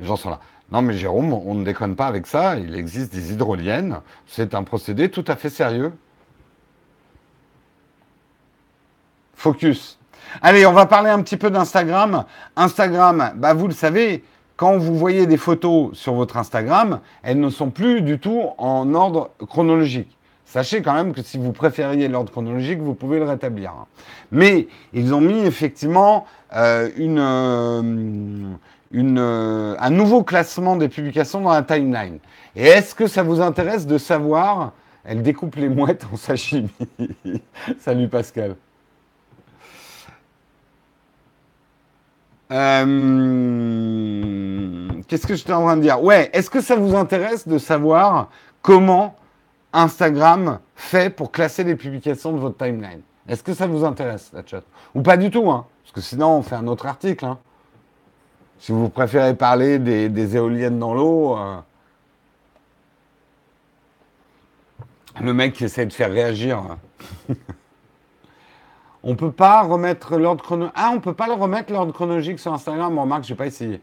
Les 0.00 0.06
gens 0.06 0.16
sont 0.16 0.30
là. 0.30 0.40
Non, 0.70 0.82
mais 0.82 0.94
Jérôme, 0.94 1.32
on 1.32 1.54
ne 1.54 1.64
déconne 1.64 1.94
pas 1.94 2.06
avec 2.06 2.26
ça. 2.26 2.56
Il 2.56 2.74
existe 2.74 3.12
des 3.12 3.32
hydroliennes. 3.32 4.00
C'est 4.26 4.54
un 4.54 4.64
procédé 4.64 5.10
tout 5.10 5.24
à 5.28 5.36
fait 5.36 5.50
sérieux. 5.50 5.92
Focus. 9.34 9.98
Allez, 10.42 10.66
on 10.66 10.72
va 10.72 10.86
parler 10.86 11.10
un 11.10 11.22
petit 11.22 11.36
peu 11.36 11.50
d'Instagram. 11.50 12.24
Instagram, 12.56 13.32
bah 13.36 13.54
vous 13.54 13.68
le 13.68 13.74
savez, 13.74 14.24
quand 14.56 14.78
vous 14.78 14.94
voyez 14.94 15.26
des 15.26 15.36
photos 15.36 15.96
sur 15.96 16.14
votre 16.14 16.36
Instagram, 16.36 17.00
elles 17.22 17.40
ne 17.40 17.50
sont 17.50 17.70
plus 17.70 18.00
du 18.00 18.18
tout 18.18 18.50
en 18.58 18.94
ordre 18.94 19.30
chronologique. 19.46 20.16
Sachez 20.46 20.80
quand 20.80 20.94
même 20.94 21.12
que 21.12 21.22
si 21.22 21.38
vous 21.38 21.52
préfériez 21.52 22.08
l'ordre 22.08 22.30
chronologique, 22.30 22.78
vous 22.78 22.94
pouvez 22.94 23.18
le 23.18 23.24
rétablir. 23.24 23.72
Mais 24.30 24.68
ils 24.92 25.12
ont 25.12 25.20
mis 25.20 25.40
effectivement 25.40 26.24
euh, 26.54 26.88
une, 26.96 27.18
euh, 27.18 28.54
euh, 28.94 29.76
un 29.78 29.90
nouveau 29.90 30.22
classement 30.22 30.76
des 30.76 30.88
publications 30.88 31.40
dans 31.40 31.52
la 31.52 31.62
timeline. 31.62 32.18
Et 32.54 32.64
est-ce 32.64 32.94
que 32.94 33.08
ça 33.08 33.24
vous 33.24 33.40
intéresse 33.40 33.86
de 33.86 33.98
savoir 33.98 34.72
Elle 35.04 35.22
découpe 35.22 35.56
les 35.56 35.68
mouettes 35.68 36.06
en 36.12 36.16
sashimi. 36.16 36.70
Salut 37.80 38.08
Pascal. 38.08 38.54
Qu'est-ce 45.08 45.26
que 45.26 45.34
je 45.34 45.42
suis 45.42 45.52
en 45.52 45.62
train 45.62 45.76
de 45.76 45.82
dire? 45.82 46.02
Ouais, 46.02 46.30
est-ce 46.32 46.50
que 46.50 46.60
ça 46.60 46.76
vous 46.76 46.94
intéresse 46.94 47.46
de 47.46 47.58
savoir 47.58 48.28
comment 48.62 49.16
Instagram 49.72 50.60
fait 50.74 51.10
pour 51.10 51.32
classer 51.32 51.64
les 51.64 51.76
publications 51.76 52.32
de 52.32 52.38
votre 52.38 52.56
timeline? 52.56 53.00
Est-ce 53.28 53.42
que 53.42 53.54
ça 53.54 53.66
vous 53.66 53.84
intéresse, 53.84 54.30
la 54.32 54.42
chat? 54.46 54.62
Ou 54.94 55.02
pas 55.02 55.16
du 55.16 55.30
tout, 55.30 55.50
hein 55.50 55.66
Parce 55.82 55.92
que 55.92 56.00
sinon, 56.00 56.38
on 56.38 56.42
fait 56.42 56.54
un 56.54 56.66
autre 56.66 56.86
article. 56.86 57.24
Hein 57.24 57.38
si 58.58 58.72
vous 58.72 58.88
préférez 58.88 59.34
parler 59.34 59.78
des, 59.78 60.36
éoliennes 60.36 60.78
dans 60.78 60.94
l'eau. 60.94 61.36
Euh. 61.36 61.56
Le 65.20 65.32
mec 65.32 65.54
qui 65.54 65.64
essaie 65.64 65.86
de 65.86 65.92
faire 65.92 66.10
réagir. 66.10 66.62
on 69.02 69.14
peut 69.16 69.32
pas 69.32 69.62
remettre 69.62 70.16
l'ordre 70.16 70.42
chronologique. 70.42 70.76
Ah, 70.76 70.90
on 70.94 71.00
peut 71.00 71.14
pas 71.14 71.26
le 71.26 71.32
remettre 71.32 71.72
l'ordre 71.72 71.92
chronologique 71.92 72.38
sur 72.38 72.52
Instagram? 72.52 73.00
Marc, 73.06 73.24
j'ai 73.24 73.34
pas 73.34 73.46
essayé. 73.46 73.80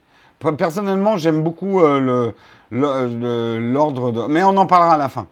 Personnellement, 0.52 1.18
j'aime 1.18 1.42
beaucoup 1.42 1.82
euh, 1.82 2.32
l'ordre 2.72 4.12
de. 4.12 4.22
Mais 4.28 4.44
on 4.44 4.58
en 4.58 4.66
parlera 4.66 4.96
à 4.96 4.98
la 4.98 5.10
fin. 5.10 5.28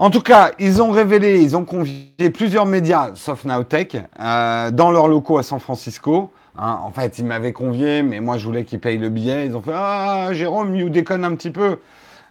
En 0.00 0.10
tout 0.10 0.20
cas, 0.20 0.52
ils 0.60 0.80
ont 0.80 0.92
révélé, 0.92 1.42
ils 1.42 1.56
ont 1.56 1.64
convié 1.64 2.30
plusieurs 2.32 2.66
médias, 2.66 3.10
sauf 3.16 3.44
Nowtech, 3.44 3.96
euh, 4.20 4.70
dans 4.70 4.92
leurs 4.92 5.08
locaux 5.08 5.38
à 5.38 5.42
San 5.42 5.58
Francisco. 5.58 6.30
Hein. 6.56 6.78
en 6.84 6.92
fait, 6.92 7.18
ils 7.18 7.24
m'avaient 7.24 7.52
convié, 7.52 8.02
mais 8.04 8.20
moi, 8.20 8.38
je 8.38 8.46
voulais 8.46 8.64
qu'ils 8.64 8.78
payent 8.78 8.98
le 8.98 9.08
billet. 9.08 9.46
Ils 9.46 9.56
ont 9.56 9.60
fait 9.62 9.72
Ah, 9.74 10.28
Jérôme, 10.32 10.76
you 10.76 10.88
déconne 10.88 11.24
un 11.24 11.34
petit 11.34 11.50
peu. 11.50 11.80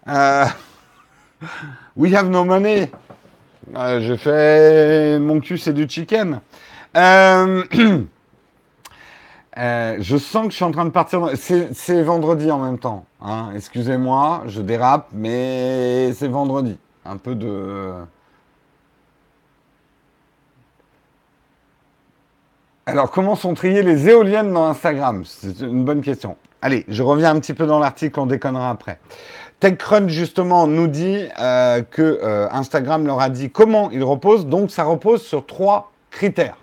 Euh, 0.08 0.46
we 1.98 2.14
have 2.14 2.30
no 2.30 2.46
money. 2.46 2.90
Euh, 3.76 4.00
je 4.00 4.16
fais 4.16 5.20
mon 5.20 5.42
cul, 5.42 5.58
c'est 5.58 5.74
du 5.74 5.90
chicken. 5.90 6.40
je 9.58 10.18
sens 10.18 10.46
que 10.46 10.52
je 10.52 10.56
suis 10.56 10.66
en 10.66 10.72
train 10.72 10.86
de 10.86 10.92
partir. 10.92 11.30
C'est 11.36 12.04
vendredi 12.04 12.52
en 12.52 12.60
même 12.60 12.80
temps. 12.80 13.06
Hein. 13.22 13.50
Excusez-moi, 13.56 14.44
je 14.48 14.62
dérape, 14.62 15.08
mais 15.14 16.14
c'est 16.14 16.28
vendredi 16.28 16.78
un 17.08 17.18
peu 17.18 17.36
de... 17.36 17.94
Alors, 22.86 23.12
comment 23.12 23.36
sont 23.36 23.54
triées 23.54 23.84
les 23.84 24.08
éoliennes 24.08 24.54
dans 24.54 24.66
Instagram? 24.66 25.24
C'est 25.26 25.60
une 25.60 25.84
bonne 25.84 26.02
question. 26.02 26.38
Allez, 26.62 26.86
je 26.88 27.04
reviens 27.04 27.36
un 27.36 27.40
petit 27.40 27.54
peu 27.54 27.66
dans 27.66 27.80
l'article, 27.80 28.20
on 28.20 28.26
déconnera 28.26 28.70
après. 28.70 29.00
TechCrunch, 29.60 30.10
justement, 30.10 30.68
nous 30.68 30.88
dit 30.88 31.26
euh, 31.40 31.82
que 31.82 32.20
euh, 32.24 32.48
Instagram 32.52 33.06
leur 33.06 33.20
a 33.20 33.30
dit 33.30 33.50
comment 33.50 33.90
il 33.92 34.04
repose. 34.04 34.46
Donc, 34.46 34.72
ça 34.72 34.84
repose 34.84 35.22
sur 35.22 35.46
trois 35.46 35.92
critères. 36.12 36.58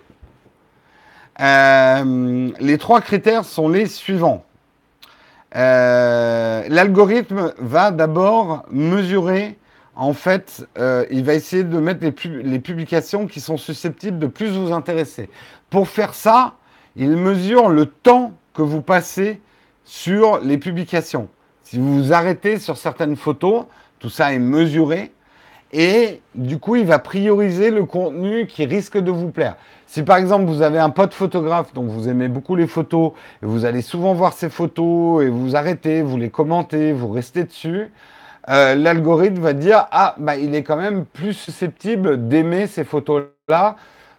Euh, 1.39 2.51
les 2.59 2.77
trois 2.77 3.01
critères 3.01 3.45
sont 3.45 3.69
les 3.69 3.87
suivants. 3.87 4.45
L'algorithme 5.53 7.53
va 7.59 7.91
d'abord 7.91 8.65
mesurer 8.69 9.57
en 9.95 10.13
fait, 10.13 10.67
euh, 10.77 11.05
il 11.09 11.23
va 11.23 11.33
essayer 11.33 11.63
de 11.63 11.79
mettre 11.79 12.03
les, 12.03 12.59
publications 12.59 13.27
qui 13.27 13.39
sont 13.39 13.57
susceptibles 13.57 14.19
de 14.19 14.27
plus 14.27 14.49
vous 14.49 14.73
intéresser. 14.73 15.29
Pour 15.69 15.87
faire 15.87 16.13
ça, 16.13 16.55
il 16.97 17.11
mesure 17.11 17.69
le 17.69 17.85
temps 17.85 18.33
que 18.53 18.61
vous 18.61 18.81
passez 18.81 19.41
sur 19.85 20.39
les 20.39 20.57
publications. 20.57 21.29
Si 21.63 21.79
vous 21.79 22.03
vous 22.03 22.13
arrêtez 22.13 22.59
sur 22.59 22.77
certaines 22.77 23.15
photos, 23.15 23.65
tout 23.99 24.09
ça 24.09 24.33
est 24.33 24.39
mesuré. 24.39 25.13
Et 25.77 26.21
du 26.35 26.57
coup, 26.57 26.77
il 26.77 26.85
va 26.85 26.99
prioriser 26.99 27.69
le 27.69 27.83
contenu 27.83 28.47
qui 28.47 28.65
risque 28.65 28.97
de 28.97 29.11
vous 29.11 29.29
plaire. 29.29 29.57
Si 29.87 30.03
par 30.03 30.15
exemple 30.15 30.45
vous 30.45 30.61
avez 30.61 30.79
un 30.79 30.89
pote 30.89 31.13
photographe, 31.13 31.73
donc 31.73 31.89
vous 31.89 32.07
aimez 32.07 32.29
beaucoup 32.29 32.55
les 32.55 32.65
photos, 32.65 33.11
et 33.43 33.45
vous 33.45 33.65
allez 33.65 33.81
souvent 33.81 34.13
voir 34.13 34.31
ces 34.31 34.49
photos, 34.49 35.23
et 35.23 35.27
vous 35.27 35.57
arrêtez, 35.57 36.01
vous 36.01 36.15
les 36.15 36.29
commentez, 36.29 36.93
vous 36.93 37.09
restez 37.09 37.43
dessus, 37.43 37.91
euh, 38.49 38.75
l'algorithme 38.75 39.41
va 39.41 39.51
dire 39.51 39.87
ah 39.91 40.15
bah 40.17 40.37
il 40.37 40.55
est 40.55 40.63
quand 40.63 40.77
même 40.77 41.03
plus 41.05 41.33
susceptible 41.33 42.27
d'aimer 42.27 42.67
ces 42.67 42.83
photos 42.83 43.23
là 43.49 43.75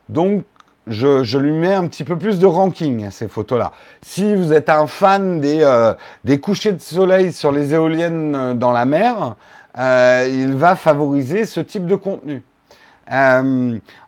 donc 0.08 0.42
je, 0.88 1.38
lui 1.38 1.52
mets 1.52 1.74
un 1.74 1.86
petit 1.86 2.02
peu 2.02 2.16
plus 2.16 2.40
de 2.40 2.46
ranking 2.46 3.06
à 3.06 3.12
ces 3.12 3.28
photos 3.28 3.56
là 3.56 3.70
si 4.02 4.34
vous 4.34 4.52
êtes 4.52 4.68
un 4.68 4.88
fan 4.88 5.40
des, 5.40 5.60
euh, 5.62 5.94
couchers 6.42 6.72
de 6.72 6.80
soleil 6.80 7.32
sur 7.32 7.52
les 7.52 7.72
éoliennes 7.72 8.34
euh, 8.34 8.54
dans 8.54 8.72
la 8.72 8.84
mer 8.84 9.36
il 9.76 10.54
va 10.54 10.76
favoriser 10.76 11.44
ce 11.44 11.60
type 11.60 11.86
de 11.86 11.96
contenu 11.96 12.42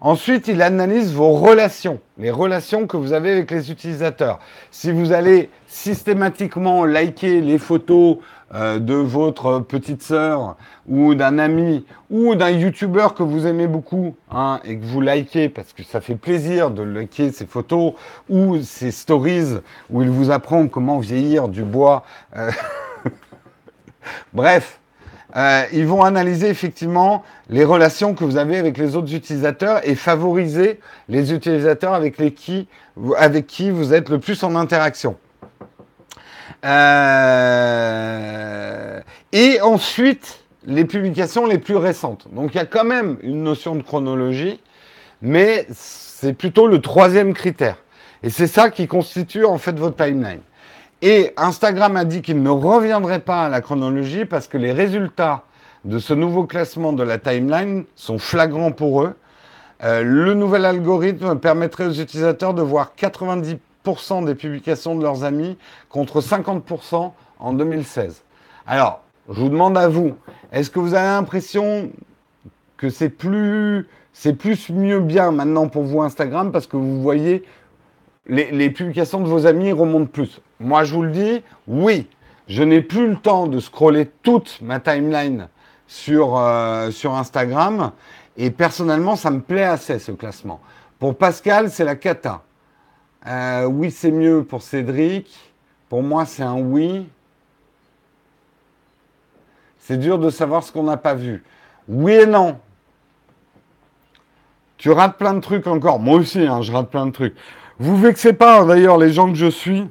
ensuite, 0.01 0.49
il 0.49 0.63
analyse 0.63 1.13
vos 1.13 1.33
relations, 1.33 2.01
les 2.19 2.31
relations 2.31 2.87
que 2.87 2.97
vous 2.97 3.13
avez 3.13 3.33
avec 3.33 3.51
les 3.51 3.71
utilisateurs. 3.71 4.41
Si 4.71 4.91
vous 4.91 5.13
allez 5.13 5.51
systématiquement 5.67 6.85
liker 6.85 7.41
les 7.41 7.59
photos 7.59 8.19
euh, 8.55 8.79
de 8.79 8.95
votre 8.95 9.61
petite 9.61 10.03
sœur 10.03 10.57
ou 10.89 11.15
d'un 11.15 11.39
ami 11.39 11.85
ou 12.11 12.35
d'un 12.35 12.49
youtubeur 12.51 13.15
que 13.15 13.23
vous 13.23 13.47
aimez 13.47 13.67
beaucoup 13.67 14.17
hein, 14.31 14.61
et 14.65 14.79
que 14.79 14.85
vous 14.85 15.03
likez 15.03 15.51
parce 15.51 15.75
que 15.75 15.83
ça 15.83 16.01
fait 16.01 16.15
plaisir 16.15 16.71
de 16.71 16.83
liker 16.83 17.31
ses 17.31 17.45
photos 17.45 17.93
ou 18.31 18.63
ses 18.63 18.91
stories 18.91 19.59
où 19.91 20.01
il 20.03 20.09
vous 20.09 20.31
apprend 20.31 20.67
comment 20.67 20.99
vieillir 20.99 21.49
du 21.49 21.63
bois. 21.63 22.05
Euh, 22.37 22.51
bref, 24.33 24.81
euh, 25.39 25.65
ils 25.73 25.87
vont 25.87 26.03
analyser 26.03 26.49
effectivement 26.49 27.23
les 27.49 27.65
relations 27.65 28.13
que 28.15 28.25
vous 28.25 28.37
avez 28.37 28.59
avec 28.59 28.77
les 28.77 28.97
autres 28.97 29.15
utilisateurs 29.15 29.81
et 29.89 29.95
favoriser 29.95 30.81
les 31.09 31.33
utilisateurs 31.33 31.95
avec, 31.95 32.19
les 32.19 32.33
qui, 32.33 32.67
avec 33.17 33.47
qui 33.47 33.71
vous 33.71 33.95
êtes 33.95 34.09
le 34.09 34.19
plus 34.19 34.43
en 34.43 34.57
interaction. 34.57 35.17
Euh, 36.65 37.79
et 39.33 39.61
ensuite, 39.61 40.41
les 40.67 40.85
publications 40.85 41.47
les 41.47 41.59
plus 41.59 41.77
récentes. 41.77 42.27
Donc 42.33 42.55
il 42.55 42.57
y 42.57 42.61
a 42.61 42.67
quand 42.67 42.83
même 42.83 43.17
une 43.23 43.45
notion 43.45 43.77
de 43.77 43.83
chronologie, 43.83 44.59
mais 45.23 45.69
c'est 45.73 46.33
plutôt 46.33 46.67
le 46.67 46.81
troisième 46.81 47.33
critère. 47.33 47.77
Et 48.25 48.31
c'est 48.31 48.49
ça 48.49 48.71
qui 48.71 48.89
constitue 48.89 49.45
en 49.45 49.59
fait 49.59 49.79
votre 49.79 49.95
timeline. 50.05 50.41
Et 51.01 51.33
Instagram 51.37 51.97
a 51.97 52.05
dit 52.05 52.23
qu'il 52.23 52.43
ne 52.43 52.51
reviendrait 52.51 53.21
pas 53.21 53.45
à 53.45 53.49
la 53.49 53.61
chronologie 53.61 54.25
parce 54.25 54.49
que 54.49 54.59
les 54.59 54.73
résultats 54.73 55.45
de 55.85 55.99
ce 55.99 56.13
nouveau 56.13 56.45
classement 56.45 56.93
de 56.93 57.05
la 57.05 57.19
timeline 57.19 57.85
sont 57.95 58.19
flagrants 58.19 58.73
pour 58.73 59.03
eux. 59.03 59.15
Euh, 59.85 60.03
le 60.03 60.35
nouvel 60.35 60.65
algorithme 60.65 61.39
permettrait 61.39 61.87
aux 61.87 61.93
utilisateurs 61.93 62.53
de 62.53 62.63
voir 62.63 62.95
90% 62.99 64.25
des 64.25 64.35
publications 64.35 64.97
de 64.97 65.05
leurs 65.05 65.23
amis 65.23 65.57
contre 65.89 66.21
50% 66.21 67.13
en 67.39 67.53
2016. 67.53 68.23
Alors, 68.67 69.03
je 69.29 69.41
vous 69.41 69.49
demande 69.49 69.79
à 69.79 69.89
vous, 69.89 70.17
est-ce 70.53 70.71
que 70.71 70.81
vous 70.81 70.95
avez 70.95 71.07
l'impression 71.07 71.91
que 72.77 72.91
c'est 72.91 73.09
plus, 73.09 73.87
c'est 74.13 74.33
plus 74.33 74.71
mieux 74.71 75.01
bien 75.01 75.31
maintenant 75.31 75.69
pour 75.69 75.85
vous 75.85 76.03
Instagram 76.03 76.51
parce 76.51 76.67
que 76.67 76.77
vous 76.77 77.01
voyez 77.01 77.45
les, 78.27 78.71
publications 78.71 79.21
de 79.21 79.29
vos 79.29 79.47
amis 79.47 79.71
remontent 79.73 80.11
plus? 80.11 80.41
Moi, 80.61 80.85
je 80.85 80.95
vous 80.95 81.03
le 81.03 81.11
dis, 81.11 81.43
oui. 81.67 82.09
Je 82.49 82.63
n'ai 82.63 82.81
plus 82.81 83.09
le 83.09 83.17
temps 83.17 83.47
de 83.47 83.61
scroller 83.61 84.11
toute 84.23 84.61
ma 84.63 84.81
timeline 84.81 85.49
sur, 85.87 86.39
euh, 86.39 86.91
sur 86.91 87.15
Instagram. 87.15 87.93
Et 88.37 88.51
personnellement, 88.51 89.17
ça 89.17 89.31
me 89.31 89.41
plaît 89.41 89.65
assez 89.65 89.99
ce 89.99 90.13
classement. 90.13 90.61
Pour 90.99 91.17
Pascal, 91.17 91.71
c'est 91.71 91.85
la 91.85 91.97
cata. 91.97 92.43
Euh, 93.27 93.65
oui, 93.65 93.91
c'est 93.91 94.11
mieux 94.11 94.45
pour 94.45 94.63
Cédric. 94.63 95.29
Pour 95.89 96.03
moi, 96.03 96.25
c'est 96.25 96.43
un 96.43 96.59
oui. 96.59 97.09
C'est 99.79 99.99
dur 99.99 100.19
de 100.19 100.31
savoir 100.31 100.63
ce 100.63 100.73
qu'on 100.73 100.85
n'a 100.85 100.97
pas 100.97 101.15
vu. 101.15 101.43
Oui 101.89 102.13
et 102.13 102.27
non. 102.27 102.59
Tu 104.77 104.91
rates 104.91 105.19
plein 105.19 105.35
de 105.35 105.41
trucs 105.41 105.67
encore. 105.67 105.99
Moi 105.99 106.19
aussi, 106.19 106.47
hein, 106.47 106.63
je 106.63 106.73
rate 106.73 106.91
plein 106.91 107.07
de 107.07 107.11
trucs. 107.11 107.35
Vous 107.79 107.97
vexez 107.97 108.33
pas, 108.33 108.61
hein, 108.61 108.67
d'ailleurs, 108.67 108.99
les 108.99 109.13
gens 109.13 109.29
que 109.29 109.39
je 109.39 109.47
suis. 109.47 109.89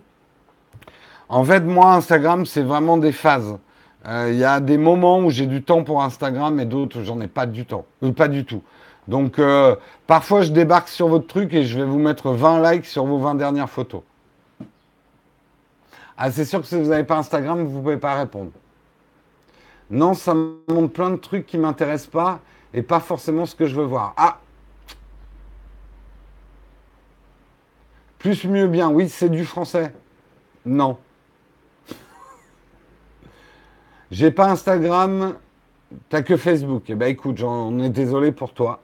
En 1.29 1.43
fait, 1.43 1.61
moi, 1.61 1.93
Instagram, 1.93 2.45
c'est 2.45 2.63
vraiment 2.63 2.97
des 2.97 3.11
phases. 3.11 3.57
Euh, 4.05 4.29
il 4.31 4.37
y 4.37 4.45
a 4.45 4.59
des 4.59 4.77
moments 4.77 5.19
où 5.19 5.29
j'ai 5.29 5.45
du 5.45 5.61
temps 5.61 5.83
pour 5.83 6.01
Instagram 6.01 6.59
et 6.59 6.65
d'autres, 6.65 7.03
j'en 7.03 7.19
ai 7.19 7.27
pas 7.27 7.45
du 7.45 7.65
temps. 7.65 7.85
Euh, 8.03 8.11
pas 8.13 8.29
du 8.29 8.45
tout. 8.45 8.63
Donc, 9.07 9.39
euh, 9.39 9.75
parfois, 10.05 10.41
je 10.41 10.51
débarque 10.51 10.87
sur 10.87 11.07
votre 11.07 11.27
truc 11.27 11.53
et 11.53 11.63
je 11.63 11.79
vais 11.79 11.85
vous 11.85 11.99
mettre 11.99 12.31
20 12.31 12.71
likes 12.71 12.85
sur 12.85 13.05
vos 13.05 13.17
20 13.17 13.35
dernières 13.35 13.69
photos. 13.69 14.01
Ah, 16.17 16.31
c'est 16.31 16.45
sûr 16.45 16.61
que 16.61 16.67
si 16.67 16.75
vous 16.75 16.89
n'avez 16.89 17.03
pas 17.03 17.17
Instagram, 17.17 17.63
vous 17.63 17.77
ne 17.77 17.81
pouvez 17.81 17.97
pas 17.97 18.15
répondre. 18.15 18.51
Non, 19.89 20.13
ça 20.13 20.33
montre 20.33 20.91
plein 20.91 21.11
de 21.11 21.17
trucs 21.17 21.45
qui 21.45 21.57
ne 21.57 21.63
m'intéressent 21.63 22.11
pas 22.11 22.39
et 22.73 22.81
pas 22.81 22.99
forcément 22.99 23.45
ce 23.45 23.55
que 23.55 23.65
je 23.65 23.75
veux 23.75 23.85
voir. 23.85 24.13
Ah 24.17 24.39
Plus, 28.19 28.45
mieux, 28.45 28.67
bien. 28.67 28.89
Oui, 28.89 29.09
c'est 29.09 29.29
du 29.29 29.45
français. 29.45 29.93
Non. 30.65 30.97
J'ai 34.09 34.31
pas 34.31 34.49
Instagram, 34.49 35.35
t'as 36.07 36.21
que 36.21 36.37
Facebook. 36.37 36.83
Eh 36.87 36.95
ben 36.95 37.07
écoute, 37.07 37.37
j'en 37.37 37.77
ai 37.79 37.89
désolé 37.89 38.31
pour 38.31 38.53
toi. 38.53 38.79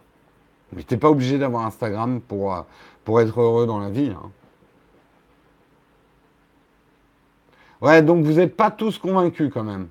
Mais 0.75 0.83
t'es 0.83 0.97
pas 0.97 1.09
obligé 1.09 1.37
d'avoir 1.37 1.65
Instagram 1.65 2.19
pour, 2.19 2.53
euh, 2.53 2.61
pour 3.05 3.21
être 3.21 3.39
heureux 3.39 3.65
dans 3.65 3.79
la 3.79 3.89
vie. 3.89 4.11
Hein. 4.11 4.31
Ouais, 7.81 8.01
donc 8.01 8.25
vous 8.25 8.33
n'êtes 8.33 8.57
pas 8.57 8.71
tous 8.71 8.97
convaincus 8.97 9.49
quand 9.53 9.63
même. 9.63 9.87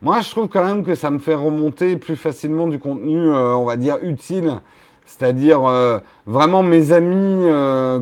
Moi, 0.00 0.22
je 0.22 0.30
trouve 0.30 0.48
quand 0.48 0.64
même 0.64 0.82
que 0.82 0.94
ça 0.94 1.10
me 1.10 1.18
fait 1.18 1.34
remonter 1.34 1.96
plus 1.96 2.16
facilement 2.16 2.66
du 2.66 2.78
contenu, 2.78 3.18
euh, 3.18 3.54
on 3.54 3.64
va 3.64 3.76
dire, 3.76 3.98
utile. 4.00 4.60
C'est-à-dire 5.04 5.64
euh, 5.66 5.98
vraiment 6.24 6.62
mes 6.62 6.92
amis 6.92 7.44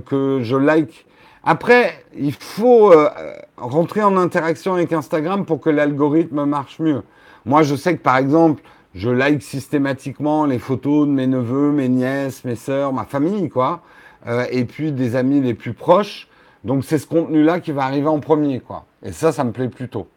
que 0.06 0.40
je 0.42 0.56
like. 0.56 1.07
Après, 1.44 2.04
il 2.16 2.32
faut 2.32 2.92
rentrer 3.56 4.02
en 4.02 4.16
interaction 4.16 4.74
avec 4.74 4.92
Instagram 4.92 5.44
pour 5.44 5.60
que 5.60 5.70
l'algorithme 5.70 6.44
marche 6.44 6.78
mieux. 6.78 7.02
Moi, 7.46 7.62
je 7.62 7.74
sais 7.74 7.96
que 7.96 8.02
par 8.02 8.16
exemple, 8.18 8.62
je 8.94 9.10
like 9.10 9.42
systématiquement 9.42 10.44
les 10.44 10.58
photos 10.58 11.06
de 11.06 11.12
mes 11.12 11.26
neveux, 11.26 11.70
mes 11.70 11.88
nièces, 11.88 12.44
mes 12.44 12.56
sœurs, 12.56 12.92
ma 12.92 13.04
famille, 13.04 13.48
quoi. 13.48 13.82
Euh, 14.26 14.46
et 14.50 14.64
puis 14.64 14.92
des 14.92 15.14
amis 15.16 15.40
les 15.40 15.54
plus 15.54 15.72
proches. 15.72 16.28
Donc 16.64 16.84
c'est 16.84 16.98
ce 16.98 17.06
contenu-là 17.06 17.60
qui 17.60 17.72
va 17.72 17.84
arriver 17.84 18.08
en 18.08 18.20
premier, 18.20 18.60
quoi. 18.60 18.84
Et 19.02 19.12
ça, 19.12 19.32
ça 19.32 19.44
me 19.44 19.52
plaît 19.52 19.68
plutôt. 19.68 20.08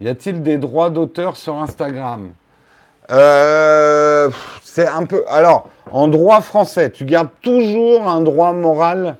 Y 0.00 0.08
a-t-il 0.08 0.42
des 0.42 0.58
droits 0.58 0.90
d'auteur 0.90 1.36
sur 1.36 1.56
Instagram? 1.56 2.32
Euh, 3.10 4.30
C'est 4.62 4.86
un 4.86 5.04
peu. 5.04 5.24
Alors, 5.28 5.68
en 5.90 6.08
droit 6.08 6.40
français, 6.40 6.90
tu 6.90 7.04
gardes 7.04 7.30
toujours 7.42 8.08
un 8.08 8.20
droit 8.20 8.52
moral, 8.52 9.16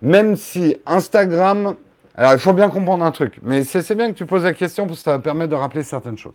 même 0.00 0.36
si 0.36 0.76
Instagram. 0.86 1.74
Alors, 2.14 2.32
il 2.34 2.38
faut 2.38 2.52
bien 2.52 2.68
comprendre 2.68 3.04
un 3.04 3.10
truc, 3.10 3.38
mais 3.42 3.64
c'est 3.64 3.94
bien 3.94 4.12
que 4.12 4.18
tu 4.18 4.26
poses 4.26 4.44
la 4.44 4.52
question 4.52 4.86
parce 4.86 4.98
que 4.98 5.04
ça 5.04 5.12
va 5.12 5.18
permettre 5.18 5.50
de 5.50 5.56
rappeler 5.56 5.82
certaines 5.82 6.18
choses. 6.18 6.34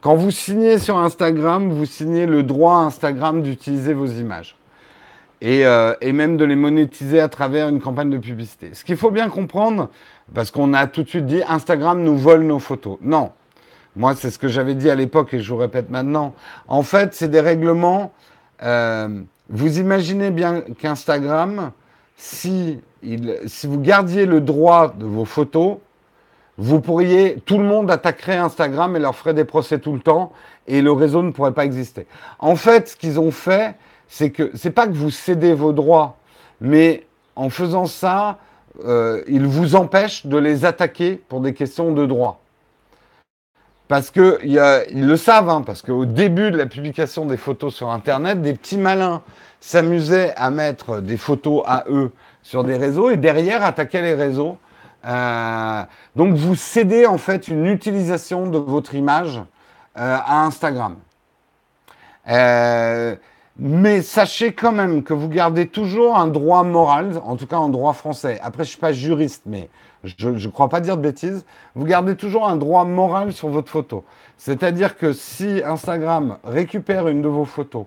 Quand 0.00 0.16
vous 0.16 0.32
signez 0.32 0.78
sur 0.78 0.98
Instagram, 0.98 1.70
vous 1.70 1.86
signez 1.86 2.26
le 2.26 2.42
droit 2.42 2.74
à 2.74 2.80
Instagram 2.80 3.40
d'utiliser 3.42 3.94
vos 3.94 4.06
images. 4.06 4.56
Et, 5.40 5.64
euh, 5.66 5.94
et, 6.00 6.12
même 6.12 6.36
de 6.36 6.44
les 6.44 6.56
monétiser 6.56 7.20
à 7.20 7.28
travers 7.28 7.68
une 7.68 7.80
campagne 7.80 8.10
de 8.10 8.18
publicité. 8.18 8.70
Ce 8.72 8.84
qu'il 8.84 8.96
faut 8.96 9.10
bien 9.10 9.28
comprendre, 9.28 9.90
parce 10.34 10.50
qu'on 10.50 10.72
a 10.74 10.86
tout 10.86 11.02
de 11.02 11.08
suite 11.08 11.26
dit 11.26 11.42
Instagram 11.48 12.02
nous 12.02 12.16
vole 12.16 12.42
nos 12.42 12.58
photos. 12.58 12.98
Non. 13.02 13.32
Moi, 13.96 14.14
c'est 14.16 14.30
ce 14.30 14.38
que 14.38 14.48
j'avais 14.48 14.74
dit 14.74 14.90
à 14.90 14.94
l'époque 14.94 15.34
et 15.34 15.40
je 15.40 15.52
vous 15.52 15.58
répète 15.58 15.90
maintenant. 15.90 16.34
En 16.66 16.82
fait, 16.82 17.14
c'est 17.14 17.28
des 17.28 17.40
règlements. 17.40 18.12
Euh, 18.62 19.08
vous 19.48 19.78
imaginez 19.78 20.30
bien 20.30 20.62
qu'Instagram, 20.78 21.70
si, 22.16 22.80
vous 23.02 23.80
gardiez 23.80 24.26
le 24.26 24.40
droit 24.40 24.94
de 24.96 25.04
vos 25.04 25.24
photos, 25.24 25.76
vous 26.56 26.80
pourriez, 26.80 27.36
tout 27.46 27.58
le 27.58 27.64
monde 27.64 27.90
attaquerait 27.90 28.36
Instagram 28.36 28.96
et 28.96 29.00
leur 29.00 29.14
ferait 29.14 29.34
des 29.34 29.44
procès 29.44 29.78
tout 29.78 29.92
le 29.92 30.00
temps 30.00 30.32
et 30.66 30.82
le 30.82 30.92
réseau 30.92 31.22
ne 31.22 31.30
pourrait 31.30 31.52
pas 31.52 31.64
exister. 31.64 32.06
En 32.38 32.56
fait, 32.56 32.88
ce 32.88 32.96
qu'ils 32.96 33.18
ont 33.18 33.32
fait, 33.32 33.74
c'est 34.08 34.30
que 34.30 34.50
c'est 34.54 34.70
pas 34.70 34.86
que 34.86 34.92
vous 34.92 35.10
cédez 35.10 35.52
vos 35.52 35.72
droits, 35.72 36.16
mais 36.60 37.06
en 37.36 37.50
faisant 37.50 37.86
ça, 37.86 38.38
euh, 38.84 39.22
ils 39.28 39.46
vous 39.46 39.74
empêchent 39.74 40.26
de 40.26 40.36
les 40.36 40.64
attaquer 40.64 41.20
pour 41.28 41.40
des 41.40 41.54
questions 41.54 41.92
de 41.92 42.06
droit. 42.06 42.43
Parce 43.88 44.10
que 44.10 44.38
ils 44.42 45.06
le 45.06 45.16
savent, 45.16 45.48
hein, 45.50 45.62
parce 45.64 45.82
qu'au 45.82 46.06
début 46.06 46.50
de 46.50 46.56
la 46.56 46.66
publication 46.66 47.26
des 47.26 47.36
photos 47.36 47.74
sur 47.74 47.90
Internet, 47.90 48.40
des 48.40 48.54
petits 48.54 48.78
malins 48.78 49.22
s'amusaient 49.60 50.32
à 50.36 50.50
mettre 50.50 51.00
des 51.00 51.16
photos 51.16 51.62
à 51.66 51.84
eux 51.88 52.10
sur 52.42 52.64
des 52.64 52.76
réseaux 52.76 53.10
et 53.10 53.16
derrière 53.16 53.64
attaquaient 53.64 54.02
les 54.02 54.14
réseaux. 54.14 54.58
Euh, 55.06 55.82
donc 56.16 56.34
vous 56.34 56.54
cédez 56.54 57.06
en 57.06 57.18
fait 57.18 57.48
une 57.48 57.66
utilisation 57.66 58.46
de 58.46 58.56
votre 58.56 58.94
image 58.94 59.38
euh, 59.98 60.16
à 60.24 60.44
Instagram. 60.44 60.96
Euh, 62.28 63.16
mais 63.58 64.02
sachez 64.02 64.52
quand 64.52 64.72
même 64.72 65.02
que 65.02 65.14
vous 65.14 65.28
gardez 65.28 65.68
toujours 65.68 66.16
un 66.16 66.26
droit 66.26 66.64
moral, 66.64 67.20
en 67.24 67.36
tout 67.36 67.46
cas 67.46 67.56
en 67.56 67.68
droit 67.68 67.92
français. 67.92 68.40
Après, 68.42 68.64
je 68.64 68.70
suis 68.70 68.78
pas 68.78 68.92
juriste, 68.92 69.42
mais 69.46 69.68
je 70.04 70.28
ne 70.28 70.52
crois 70.52 70.68
pas 70.68 70.80
dire 70.80 70.96
de 70.96 71.02
bêtises. 71.02 71.44
Vous 71.74 71.84
gardez 71.84 72.16
toujours 72.16 72.48
un 72.48 72.56
droit 72.56 72.84
moral 72.84 73.32
sur 73.32 73.48
votre 73.48 73.70
photo. 73.70 74.04
C'est-à-dire 74.36 74.96
que 74.96 75.12
si 75.12 75.62
Instagram 75.64 76.38
récupère 76.44 77.08
une 77.08 77.22
de 77.22 77.28
vos 77.28 77.44
photos 77.44 77.86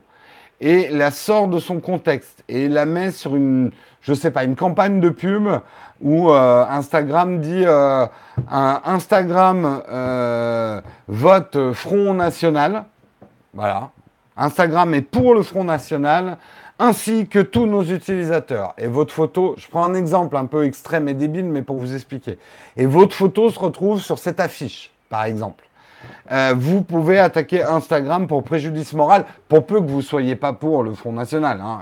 et 0.59 0.89
la 0.89 1.11
sort 1.11 1.47
de 1.47 1.59
son 1.59 1.79
contexte 1.79 2.43
et 2.47 2.67
la 2.67 2.85
met 2.85 3.11
sur 3.11 3.35
une, 3.35 3.71
je 4.01 4.13
sais 4.13 4.31
pas, 4.31 4.43
une 4.43 4.55
campagne 4.55 4.99
de 4.99 5.09
pub 5.09 5.47
où 6.01 6.31
euh, 6.31 6.65
Instagram 6.69 7.39
dit 7.39 7.63
euh, 7.65 8.05
Instagram 8.49 9.81
euh, 9.89 10.81
vote 11.07 11.73
Front 11.73 12.13
National, 12.13 12.85
voilà, 13.53 13.89
Instagram 14.35 14.93
est 14.93 15.01
pour 15.01 15.33
le 15.33 15.43
Front 15.43 15.63
National, 15.63 16.37
ainsi 16.79 17.27
que 17.27 17.39
tous 17.39 17.65
nos 17.65 17.83
utilisateurs. 17.83 18.73
Et 18.77 18.87
votre 18.87 19.13
photo, 19.13 19.55
je 19.57 19.67
prends 19.67 19.85
un 19.85 19.95
exemple 19.95 20.37
un 20.37 20.45
peu 20.45 20.65
extrême 20.65 21.07
et 21.07 21.13
débile, 21.13 21.45
mais 21.45 21.61
pour 21.61 21.77
vous 21.77 21.95
expliquer. 21.95 22.37
Et 22.75 22.85
votre 22.85 23.15
photo 23.15 23.49
se 23.49 23.59
retrouve 23.59 24.01
sur 24.01 24.19
cette 24.19 24.39
affiche, 24.39 24.91
par 25.09 25.25
exemple. 25.25 25.63
Euh, 26.31 26.53
vous 26.55 26.83
pouvez 26.83 27.19
attaquer 27.19 27.63
Instagram 27.63 28.27
pour 28.27 28.43
préjudice 28.43 28.93
moral, 28.93 29.25
pour 29.47 29.65
peu 29.65 29.79
que 29.79 29.87
vous 29.87 30.01
soyez 30.01 30.35
pas 30.35 30.53
pour 30.53 30.83
le 30.83 30.93
Front 30.93 31.13
National. 31.13 31.61
Hein. 31.61 31.79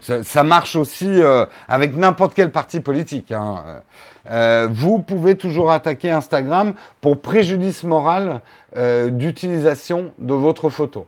ça, 0.00 0.42
marche 0.42 0.74
aussi 0.76 1.06
euh, 1.08 1.46
avec 1.68 1.94
n'importe 1.94 2.34
quel 2.34 2.50
parti 2.50 2.80
politique. 2.80 3.30
Hein. 3.30 3.82
Euh, 4.30 4.68
vous 4.70 5.00
pouvez 5.00 5.36
toujours 5.36 5.70
attaquer 5.70 6.10
Instagram 6.10 6.74
pour 7.00 7.20
préjudice 7.20 7.84
moral 7.84 8.40
d'utilisation 9.10 10.12
de 10.18 10.34
votre 10.34 10.68
photo. 10.68 11.06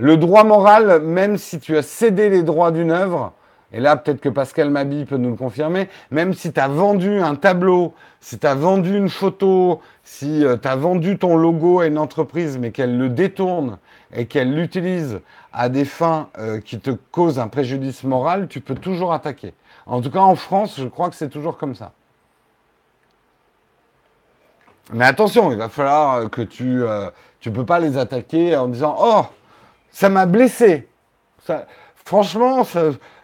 Le 0.00 0.16
droit 0.16 0.44
moral, 0.44 1.02
même 1.02 1.36
si 1.36 1.60
tu 1.60 1.76
as 1.76 1.82
cédé 1.82 2.30
les 2.30 2.42
droits 2.42 2.70
d'une 2.70 2.90
œuvre, 2.90 3.34
et 3.70 3.80
là 3.80 3.96
peut-être 3.96 4.22
que 4.22 4.30
Pascal 4.30 4.70
Mabi 4.70 5.04
peut 5.04 5.18
nous 5.18 5.28
le 5.28 5.36
confirmer, 5.36 5.90
même 6.10 6.32
si 6.32 6.54
tu 6.54 6.58
as 6.58 6.68
vendu 6.68 7.20
un 7.20 7.34
tableau, 7.34 7.92
si 8.18 8.38
tu 8.38 8.46
as 8.46 8.54
vendu 8.54 8.96
une 8.96 9.10
photo, 9.10 9.82
si 10.02 10.42
euh, 10.42 10.56
tu 10.56 10.66
as 10.68 10.76
vendu 10.76 11.18
ton 11.18 11.36
logo 11.36 11.80
à 11.80 11.86
une 11.86 11.98
entreprise, 11.98 12.56
mais 12.56 12.70
qu'elle 12.70 12.96
le 12.96 13.10
détourne 13.10 13.76
et 14.14 14.24
qu'elle 14.24 14.54
l'utilise 14.54 15.20
à 15.52 15.68
des 15.68 15.84
fins 15.84 16.30
euh, 16.38 16.60
qui 16.62 16.80
te 16.80 16.92
causent 17.10 17.38
un 17.38 17.48
préjudice 17.48 18.02
moral, 18.02 18.48
tu 18.48 18.62
peux 18.62 18.76
toujours 18.76 19.12
attaquer. 19.12 19.52
En 19.84 20.00
tout 20.00 20.10
cas, 20.10 20.20
en 20.20 20.34
France, 20.34 20.76
je 20.78 20.88
crois 20.88 21.10
que 21.10 21.14
c'est 21.14 21.28
toujours 21.28 21.58
comme 21.58 21.74
ça. 21.74 21.92
Mais 24.94 25.04
attention, 25.04 25.52
il 25.52 25.58
va 25.58 25.68
falloir 25.68 26.30
que 26.30 26.40
tu... 26.40 26.64
ne 26.64 26.84
euh, 26.84 27.10
tu 27.40 27.50
peux 27.50 27.66
pas 27.66 27.80
les 27.80 27.98
attaquer 27.98 28.56
en 28.56 28.68
disant 28.68 28.96
«Oh, 28.98 29.24
ça 29.90 30.08
m'a 30.08 30.26
blessé. 30.26 30.88
Ça, 31.44 31.66
franchement, 32.04 32.66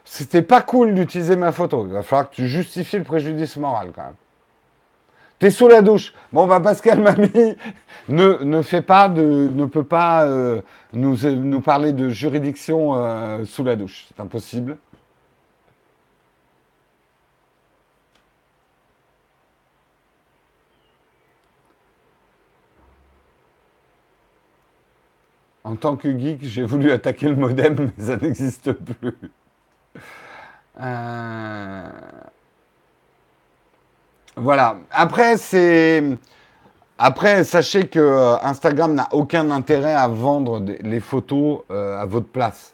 c'était 0.05 0.43
pas 0.43 0.63
cool 0.63 0.95
d'utiliser 0.95 1.37
ma 1.37 1.53
photo. 1.53 1.87
Il 1.87 1.93
va 1.93 2.03
falloir 2.03 2.31
que 2.31 2.37
tu 2.37 2.49
justifies 2.49 2.99
le 2.99 3.05
préjudice 3.05 3.57
moral 3.57 3.93
quand 3.95 4.05
même. 4.05 4.15
T'es 5.39 5.51
sous 5.51 5.69
la 5.69 5.83
douche. 5.83 6.15
Bon, 6.33 6.47
bah 6.47 6.61
Pascal 6.61 7.01
Mamie 7.03 7.57
ne, 8.09 8.43
ne 8.43 8.63
fait 8.63 8.81
pas 8.81 9.09
de, 9.09 9.51
ne 9.53 9.67
peut 9.67 9.85
pas 9.85 10.25
euh, 10.25 10.63
nous, 10.95 11.17
nous 11.25 11.61
parler 11.61 11.93
de 11.93 12.09
juridiction 12.09 12.95
euh, 12.95 13.45
sous 13.45 13.63
la 13.63 13.77
douche. 13.77 14.07
C'est 14.09 14.23
impossible. 14.23 14.79
En 25.67 25.75
tant 25.75 25.97
que 25.97 26.17
geek, 26.17 26.45
j'ai 26.45 26.63
voulu 26.63 26.93
attaquer 26.93 27.29
le 27.29 27.35
modem, 27.35 27.91
mais 27.99 28.05
ça 28.05 28.17
n'existe 28.17 28.71
plus. 28.71 29.17
Euh, 30.81 31.89
voilà. 34.37 34.77
Après, 34.93 35.37
c'est. 35.37 36.05
Après, 36.99 37.43
sachez 37.43 37.89
que 37.89 37.99
euh, 37.99 38.37
Instagram 38.45 38.95
n'a 38.95 39.09
aucun 39.11 39.51
intérêt 39.51 39.93
à 39.93 40.07
vendre 40.07 40.65
les 40.83 41.01
photos 41.01 41.63
euh, 41.73 42.01
à 42.01 42.05
votre 42.05 42.29
place. 42.29 42.73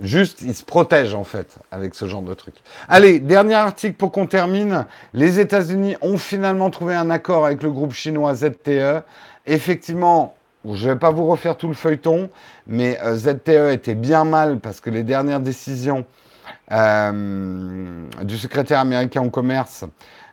Juste, 0.00 0.40
il 0.40 0.54
se 0.54 0.64
protège 0.64 1.14
en 1.14 1.24
fait 1.24 1.58
avec 1.70 1.94
ce 1.94 2.06
genre 2.06 2.22
de 2.22 2.32
truc. 2.32 2.54
Allez, 2.88 3.20
dernier 3.20 3.56
article 3.56 3.94
pour 3.94 4.10
qu'on 4.10 4.26
termine. 4.26 4.86
Les 5.12 5.38
États-Unis 5.38 5.96
ont 6.00 6.16
finalement 6.16 6.70
trouvé 6.70 6.94
un 6.94 7.10
accord 7.10 7.44
avec 7.44 7.62
le 7.62 7.70
groupe 7.70 7.92
chinois 7.92 8.34
ZTE. 8.34 9.04
Effectivement, 9.44 10.34
je 10.74 10.88
ne 10.88 10.92
vais 10.92 10.98
pas 10.98 11.10
vous 11.10 11.26
refaire 11.26 11.56
tout 11.56 11.68
le 11.68 11.74
feuilleton, 11.74 12.30
mais 12.66 12.98
euh, 13.02 13.16
ZTE 13.16 13.72
était 13.72 13.94
bien 13.94 14.24
mal 14.24 14.58
parce 14.58 14.80
que 14.80 14.90
les 14.90 15.02
dernières 15.02 15.40
décisions 15.40 16.04
euh, 16.72 18.06
du 18.22 18.36
secrétaire 18.38 18.80
américain 18.80 19.22
au 19.22 19.30
commerce 19.30 19.84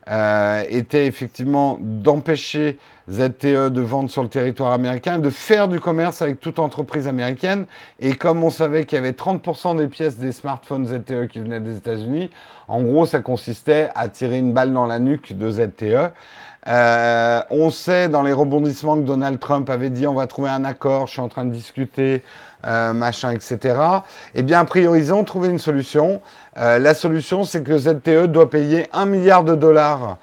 euh, 0.10 0.64
étaient 0.70 1.06
effectivement 1.06 1.78
d'empêcher 1.80 2.78
ZTE 3.10 3.70
de 3.70 3.82
vendre 3.82 4.10
sur 4.10 4.24
le 4.24 4.30
territoire 4.30 4.72
américain, 4.74 5.20
de 5.20 5.30
faire 5.30 5.68
du 5.68 5.80
commerce 5.80 6.22
avec 6.22 6.40
toute 6.40 6.60
entreprise 6.60 7.08
américaine. 7.08 7.66
Et 8.00 8.16
comme 8.16 8.44
on 8.44 8.50
savait 8.50 8.86
qu'il 8.86 8.98
y 8.98 9.00
avait 9.00 9.12
30% 9.12 9.78
des 9.78 9.88
pièces 9.88 10.18
des 10.18 10.32
smartphones 10.32 10.88
ZTE 10.88 11.28
qui 11.28 11.40
venaient 11.40 11.60
des 11.60 11.78
États-Unis, 11.78 12.30
en 12.68 12.82
gros, 12.82 13.06
ça 13.06 13.20
consistait 13.20 13.90
à 13.96 14.08
tirer 14.08 14.40
une 14.40 14.54
balle 14.54 14.74
dans 14.74 14.86
la 14.86 15.00
nuque 15.00 15.38
de 15.38 15.52
ZTE. 15.52 16.12
Euh, 16.68 17.42
on 17.50 17.70
sait 17.72 18.08
dans 18.08 18.22
les 18.24 18.32
rebondissements 18.34 18.96
que 18.96 19.02
Donald 19.02 19.40
Trump 19.40 19.70
avait 19.70 19.90
dit 19.90 20.08
on 20.08 20.14
va 20.14 20.28
trouver 20.28 20.50
un 20.50 20.64
accord, 20.64 21.08
je 21.08 21.14
suis 21.14 21.22
en 21.22 21.28
train 21.28 21.46
de 21.46 21.52
discuter, 21.52 22.24
euh, 22.66 22.94
machin, 22.94 23.32
etc. 23.32 23.76
Eh 24.34 24.44
bien, 24.44 24.62
a 24.62 24.66
priori, 24.66 25.00
ils 25.00 25.14
ont 25.14 25.24
trouvé 25.26 25.50
une 25.50 25.60
solution. 25.60 26.22
Euh, 26.58 26.80
la 26.80 26.94
solution, 26.94 27.44
c'est 27.44 27.64
que 27.64 27.78
ZTE 27.78 28.28
doit 28.28 28.50
payer 28.50 28.88
un 28.94 29.06
milliard 29.06 29.44
de 29.44 29.56
dollars 29.56 30.18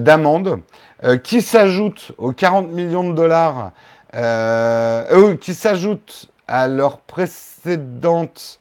d'amende, 0.00 0.58
qui 1.22 1.40
s'ajoute 1.40 2.10
aux 2.18 2.32
40 2.32 2.72
millions 2.72 3.08
de 3.08 3.14
dollars, 3.14 3.70
qui 5.40 5.54
s'ajoute 5.54 6.28
à 6.48 6.66
leur 6.66 6.98
précédente 6.98 8.57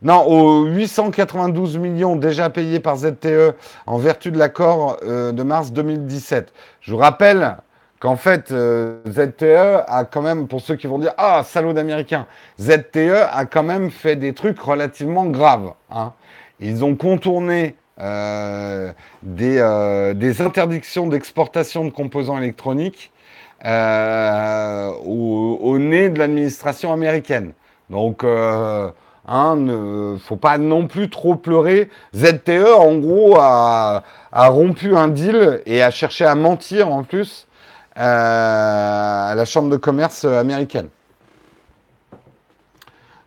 Non, 0.00 0.24
aux 0.28 0.64
892 0.64 1.76
millions 1.76 2.14
déjà 2.14 2.50
payés 2.50 2.78
par 2.78 2.98
ZTE 2.98 3.56
en 3.86 3.98
vertu 3.98 4.30
de 4.30 4.38
l'accord 4.38 4.98
euh, 5.02 5.32
de 5.32 5.42
mars 5.42 5.72
2017. 5.72 6.52
Je 6.80 6.92
vous 6.92 6.98
rappelle 6.98 7.56
qu'en 7.98 8.14
fait, 8.14 8.52
euh, 8.52 9.00
ZTE 9.08 9.82
a 9.88 10.04
quand 10.04 10.22
même, 10.22 10.46
pour 10.46 10.60
ceux 10.60 10.76
qui 10.76 10.86
vont 10.86 11.00
dire 11.00 11.14
Ah, 11.18 11.42
salaud 11.44 11.72
d'américain, 11.72 12.28
ZTE 12.60 13.26
a 13.32 13.44
quand 13.44 13.64
même 13.64 13.90
fait 13.90 14.14
des 14.14 14.34
trucs 14.34 14.60
relativement 14.60 15.26
graves. 15.26 15.72
Hein. 15.90 16.12
Ils 16.60 16.84
ont 16.84 16.94
contourné 16.94 17.74
euh, 18.00 18.92
des, 19.24 20.40
interdictions 20.40 21.08
d'exportation 21.08 21.84
de 21.84 21.90
composants 21.90 22.38
électroniques 22.38 23.10
au, 23.64 23.68
au, 25.60 25.78
nez 25.80 26.08
de 26.08 26.20
l'administration 26.20 26.92
américaine. 26.92 27.52
Donc, 27.90 28.22
Hein, 29.30 29.56
ne 29.56 30.16
faut 30.16 30.36
pas 30.36 30.56
non 30.56 30.86
plus 30.86 31.10
trop 31.10 31.36
pleurer. 31.36 31.90
ZTE, 32.16 32.64
en 32.74 32.96
gros, 32.96 33.36
a, 33.38 34.02
rompu 34.32 34.96
un 34.96 35.08
deal 35.08 35.60
et 35.66 35.82
a 35.82 35.90
cherché 35.90 36.24
à 36.24 36.34
mentir 36.34 36.90
en 36.90 37.02
plus 37.02 37.46
euh, 37.98 39.30
à 39.30 39.34
la 39.34 39.44
Chambre 39.44 39.68
de 39.68 39.76
commerce 39.76 40.24
américaine. 40.24 40.88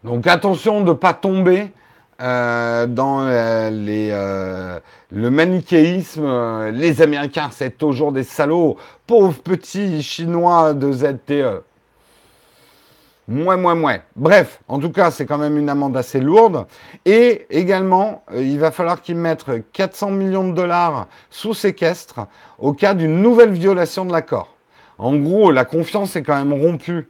Donc 0.04 0.26
attention 0.26 0.82
de 0.82 0.89
ne 0.89 0.93
pas 0.93 1.14
tomber 1.14 1.72
euh, 2.20 2.88
dans 2.88 3.22
euh, 3.22 3.70
les, 3.70 4.10
le 5.12 5.30
manichéisme. 5.30 6.70
Les 6.72 7.04
Américains, 7.04 7.49
c'est 7.52 7.78
toujours 7.78 8.12
des 8.12 8.24
salauds. 8.24 8.78
Pauvres 9.06 9.39
petits 9.43 10.02
Chinois 10.02 10.74
de 10.74 10.91
ZTE. 10.91 11.62
Moins, 13.32 13.56
moins, 13.56 13.76
moins. 13.76 14.00
Bref, 14.18 14.60
en 14.68 14.78
tout 14.78 14.92
cas, 14.92 15.10
c'est 15.10 15.26
quand 15.26 15.38
même 15.38 15.58
une 15.58 15.70
amende 15.70 15.96
assez 15.96 16.20
lourde. 16.20 16.66
Et 17.06 17.46
également, 17.50 18.24
euh, 18.34 18.44
il 18.44 18.60
va 18.60 18.72
falloir 18.72 19.02
qu'ils 19.02 19.16
mettent 19.16 19.46
400 19.72 20.12
millions 20.12 20.50
de 20.50 20.54
dollars 20.54 21.08
sous 21.30 21.54
séquestre 21.54 22.28
au 22.60 22.74
cas 22.74 22.94
d'une 22.94 23.22
nouvelle 23.22 23.52
violation 23.52 24.04
de 24.04 24.12
l'accord. 24.12 24.58
En 24.98 25.16
gros, 25.16 25.50
la 25.52 25.64
confiance 25.64 26.18
est 26.18 26.24
quand 26.24 26.36
même 26.36 26.52
rompue 26.52 27.08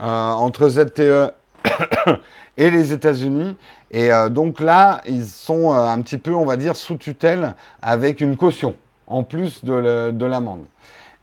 euh, 0.00 0.04
entre 0.04 0.68
ZTE 0.68 1.32
et 2.56 2.70
les 2.70 2.92
États-Unis. 2.92 3.56
Et 3.90 4.12
euh, 4.12 4.28
donc 4.28 4.60
là, 4.60 5.00
ils 5.04 5.26
sont 5.26 5.72
un 5.72 6.00
petit 6.00 6.18
peu, 6.18 6.32
on 6.32 6.44
va 6.44 6.56
dire, 6.56 6.76
sous 6.76 6.96
tutelle 6.96 7.56
avec 7.82 8.20
une 8.20 8.36
caution, 8.36 8.76
en 9.08 9.24
plus 9.24 9.64
de 9.64 10.24
l'amende. 10.26 10.66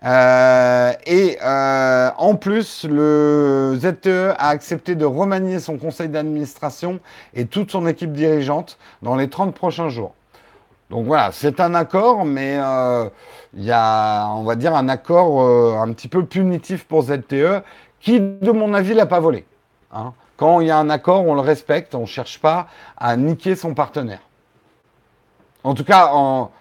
Euh, 0.04 0.92
et 1.06 1.38
euh, 1.42 2.10
en 2.18 2.36
plus, 2.36 2.86
le 2.90 3.78
ZTE 3.80 4.36
a 4.38 4.50
accepté 4.50 4.96
de 4.96 5.06
remanier 5.06 5.60
son 5.60 5.78
conseil 5.78 6.10
d'administration 6.10 7.00
et 7.34 7.46
toute 7.46 7.72
son 7.72 7.88
équipe 7.88 8.12
dirigeante 8.12 8.78
dans 9.02 9.16
les 9.16 9.30
30 9.30 9.56
prochains 9.56 9.90
jours. 9.90 10.14
Donc 10.90 11.06
voilà, 11.06 11.32
c'est 11.32 11.60
un 11.60 11.74
accord, 11.74 12.26
mais 12.26 12.58
euh, 12.58 13.10
il 13.54 13.64
y 13.64 13.72
a, 13.72 14.28
on 14.28 14.44
va 14.44 14.56
dire, 14.56 14.76
un 14.76 14.90
accord 14.90 15.42
un 15.82 15.92
petit 15.94 16.10
peu 16.10 16.26
punitif 16.26 16.86
pour 16.86 17.04
ZTE, 17.04 17.64
qui, 18.00 18.20
de 18.20 18.52
mon 18.52 18.74
avis, 18.74 18.94
l'a 18.94 19.06
pas 19.06 19.22
volé. 19.22 19.46
Hein. 19.94 20.14
Quand 20.36 20.60
il 20.60 20.68
y 20.68 20.72
a 20.72 20.78
un 20.78 20.90
accord, 20.90 21.26
on 21.26 21.36
le 21.36 21.42
respecte, 21.42 21.96
on 21.96 22.02
ne 22.02 22.06
cherche 22.06 22.40
pas 22.40 22.68
à 22.98 23.16
niquer 23.16 23.56
son 23.56 23.74
partenaire. 23.74 24.20
En 25.64 25.74
tout 25.74 25.86
cas, 25.86 26.10
en, 26.12 26.52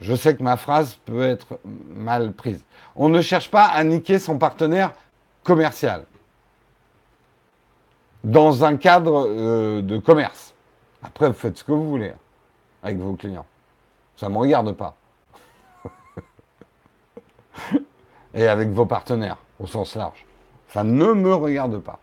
je 0.00 0.14
sais 0.14 0.34
que 0.34 0.42
ma 0.42 0.56
phrase 0.56 0.98
peut 1.04 1.22
être 1.22 1.58
mal 1.64 2.32
prise. 2.32 2.64
On 2.98 3.08
ne 3.08 3.22
cherche 3.22 3.48
pas 3.50 3.64
à 3.64 3.84
niquer 3.84 4.18
son 4.18 4.38
partenaire 4.38 4.92
commercial 5.44 6.04
dans 8.24 8.64
un 8.64 8.76
cadre 8.76 9.28
euh, 9.28 9.80
de 9.82 9.98
commerce. 9.98 10.52
Après, 11.04 11.28
vous 11.28 11.34
faites 11.34 11.56
ce 11.56 11.64
que 11.64 11.70
vous 11.70 11.88
voulez 11.88 12.12
avec 12.82 12.98
vos 12.98 13.14
clients. 13.14 13.46
Ça 14.16 14.28
ne 14.28 14.34
me 14.34 14.38
regarde 14.38 14.72
pas. 14.72 14.96
Et 18.34 18.48
avec 18.48 18.70
vos 18.70 18.84
partenaires, 18.84 19.38
au 19.60 19.68
sens 19.68 19.94
large. 19.94 20.26
Ça 20.70 20.82
ne 20.82 21.12
me 21.12 21.32
regarde 21.32 21.78
pas. 21.78 22.00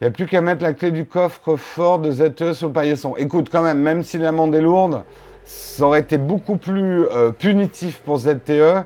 Il 0.00 0.04
n'y 0.04 0.08
a 0.08 0.10
plus 0.10 0.26
qu'à 0.26 0.42
mettre 0.42 0.62
la 0.62 0.74
clé 0.74 0.90
du 0.90 1.06
coffre 1.06 1.56
fort 1.56 1.98
de 1.98 2.12
ZTE 2.12 2.52
sur 2.52 2.68
le 2.68 2.74
paillasson. 2.74 3.16
Écoute, 3.16 3.48
quand 3.50 3.62
même, 3.62 3.80
même 3.80 4.02
si 4.02 4.18
l'amende 4.18 4.54
est 4.54 4.60
lourde, 4.60 5.02
ça 5.48 5.86
aurait 5.86 6.00
été 6.00 6.18
beaucoup 6.18 6.58
plus 6.58 7.06
euh, 7.06 7.32
punitif 7.32 8.00
pour 8.00 8.18
ZTE. 8.18 8.84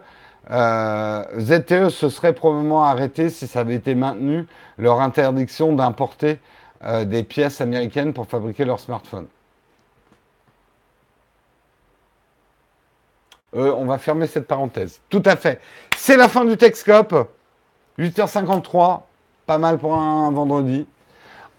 Euh, 0.50 1.24
ZTE 1.40 1.88
se 1.88 2.08
serait 2.08 2.34
probablement 2.34 2.84
arrêté 2.84 3.30
si 3.30 3.48
ça 3.48 3.60
avait 3.60 3.74
été 3.74 3.96
maintenu 3.96 4.46
leur 4.78 5.00
interdiction 5.00 5.72
d'importer 5.72 6.38
euh, 6.84 7.04
des 7.04 7.24
pièces 7.24 7.60
américaines 7.60 8.12
pour 8.12 8.28
fabriquer 8.28 8.64
leurs 8.64 8.80
smartphones. 8.80 9.26
on 13.54 13.84
va 13.84 13.98
fermer 13.98 14.26
cette 14.26 14.46
parenthèse. 14.46 15.00
Tout 15.10 15.22
à 15.26 15.36
fait. 15.36 15.60
C'est 15.94 16.16
la 16.16 16.28
fin 16.28 16.46
du 16.46 16.56
Texcope. 16.56 17.28
8h53. 17.98 19.00
Pas 19.44 19.58
mal 19.58 19.76
pour 19.76 19.94
un 19.94 20.30
vendredi. 20.30 20.86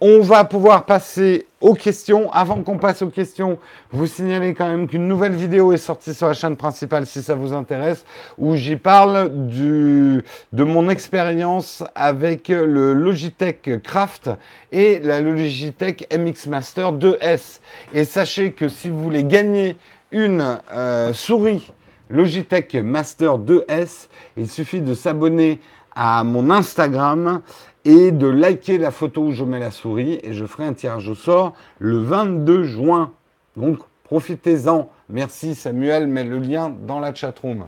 On 0.06 0.20
va 0.20 0.44
pouvoir 0.44 0.84
passer 0.84 1.48
aux 1.62 1.76
questions. 1.76 2.30
Avant 2.34 2.62
qu'on 2.62 2.78
passe 2.78 3.02
aux 3.02 3.08
questions, 3.08 3.58
vous 3.94 4.06
signalez 4.06 4.54
quand 4.54 4.68
même 4.68 4.90
qu'une 4.90 5.08
nouvelle 5.08 5.32
vidéo 5.32 5.72
est 5.72 5.78
sortie 5.78 6.14
sur 6.14 6.28
la 6.28 6.34
chaîne 6.34 6.58
principale 6.58 7.06
si 7.06 7.24
ça 7.24 7.36
vous 7.36 7.54
intéresse, 7.54 8.04
où 8.38 8.58
j'y 8.58 8.76
parle 8.76 9.32
de 9.34 10.24
mon 10.52 10.90
expérience 10.90 11.86
avec 11.96 12.50
le 12.50 12.92
Logitech 12.94 13.82
Craft 13.82 14.32
et 14.74 15.00
la 15.00 15.22
Logitech 15.22 16.14
MX 16.14 16.48
Master 16.50 16.92
2S. 16.92 17.62
Et 17.94 18.04
sachez 18.04 18.52
que 18.52 18.68
si 18.68 18.90
vous 18.90 19.02
voulez 19.02 19.24
gagner 19.24 19.78
une 20.12 20.60
euh, 20.74 21.14
souris 21.14 21.72
Logitech 22.10 22.76
Master 22.76 23.38
2S, 23.38 24.10
il 24.36 24.50
suffit 24.50 24.82
de 24.82 24.96
s'abonner 24.96 25.62
à 25.96 26.26
mon 26.26 26.50
Instagram 26.50 27.42
et 27.86 28.12
de 28.12 28.28
liker 28.28 28.78
la 28.78 28.92
photo 28.92 29.24
où 29.24 29.32
je 29.32 29.44
mets 29.44 29.60
la 29.60 29.72
souris 29.72 30.20
et 30.24 30.34
je 30.34 30.46
ferai 30.46 30.66
un 30.66 30.74
tirage 30.74 31.10
au 31.10 31.16
sort 31.16 31.54
le 31.80 31.98
22 31.98 32.64
juin. 32.64 33.12
Donc 33.58 33.80
profitez-en. 34.06 34.90
Merci 35.10 35.56
Samuel, 35.56 36.08
mets 36.08 36.24
le 36.24 36.40
lien 36.40 36.70
dans 36.70 37.00
la 37.00 37.14
chatroom. 37.14 37.68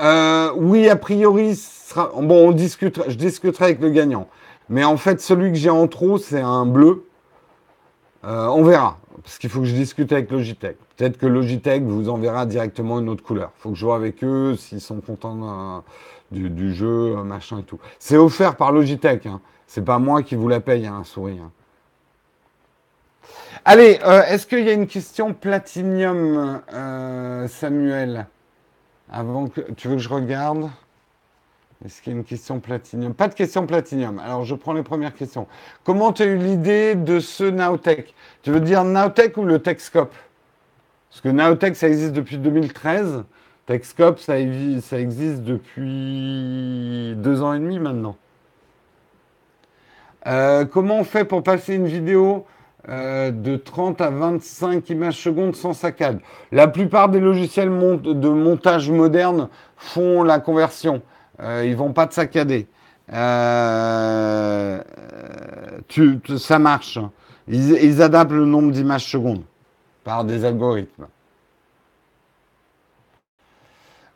Euh, 0.00 0.50
oui, 0.56 0.88
a 0.88 0.96
priori, 0.96 1.58
bon, 1.94 2.48
on 2.48 2.52
discutera, 2.52 3.04
je 3.08 3.14
discuterai 3.14 3.66
avec 3.66 3.80
le 3.80 3.90
gagnant. 3.90 4.28
Mais 4.68 4.84
en 4.84 4.96
fait, 4.96 5.20
celui 5.20 5.52
que 5.52 5.58
j'ai 5.58 5.70
en 5.70 5.86
trop, 5.86 6.18
c'est 6.18 6.40
un 6.40 6.66
bleu. 6.66 7.06
Euh, 8.24 8.46
on 8.46 8.64
verra 8.64 8.98
parce 9.22 9.38
qu'il 9.38 9.50
faut 9.50 9.60
que 9.60 9.66
je 9.66 9.74
discute 9.74 10.12
avec 10.12 10.30
Logitech. 10.30 10.76
Peut-être 10.96 11.18
que 11.18 11.26
Logitech 11.26 11.82
vous 11.82 12.08
enverra 12.08 12.46
directement 12.46 13.00
une 13.00 13.08
autre 13.08 13.22
couleur. 13.22 13.52
Il 13.58 13.62
faut 13.62 13.70
que 13.70 13.76
je 13.76 13.84
vois 13.84 13.96
avec 13.96 14.22
eux 14.24 14.56
s'ils 14.56 14.80
sont 14.80 15.00
contents 15.00 15.84
du, 16.30 16.74
jeu, 16.74 17.14
machin 17.22 17.58
et 17.58 17.62
tout. 17.62 17.78
C'est 17.98 18.16
offert 18.16 18.56
par 18.56 18.72
Logitech. 18.72 19.26
Hein. 19.26 19.40
C'est 19.66 19.84
pas 19.84 19.98
moi 19.98 20.22
qui 20.22 20.34
vous 20.34 20.48
la 20.48 20.60
paye, 20.60 20.86
un 20.86 20.96
hein, 20.96 21.04
souris. 21.04 21.38
Hein. 21.42 21.50
Allez, 23.64 24.00
euh, 24.04 24.22
est-ce 24.24 24.46
qu'il 24.46 24.64
y 24.64 24.70
a 24.70 24.72
une 24.72 24.88
question 24.88 25.34
Platinium, 25.34 26.62
euh, 26.72 27.46
Samuel? 27.48 28.26
Avant 29.10 29.48
que 29.48 29.60
tu 29.72 29.88
veux 29.88 29.96
que 29.96 30.02
je 30.02 30.08
regarde? 30.08 30.70
Est-ce 31.84 32.00
qu'il 32.00 32.12
y 32.12 32.16
a 32.16 32.18
une 32.18 32.24
question 32.24 32.60
platinium 32.60 33.12
Pas 33.12 33.28
de 33.28 33.34
question 33.34 33.66
platinium. 33.66 34.20
Alors, 34.20 34.44
je 34.44 34.54
prends 34.54 34.72
les 34.72 34.84
premières 34.84 35.14
questions. 35.14 35.48
Comment 35.84 36.12
tu 36.12 36.22
as 36.22 36.26
eu 36.26 36.36
l'idée 36.36 36.94
de 36.94 37.18
ce 37.18 37.44
Nowtech? 37.44 38.14
Tu 38.42 38.52
veux 38.52 38.60
dire 38.60 38.84
Nowtech 38.84 39.36
ou 39.36 39.44
le 39.44 39.58
Techscope? 39.58 40.14
Parce 41.10 41.20
que 41.20 41.28
Nowtech, 41.28 41.74
ça 41.74 41.88
existe 41.88 42.12
depuis 42.12 42.38
2013. 42.38 43.24
Techscope, 43.66 44.20
ça, 44.20 44.38
existe 44.38 45.42
depuis 45.42 47.14
deux 47.16 47.42
ans 47.42 47.52
et 47.54 47.58
demi 47.58 47.78
maintenant. 47.80 48.16
Euh, 50.26 50.64
comment 50.64 50.98
on 50.98 51.04
fait 51.04 51.24
pour 51.24 51.42
passer 51.42 51.74
une 51.74 51.86
vidéo 51.86 52.46
euh, 52.88 53.32
de 53.32 53.56
30 53.56 54.00
à 54.00 54.10
25 54.10 54.88
images 54.90 55.18
secondes 55.18 55.56
sans 55.56 55.72
saccade? 55.72 56.20
La 56.52 56.68
plupart 56.68 57.08
des 57.08 57.18
logiciels 57.18 57.70
de 57.70 58.28
montage 58.28 58.88
modernes 58.88 59.48
font 59.76 60.22
la 60.22 60.38
conversion. 60.38 61.02
Euh, 61.42 61.66
ils 61.66 61.76
vont 61.76 61.92
pas 61.92 62.06
te 62.06 62.14
saccader. 62.14 62.68
Euh, 63.12 64.82
ça 66.38 66.58
marche. 66.58 66.98
Ils, 67.48 68.00
adaptent 68.00 68.32
le 68.32 68.46
nombre 68.46 68.70
d'images 68.70 69.10
secondes 69.10 69.42
par 70.04 70.24
des 70.24 70.44
algorithmes. 70.44 71.08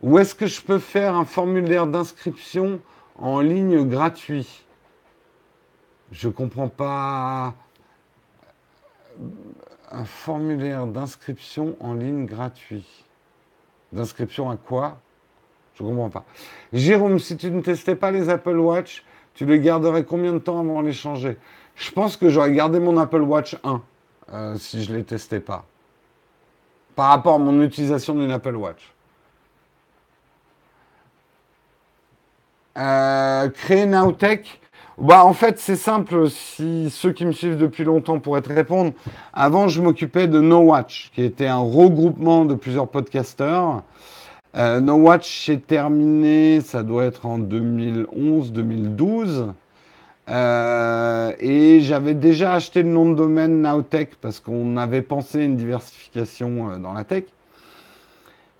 Où 0.03 0.19
est-ce 0.19 0.35
que 0.35 0.47
je 0.47 0.61
peux 0.61 0.79
faire 0.79 1.15
un 1.15 1.25
formulaire 1.25 1.87
d'inscription 1.87 2.81
en 3.19 3.41
ligne 3.41 3.89
gratuit? 3.89 4.65
Je 6.13 6.29
comprends 6.29 6.69
pas. 6.69 7.55
Un 9.91 10.05
formulaire 10.05 10.87
d'inscription 10.87 11.77
en 11.81 11.95
ligne 11.95 12.27
gratuit. 12.27 13.05
D'inscription 13.93 14.51
à 14.51 14.57
quoi? 14.57 14.99
Je 15.79 15.83
comprends 15.83 16.11
pas. 16.11 16.25
Jérôme, 16.73 17.19
si 17.19 17.37
tu 17.37 17.51
ne 17.51 17.61
testais 17.61 17.97
pas 17.97 18.11
les 18.11 18.29
Apple 18.29 18.57
Watch, 18.57 19.05
tu 19.35 19.45
les 19.45 19.61
garderais 19.61 20.05
combien 20.05 20.33
de 20.33 20.39
temps 20.39 20.59
avant 20.61 20.83
de 20.83 20.89
les 20.89 20.93
changer? 20.95 21.37
Je 21.75 21.91
pense 21.93 22.17
que 22.17 22.31
j'aurais 22.31 22.53
gardé 22.53 22.81
mon 22.81 22.97
Apple 22.97 23.21
Watch 23.21 23.57
1 23.63 23.83
euh, 24.33 24.57
si 24.57 24.83
je 24.83 24.93
ne 24.93 24.97
les 24.97 25.05
testais 25.05 25.41
pas. 25.41 25.67
Par 26.95 27.11
rapport 27.11 27.35
à 27.35 27.39
mon 27.39 27.63
utilisation 27.63 28.15
d'une 28.15 28.31
Apple 28.31 28.57
Watch. 28.57 28.95
Euh, 32.79 33.49
créer 33.51 33.87
Nowtech? 33.87 34.61
Bah, 34.99 35.25
en 35.25 35.35
fait, 35.35 35.59
c'est 35.59 35.77
simple. 35.77 36.31
Si 36.31 36.89
ceux 36.91 37.13
qui 37.13 37.27
me 37.27 37.33
suivent 37.33 37.59
depuis 37.59 37.85
longtemps 37.85 38.19
pourraient 38.19 38.41
te 38.41 38.53
répondre. 38.53 38.93
Avant, 39.35 39.69
je 39.69 39.83
m'occupais 39.83 40.27
de 40.27 40.41
No 40.41 40.61
Watch, 40.61 41.11
qui 41.15 41.23
était 41.23 41.47
un 41.47 41.59
regroupement 41.59 42.47
de 42.47 42.55
plusieurs 42.55 42.89
podcasteurs. 42.89 43.83
Euh, 44.57 44.81
no 44.81 44.95
Watch 44.95 45.49
est 45.49 45.65
terminé, 45.67 46.61
ça 46.61 46.83
doit 46.83 47.05
être 47.05 47.27
en 47.27 47.39
2011-2012. 47.39 49.53
Euh, 50.29 51.33
et 51.39 51.81
j'avais 51.81 52.15
déjà 52.15 52.55
acheté 52.55 52.83
le 52.83 52.89
nom 52.89 53.09
de 53.11 53.15
domaine 53.15 53.63
Nowtech 53.63 54.17
parce 54.21 54.41
qu'on 54.41 54.77
avait 54.77 55.03
pensé 55.03 55.45
une 55.45 55.57
diversification 55.57 56.71
euh, 56.71 56.79
dans 56.79 56.93
la 56.93 57.05
tech. 57.05 57.25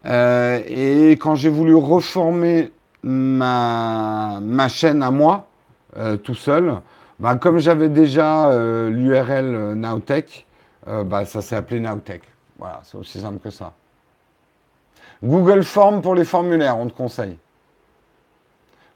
et 0.05 1.11
quand 1.13 1.35
j'ai 1.35 1.49
voulu 1.49 1.75
reformer 1.75 2.71
ma, 3.03 4.39
ma 4.43 4.69
chaîne 4.69 5.03
à 5.03 5.11
moi, 5.11 5.49
euh, 5.97 6.17
tout 6.17 6.35
seul. 6.35 6.81
Bah, 7.19 7.37
comme 7.37 7.59
j'avais 7.59 7.89
déjà 7.89 8.51
euh, 8.51 8.91
l'URL 8.91 9.55
euh, 9.55 9.75
Nowtech, 9.75 10.47
bah, 10.87 11.25
ça 11.25 11.43
s'est 11.43 11.57
appelé 11.57 11.81
Nowtech. 11.81 12.23
Voilà, 12.59 12.81
c'est 12.85 12.97
aussi 12.97 13.21
simple 13.21 13.39
que 13.39 13.51
ça. 13.51 13.73
Google 15.23 15.65
Form 15.65 16.03
pour 16.03 16.15
les 16.15 16.25
formulaires, 16.25 16.79
on 16.79 16.89
te 16.89 16.97
conseille. 16.97 17.39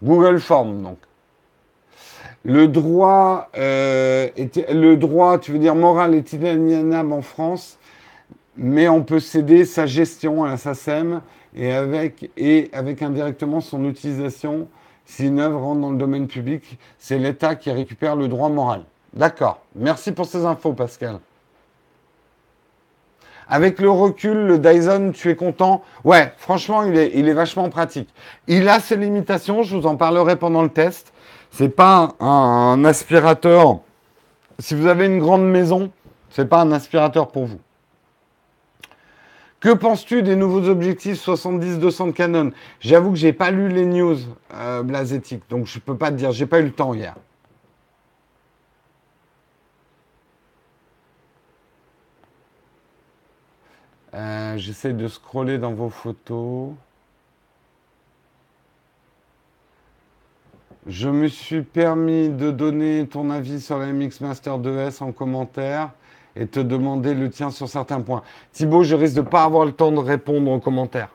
Google 0.03 0.41
Form, 0.41 0.83
donc. 0.83 0.99
Le 2.43 2.69
droit, 2.69 3.51
le 3.55 4.95
droit, 4.95 5.39
tu 5.39 5.53
veux 5.53 5.59
dire 5.59 5.75
moral, 5.75 6.15
est 6.15 6.33
inaliénable 6.33 7.13
en 7.13 7.21
France, 7.21 7.79
mais 8.57 8.89
on 8.89 9.03
peut 9.03 9.21
céder 9.21 9.67
sa 9.67 9.85
gestion 9.85 10.45
à 10.45 10.49
la 10.49 10.57
SACEM 10.57 11.21
et 11.55 11.73
avec, 11.73 12.31
et 12.39 12.71
avec 12.73 13.03
indirectement 13.03 13.61
son 13.61 13.85
utilisation 13.85 14.69
si 15.05 15.27
une 15.27 15.41
œuvre 15.41 15.59
rentre 15.59 15.81
dans 15.81 15.91
le 15.91 15.99
domaine 15.99 16.29
public, 16.29 16.79
c'est 16.99 17.19
l'État 17.19 17.57
qui 17.57 17.71
récupère 17.71 18.15
le 18.15 18.29
droit 18.29 18.49
moral. 18.49 18.85
D'accord. 19.13 19.61
Merci 19.75 20.13
pour 20.13 20.27
ces 20.27 20.45
infos, 20.45 20.73
Pascal. 20.73 21.19
Avec 23.51 23.81
le 23.81 23.91
recul, 23.91 24.47
le 24.47 24.59
Dyson, 24.59 25.11
tu 25.13 25.29
es 25.29 25.35
content? 25.35 25.83
Ouais, 26.05 26.33
franchement, 26.39 26.85
il 26.85 26.97
est, 26.97 27.11
il 27.15 27.29
est 27.29 27.35
vachement 27.35 27.69
pratique. 27.69 28.09
Il 28.47 28.69
a 28.69 28.79
ses 28.79 28.97
limitations, 28.97 29.65
je 29.65 29.77
vous 29.77 29.87
en 29.87 29.97
parlerai 29.97 30.37
pendant 30.37 30.63
le 30.63 30.69
test. 30.69 31.13
C'est 31.51 31.69
pas 31.69 32.15
un 32.21 32.85
aspirateur. 32.85 33.81
Si 34.61 34.75
vous 34.75 34.87
avez 34.87 35.07
une 35.07 35.19
grande 35.19 35.45
maison, 35.45 35.91
c'est 36.31 36.49
pas 36.49 36.61
un 36.61 36.71
aspirateur 36.71 37.29
pour 37.29 37.47
vous. 37.47 37.59
Que 39.59 39.75
penses-tu 39.75 40.23
des 40.23 40.37
nouveaux 40.37 40.69
objectifs 40.69 41.23
70-200 41.27 42.07
de 42.07 42.13
Canon? 42.13 42.53
J'avoue 42.81 43.11
que 43.11 43.19
j'ai 43.19 43.35
pas 43.35 43.51
lu 43.51 43.69
les 43.69 43.85
news 43.85 44.17
euh, 44.55 44.83
donc 45.51 45.67
je 45.67 45.79
peux 45.79 45.97
pas 45.97 46.11
te 46.11 46.17
dire, 46.17 46.33
j'ai 46.33 46.47
pas 46.47 46.61
eu 46.61 46.65
le 46.65 46.73
temps 46.73 46.95
hier. 46.95 47.15
Euh, 54.15 54.57
j'essaie 54.57 54.93
de 54.93 55.09
scroller 55.09 55.59
dans 55.59 55.73
vos 55.73 55.91
photos. 55.91 56.71
Je 60.87 61.09
me 61.09 61.29
suis 61.29 61.63
permis 61.63 62.29
de 62.29 62.51
donner 62.51 63.07
ton 63.07 63.31
avis 63.31 63.61
sur 63.61 63.79
la 63.79 63.93
MX 63.93 64.21
Master 64.21 64.59
2S 64.59 65.03
en 65.03 65.13
commentaire 65.13 65.91
et 66.37 66.47
te 66.47 66.61
demander 66.61 67.15
le 67.15 67.31
tien 67.31 67.51
sur 67.51 67.69
certains 67.69 68.01
points. 68.01 68.23
Thibaut, 68.53 68.83
je 68.83 68.97
risque 68.97 69.15
de 69.15 69.21
ne 69.21 69.27
pas 69.27 69.45
avoir 69.45 69.67
le 69.67 69.73
temps 69.73 69.93
de 69.93 69.99
répondre 69.99 70.51
aux 70.51 70.61
commentaires. 70.61 71.11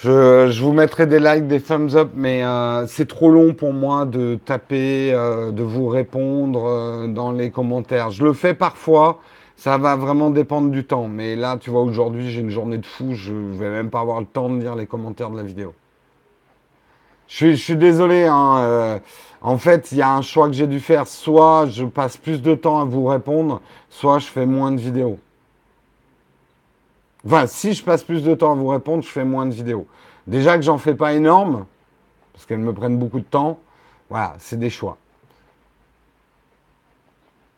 Je, 0.00 0.62
vous 0.62 0.72
mettrai 0.72 1.08
des 1.08 1.18
likes, 1.18 1.48
des 1.48 1.60
thumbs 1.60 1.96
up, 1.96 2.10
mais 2.14 2.44
euh, 2.44 2.86
c'est 2.86 3.08
trop 3.08 3.30
long 3.30 3.52
pour 3.52 3.72
moi 3.72 4.04
de 4.04 4.38
taper, 4.44 5.12
euh, 5.12 5.50
de 5.50 5.64
vous 5.64 5.88
répondre 5.88 6.66
euh, 6.66 7.08
dans 7.08 7.32
les 7.32 7.50
commentaires. 7.50 8.10
Je 8.10 8.22
le 8.22 8.32
fais 8.32 8.54
parfois, 8.54 9.20
ça 9.58 9.76
va 9.76 9.96
vraiment 9.96 10.30
dépendre 10.30 10.70
du 10.70 10.84
temps. 10.84 11.08
Mais 11.08 11.34
là, 11.36 11.58
tu 11.60 11.68
vois, 11.70 11.82
aujourd'hui, 11.82 12.30
j'ai 12.30 12.40
une 12.40 12.50
journée 12.50 12.78
de 12.78 12.86
fou, 12.86 13.14
je 13.14 13.32
ne 13.32 13.58
vais 13.58 13.70
même 13.70 13.90
pas 13.90 14.00
avoir 14.00 14.20
le 14.20 14.26
temps 14.26 14.48
de 14.48 14.60
lire 14.60 14.76
les 14.76 14.86
commentaires 14.86 15.30
de 15.30 15.36
la 15.36 15.42
vidéo. 15.42 15.74
Je 17.26 17.54
suis, 17.54 17.76
désolé. 17.76 18.24
Hein, 18.24 18.58
euh, 18.60 18.98
en 19.42 19.58
fait, 19.58 19.92
il 19.92 19.98
y 19.98 20.02
a 20.02 20.14
un 20.14 20.22
choix 20.22 20.46
que 20.46 20.54
j'ai 20.54 20.68
dû 20.68 20.80
faire. 20.80 21.06
Soit 21.08 21.66
je 21.66 21.84
passe 21.84 22.16
plus 22.16 22.40
de 22.40 22.54
temps 22.54 22.80
à 22.80 22.84
vous 22.84 23.04
répondre, 23.04 23.60
soit 23.90 24.20
je 24.20 24.26
fais 24.26 24.46
moins 24.46 24.70
de 24.70 24.80
vidéos. 24.80 25.18
Enfin, 27.26 27.46
si 27.48 27.74
je 27.74 27.82
passe 27.82 28.04
plus 28.04 28.22
de 28.22 28.34
temps 28.34 28.52
à 28.52 28.54
vous 28.54 28.68
répondre, 28.68 29.02
je 29.02 29.08
fais 29.08 29.24
moins 29.24 29.44
de 29.44 29.52
vidéos. 29.52 29.86
Déjà 30.28 30.56
que 30.56 30.62
j'en 30.62 30.78
fais 30.78 30.94
pas 30.94 31.14
énorme, 31.14 31.66
parce 32.32 32.46
qu'elles 32.46 32.58
me 32.58 32.72
prennent 32.72 32.96
beaucoup 32.96 33.18
de 33.18 33.24
temps. 33.24 33.58
Voilà, 34.08 34.36
c'est 34.38 34.58
des 34.58 34.70
choix. 34.70 34.96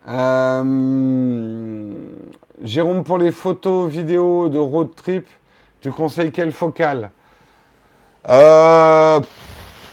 Euh, 0.09 1.92
Jérôme, 2.62 3.05
pour 3.05 3.18
les 3.18 3.32
photos, 3.32 3.90
vidéos 3.90 4.48
de 4.48 4.59
road 4.59 4.88
trip, 4.96 5.26
tu 5.80 5.90
conseilles 5.90 6.32
quelle 6.32 6.53
focale 6.53 7.11
euh, 8.28 9.20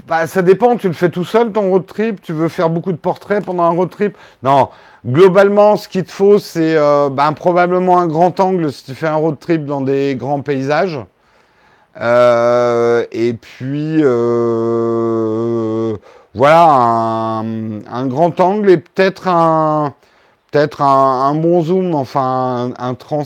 bah, 0.05 0.27
ça 0.27 0.41
dépend, 0.41 0.75
tu 0.77 0.87
le 0.87 0.93
fais 0.93 1.09
tout 1.09 1.23
seul 1.25 1.51
ton 1.51 1.69
road 1.69 1.85
trip, 1.85 2.21
tu 2.21 2.33
veux 2.33 2.47
faire 2.49 2.69
beaucoup 2.69 2.91
de 2.91 2.97
portraits 2.97 3.43
pendant 3.43 3.63
un 3.63 3.69
road 3.69 3.89
trip? 3.89 4.17
Non, 4.43 4.69
globalement, 5.05 5.75
ce 5.75 5.87
qu'il 5.87 6.03
te 6.03 6.11
faut, 6.11 6.39
c'est 6.39 6.75
euh, 6.77 7.09
bah, 7.09 7.31
probablement 7.35 7.99
un 7.99 8.07
grand 8.07 8.39
angle 8.39 8.71
si 8.71 8.85
tu 8.85 8.95
fais 8.95 9.07
un 9.07 9.15
road 9.15 9.37
trip 9.39 9.65
dans 9.65 9.81
des 9.81 10.15
grands 10.15 10.41
paysages. 10.41 10.99
Euh, 11.99 13.05
et 13.11 13.33
puis, 13.33 14.01
voilà, 16.35 17.43
un, 17.43 18.07
grand 18.07 18.39
angle 18.39 18.69
et 18.69 18.77
peut-être 18.77 19.27
un, 19.27 19.93
peut-être 20.51 20.81
un, 20.81 21.35
bon 21.35 21.61
zoom, 21.61 21.95
enfin 21.95 22.71
un, 22.77 22.93
trans, 22.93 23.23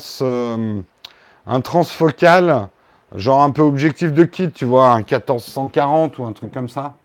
un 1.48 1.62
transfocal 1.62 2.70
Genre 3.16 3.44
un 3.44 3.52
peu 3.52 3.62
objectif 3.62 4.14
de 4.14 4.24
kit, 4.24 4.52
tu 4.52 4.64
vois, 4.64 4.92
un 4.92 5.00
1440 5.00 6.18
ou 6.18 6.24
un 6.24 6.32
truc 6.32 6.54
comme 6.54 6.70
ça. 6.70 6.96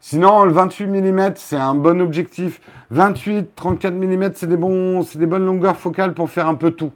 Sinon, 0.00 0.44
le 0.44 0.52
28 0.52 0.86
mm, 0.86 1.32
c'est 1.36 1.56
un 1.56 1.74
bon 1.74 2.00
objectif. 2.00 2.60
28, 2.90 3.54
34 3.54 3.94
mm, 3.94 4.30
c'est 4.34 4.48
des, 4.48 4.56
bons, 4.56 5.02
c'est 5.04 5.18
des 5.18 5.26
bonnes 5.26 5.46
longueurs 5.46 5.76
focales 5.76 6.12
pour 6.12 6.28
faire 6.28 6.48
un 6.48 6.54
peu 6.54 6.72
tout. 6.72 6.92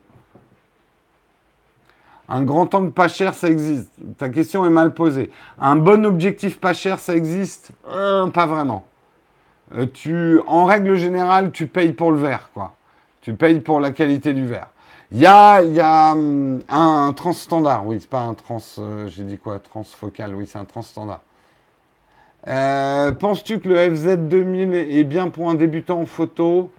Un 2.32 2.42
grand 2.44 2.72
angle 2.76 2.92
pas 2.92 3.08
cher, 3.08 3.34
ça 3.34 3.48
existe. 3.48 3.90
Ta 4.16 4.28
question 4.28 4.64
est 4.64 4.70
mal 4.70 4.94
posée. 4.94 5.32
Un 5.60 5.74
bon 5.74 6.06
objectif 6.06 6.60
pas 6.60 6.72
cher, 6.74 7.00
ça 7.00 7.16
existe? 7.16 7.72
Euh, 7.88 8.28
Pas 8.28 8.46
vraiment. 8.46 8.84
Euh, 9.74 9.86
tu, 9.92 10.38
en 10.46 10.64
règle 10.64 10.94
générale, 10.94 11.50
tu 11.50 11.66
payes 11.66 11.92
pour 11.92 12.12
le 12.12 12.18
verre, 12.18 12.50
quoi. 12.54 12.76
Tu 13.20 13.34
payes 13.34 13.58
pour 13.60 13.80
la 13.80 13.90
qualité 13.90 14.32
du 14.32 14.46
verre. 14.46 14.68
Il 15.10 15.18
y 15.18 15.26
a, 15.26 15.60
y 15.62 15.80
a 15.80 16.12
hum, 16.12 16.60
un, 16.68 17.12
trans 17.14 17.32
standard, 17.32 17.84
oui, 17.84 17.98
c'est 18.00 18.08
pas 18.08 18.20
un 18.20 18.34
trans, 18.34 18.58
euh, 18.78 19.08
j'ai 19.08 19.24
dit 19.24 19.36
quoi, 19.36 19.58
transfocal, 19.58 20.32
oui, 20.36 20.46
c'est 20.46 20.58
un 20.58 20.64
trans 20.64 20.82
standard. 20.82 21.22
Penses-tu 23.18 23.58
que 23.58 23.68
le 23.68 23.76
FZ2000 23.76 24.72
est 24.72 25.04
bien 25.04 25.28
pour 25.30 25.50
un 25.50 25.54
débutant 25.54 26.00
en 26.00 26.06
photo 26.06 26.70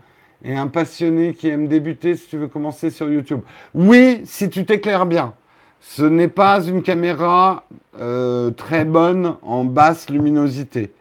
et 0.44 0.56
un 0.56 0.68
passionné 0.68 1.34
qui 1.34 1.50
aime 1.50 1.68
débuter? 1.68 2.16
Si 2.16 2.28
tu 2.30 2.38
veux 2.38 2.48
commencer 2.48 2.90
sur 2.90 3.10
YouTube 3.12 3.42
Oui, 3.76 4.22
si 4.26 4.50
tu 4.50 4.66
t'éclaires 4.66 5.06
bien. 5.06 5.34
Ce 5.82 6.04
n'est 6.04 6.28
pas 6.28 6.64
une 6.64 6.84
caméra 6.84 7.66
euh, 8.00 8.52
très 8.52 8.86
bonne 8.86 9.36
en 9.42 9.66
basse 9.66 10.10
luminosité. 10.10 10.94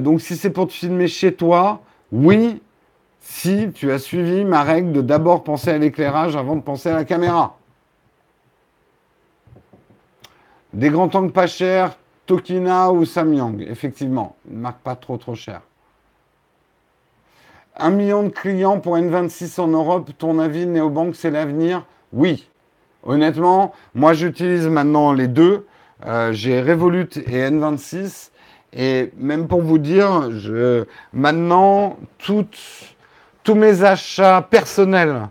donc 0.00 0.20
si 0.20 0.36
c'est 0.36 0.50
pour 0.50 0.68
te 0.68 0.72
filmer 0.72 1.08
chez 1.08 1.34
toi, 1.34 1.82
oui, 2.10 2.62
si 3.20 3.70
tu 3.72 3.92
as 3.92 3.98
suivi 3.98 4.44
ma 4.44 4.62
règle 4.62 4.92
de 4.92 5.00
d'abord 5.02 5.44
penser 5.44 5.70
à 5.70 5.78
l'éclairage 5.78 6.36
avant 6.36 6.56
de 6.56 6.62
penser 6.62 6.88
à 6.88 6.94
la 6.94 7.04
caméra. 7.04 7.58
Des 10.72 10.90
grands 10.90 11.10
angles 11.14 11.32
pas 11.32 11.46
chers, 11.46 11.96
Tokina 12.26 12.92
ou 12.92 13.04
Samyang, 13.04 13.60
effectivement, 13.60 14.36
une 14.50 14.60
marque 14.60 14.80
pas 14.80 14.96
trop 14.96 15.16
trop 15.16 15.34
cher. 15.34 15.62
Un 17.76 17.90
million 17.90 18.22
de 18.22 18.28
clients 18.28 18.80
pour 18.80 18.96
N26 18.96 19.60
en 19.60 19.68
Europe, 19.68 20.10
ton 20.18 20.38
avis, 20.38 20.66
Neobank, 20.66 21.14
c'est 21.14 21.30
l'avenir? 21.30 21.86
Oui. 22.12 22.48
Honnêtement, 23.08 23.72
moi 23.94 24.12
j'utilise 24.12 24.68
maintenant 24.68 25.14
les 25.14 25.28
deux. 25.28 25.66
Euh, 26.06 26.32
j'ai 26.32 26.60
Revolut 26.60 27.08
et 27.16 27.40
N26. 27.50 28.30
Et 28.74 29.12
même 29.16 29.48
pour 29.48 29.62
vous 29.62 29.78
dire, 29.78 30.28
maintenant, 31.14 31.96
toutes 32.18 32.58
tous 33.44 33.54
mes 33.54 33.82
achats 33.82 34.46
personnels 34.50 35.30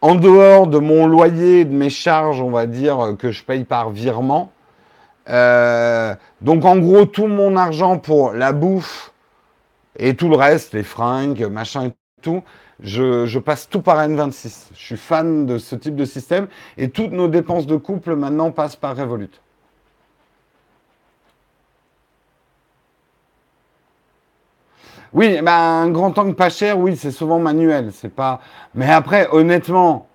en 0.00 0.14
dehors 0.14 0.66
de 0.66 0.78
mon 0.78 1.06
loyer 1.06 1.66
de 1.66 1.74
mes 1.74 1.90
charges, 1.90 2.40
on 2.40 2.50
va 2.50 2.64
dire, 2.64 3.14
que 3.18 3.30
je 3.30 3.44
paye 3.44 3.64
par 3.64 3.90
virement. 3.90 4.50
Euh, 5.28 6.14
donc 6.40 6.64
en 6.64 6.78
gros, 6.78 7.04
tout 7.04 7.26
mon 7.26 7.56
argent 7.56 7.98
pour 7.98 8.32
la 8.32 8.52
bouffe 8.52 9.12
et 9.98 10.16
tout 10.16 10.30
le 10.30 10.36
reste, 10.36 10.72
les 10.72 10.82
fringues, 10.82 11.46
machin 11.50 11.88
et 11.88 11.92
tout, 12.22 12.42
je, 12.82 13.38
passe 13.38 13.68
tout 13.68 13.80
par 13.80 13.98
N26. 13.98 14.70
Je 14.74 14.78
suis 14.78 14.96
fan 14.96 15.46
de 15.46 15.58
ce 15.58 15.76
type 15.76 15.94
de 15.94 16.04
système 16.04 16.48
et 16.76 16.90
toutes 16.90 17.12
nos 17.12 17.28
dépenses 17.28 17.66
de 17.66 17.76
couple 17.76 18.16
maintenant 18.16 18.50
passent 18.50 18.76
par 18.76 18.96
Revolut. 18.96 19.30
Oui, 25.12 25.40
ben, 25.42 25.52
un 25.52 25.90
grand 25.90 26.16
angle 26.18 26.34
pas 26.34 26.48
cher, 26.48 26.78
oui, 26.78 26.96
c'est 26.96 27.10
souvent 27.10 27.38
manuel. 27.38 27.90
C'est 27.92 28.08
pas. 28.08 28.40
Mais 28.74 28.90
après, 28.90 29.28
honnêtement, 29.30 30.08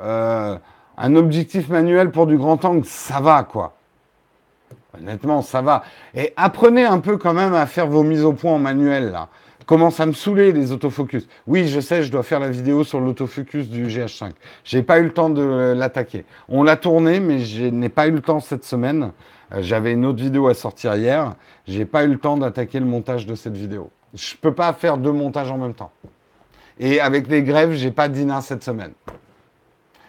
euh, 0.00 0.58
un 0.98 1.16
objectif 1.16 1.68
manuel 1.68 2.10
pour 2.10 2.26
du 2.26 2.36
grand 2.36 2.62
angle, 2.64 2.84
ça 2.84 3.20
va, 3.20 3.42
quoi. 3.42 3.74
Honnêtement, 4.96 5.40
ça 5.40 5.62
va. 5.62 5.82
Et 6.14 6.34
apprenez 6.36 6.84
un 6.84 7.00
peu 7.00 7.16
quand 7.16 7.32
même 7.32 7.54
à 7.54 7.66
faire 7.66 7.86
vos 7.86 8.02
mises 8.02 8.24
au 8.24 8.34
point 8.34 8.52
en 8.52 8.58
manuel, 8.58 9.12
là. 9.12 9.28
Commence 9.66 9.98
à 9.98 10.04
me 10.04 10.12
saouler 10.12 10.52
les 10.52 10.72
autofocus. 10.72 11.26
Oui, 11.46 11.68
je 11.68 11.80
sais, 11.80 12.02
je 12.02 12.12
dois 12.12 12.22
faire 12.22 12.38
la 12.38 12.50
vidéo 12.50 12.84
sur 12.84 13.00
l'autofocus 13.00 13.68
du 13.68 13.86
GH5. 13.86 14.32
J'ai 14.62 14.82
pas 14.82 14.98
eu 14.98 15.04
le 15.04 15.12
temps 15.12 15.30
de 15.30 15.72
l'attaquer. 15.74 16.26
On 16.48 16.62
l'a 16.62 16.76
tourné, 16.76 17.18
mais 17.18 17.40
je 17.40 17.64
n'ai 17.64 17.88
pas 17.88 18.06
eu 18.06 18.10
le 18.10 18.20
temps 18.20 18.40
cette 18.40 18.64
semaine. 18.64 19.12
Euh, 19.52 19.62
j'avais 19.62 19.92
une 19.92 20.04
autre 20.04 20.22
vidéo 20.22 20.48
à 20.48 20.54
sortir 20.54 20.94
hier. 20.96 21.34
J'ai 21.66 21.86
pas 21.86 22.04
eu 22.04 22.08
le 22.08 22.18
temps 22.18 22.36
d'attaquer 22.36 22.78
le 22.78 22.84
montage 22.84 23.26
de 23.26 23.34
cette 23.34 23.56
vidéo. 23.56 23.90
Je 24.12 24.34
peux 24.36 24.52
pas 24.52 24.72
faire 24.74 24.98
deux 24.98 25.12
montages 25.12 25.50
en 25.50 25.56
même 25.56 25.74
temps. 25.74 25.92
Et 26.78 27.00
avec 27.00 27.28
les 27.28 27.42
grèves, 27.42 27.72
j'ai 27.72 27.90
pas 27.90 28.08
d'INA 28.08 28.42
cette 28.42 28.64
semaine. 28.64 28.92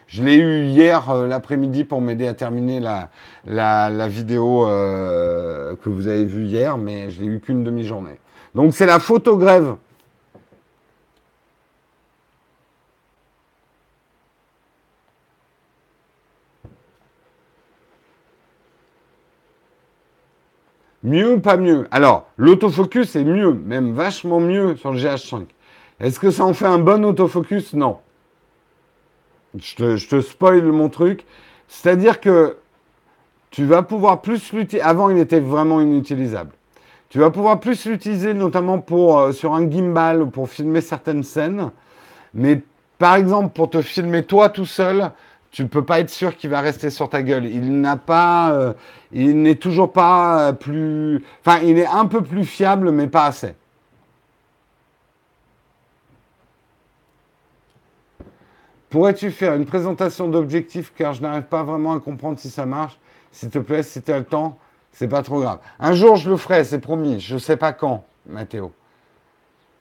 Je 0.07 0.21
l'ai 0.21 0.35
eu 0.35 0.65
hier 0.65 1.09
euh, 1.09 1.27
l'après-midi 1.27 1.85
pour 1.85 2.01
m'aider 2.01 2.27
à 2.27 2.33
terminer 2.33 2.79
la, 2.79 3.09
la, 3.45 4.07
vidéo 4.07 4.67
euh, 4.67 5.75
que 5.77 5.89
vous 5.89 6.07
avez 6.07 6.25
vue 6.25 6.45
hier, 6.45 6.77
mais 6.77 7.09
je 7.09 7.21
l'ai 7.21 7.27
eu 7.27 7.39
qu'une 7.39 7.63
demi-journée. 7.63 8.19
Donc 8.55 8.73
c'est 8.73 8.85
la 8.85 8.99
photo 8.99 9.37
grève. 9.37 9.75
Mieux 21.03 21.33
ou 21.33 21.39
pas 21.39 21.57
mieux 21.57 21.87
Alors, 21.91 22.27
l'autofocus 22.37 23.15
est 23.15 23.23
mieux, 23.23 23.53
même 23.53 23.93
vachement 23.93 24.39
mieux 24.39 24.75
sur 24.77 24.91
le 24.91 24.99
GH5. 24.99 25.45
Est-ce 25.99 26.19
que 26.19 26.31
ça 26.31 26.45
en 26.45 26.53
fait 26.53 26.65
un 26.65 26.79
bon 26.79 27.05
autofocus? 27.05 27.73
Non. 27.73 27.99
Je 29.55 29.75
te, 29.75 29.95
je 29.97 30.07
te 30.09 30.21
spoil 30.21 30.63
mon 30.63 30.89
truc. 30.89 31.25
C'est-à-dire 31.67 32.19
que 32.19 32.57
tu 33.51 33.65
vas 33.65 33.83
pouvoir 33.83 34.21
plus 34.21 34.51
l'utiliser. 34.51 34.81
Avant, 34.81 35.09
il 35.09 35.19
était 35.19 35.39
vraiment 35.39 35.79
inutilisable. 35.79 36.51
Tu 37.09 37.19
vas 37.19 37.29
pouvoir 37.29 37.59
plus 37.59 37.85
l'utiliser 37.85 38.33
notamment 38.33 38.83
euh, 38.91 39.31
sur 39.31 39.53
un 39.53 39.69
gimbal 39.69 40.29
pour 40.29 40.49
filmer 40.49 40.81
certaines 40.81 41.23
scènes. 41.23 41.71
Mais 42.33 42.61
par 42.97 43.15
exemple, 43.15 43.49
pour 43.53 43.69
te 43.69 43.81
filmer 43.81 44.23
toi 44.23 44.49
tout 44.49 44.65
seul, 44.65 45.11
tu 45.51 45.63
ne 45.63 45.67
peux 45.67 45.85
pas 45.85 46.01
être 46.01 46.09
sûr 46.09 46.35
qu'il 46.35 46.49
va 46.49 46.59
rester 46.59 46.89
sur 46.89 47.09
ta 47.09 47.23
gueule. 47.23 47.45
Il 47.45 47.79
n'a 47.79 47.95
pas, 47.95 48.51
euh, 48.51 48.73
il 49.11 49.41
n'est 49.41 49.55
toujours 49.55 49.93
pas 49.93 50.51
plus, 50.53 51.23
enfin, 51.45 51.59
il 51.63 51.77
est 51.77 51.85
un 51.85 52.05
peu 52.07 52.21
plus 52.21 52.43
fiable, 52.43 52.91
mais 52.91 53.07
pas 53.07 53.27
assez. 53.27 53.53
Pourrais-tu 58.89 59.31
faire 59.31 59.55
une 59.55 59.65
présentation 59.65 60.27
d'objectifs? 60.29 60.93
Car 60.95 61.13
je 61.13 61.21
n'arrive 61.21 61.43
pas 61.43 61.63
vraiment 61.63 61.93
à 61.93 61.99
comprendre 61.99 62.39
si 62.39 62.49
ça 62.49 62.65
marche 62.65 62.97
S'il 63.31 63.49
te 63.49 63.59
plaît, 63.59 63.83
si 63.83 64.01
tu 64.01 64.11
as 64.11 64.19
le 64.19 64.25
temps, 64.25 64.57
c'est 64.95 65.09
pas 65.09 65.21
trop 65.21 65.41
grave. 65.41 65.59
Un 65.79 65.93
jour, 65.93 66.15
je 66.15 66.29
le 66.29 66.37
ferai, 66.37 66.63
c'est 66.63 66.79
promis. 66.79 67.19
Je 67.19 67.37
sais 67.37 67.57
pas 67.57 67.73
quand, 67.73 68.05
Mathéo. 68.25 68.71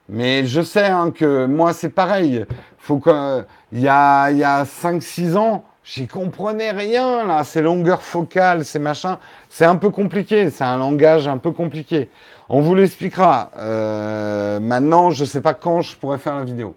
Mais 0.08 0.44
je 0.44 0.60
sais 0.60 0.86
hein, 0.86 1.12
que 1.12 1.46
moi, 1.46 1.72
c'est 1.72 1.88
pareil. 1.88 2.44
Il 2.90 3.80
y 3.80 3.88
a, 3.88 4.30
y 4.32 4.44
a 4.44 4.64
5-6 4.64 5.36
ans, 5.36 5.64
j'y 5.84 6.08
comprenais 6.08 6.72
rien, 6.72 7.24
là. 7.24 7.44
Ces 7.44 7.62
longueurs 7.62 8.02
focales, 8.02 8.64
ces 8.64 8.80
machins. 8.80 9.16
C'est 9.48 9.64
un 9.64 9.76
peu 9.76 9.90
compliqué. 9.90 10.50
C'est 10.50 10.64
un 10.64 10.76
langage 10.76 11.28
un 11.28 11.38
peu 11.38 11.52
compliqué. 11.52 12.10
On 12.48 12.60
vous 12.60 12.74
l'expliquera. 12.74 13.52
Euh, 13.56 14.58
maintenant, 14.58 15.10
je 15.10 15.24
sais 15.24 15.40
pas 15.40 15.54
quand 15.54 15.80
je 15.80 15.96
pourrais 15.96 16.18
faire 16.18 16.34
la 16.34 16.44
vidéo. 16.44 16.74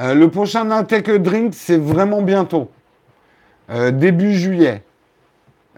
Euh, 0.00 0.14
le 0.14 0.28
prochain 0.28 0.82
Tech 0.84 1.04
Drink, 1.04 1.54
c'est 1.54 1.78
vraiment 1.78 2.20
bientôt. 2.20 2.68
Euh, 3.70 3.92
début 3.92 4.34
juillet. 4.34 4.82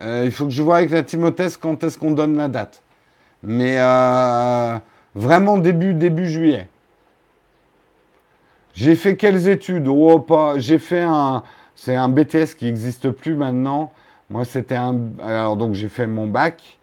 Il 0.01 0.31
faut 0.31 0.45
que 0.45 0.51
je 0.51 0.63
vois 0.63 0.79
avec 0.79 0.91
la 0.91 1.03
Timothée 1.03 1.49
quand 1.61 1.83
est-ce 1.85 1.99
qu'on 1.99 2.11
donne 2.11 2.37
la 2.37 2.49
date. 2.49 2.83
Mais 3.43 3.79
Vraiment 5.15 5.59
début, 5.59 5.95
début 5.95 6.29
juillet. 6.29 6.69
J'ai 8.75 8.97
fait 8.97 9.17
quelles 9.17 9.49
études? 9.49 9.87
Oh, 9.87 10.19
pas. 10.19 10.59
J'ai 10.59 10.79
fait 10.79 11.03
un. 11.03 11.45
C'est 11.77 11.95
un 11.95 12.09
BTS 12.09 12.55
qui 12.59 12.65
n'existe 12.65 13.11
plus 13.11 13.37
maintenant. 13.37 13.93
Moi, 14.29 14.45
c'était 14.45 14.75
un. 14.75 14.99
Alors, 15.23 15.57
donc, 15.57 15.75
j'ai 15.75 15.89
fait 15.89 16.09
mon 16.09 16.27
bac. 16.27 16.79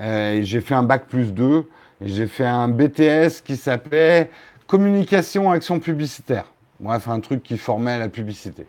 Euh, 0.00 0.40
j'ai 0.42 0.60
fait 0.60 0.74
un 0.74 0.84
bac 0.84 1.06
plus 1.08 1.32
2. 1.32 1.68
Et 2.00 2.08
j'ai 2.08 2.28
fait 2.28 2.46
un 2.46 2.68
BTS 2.68 3.42
qui 3.44 3.56
s'appelait 3.56 4.30
Communication 4.68 5.50
Action 5.50 5.80
Publicitaire. 5.80 6.44
Bref, 6.78 7.08
un 7.08 7.20
truc 7.20 7.42
qui 7.42 7.58
formait 7.58 7.98
la 7.98 8.08
publicité. 8.08 8.66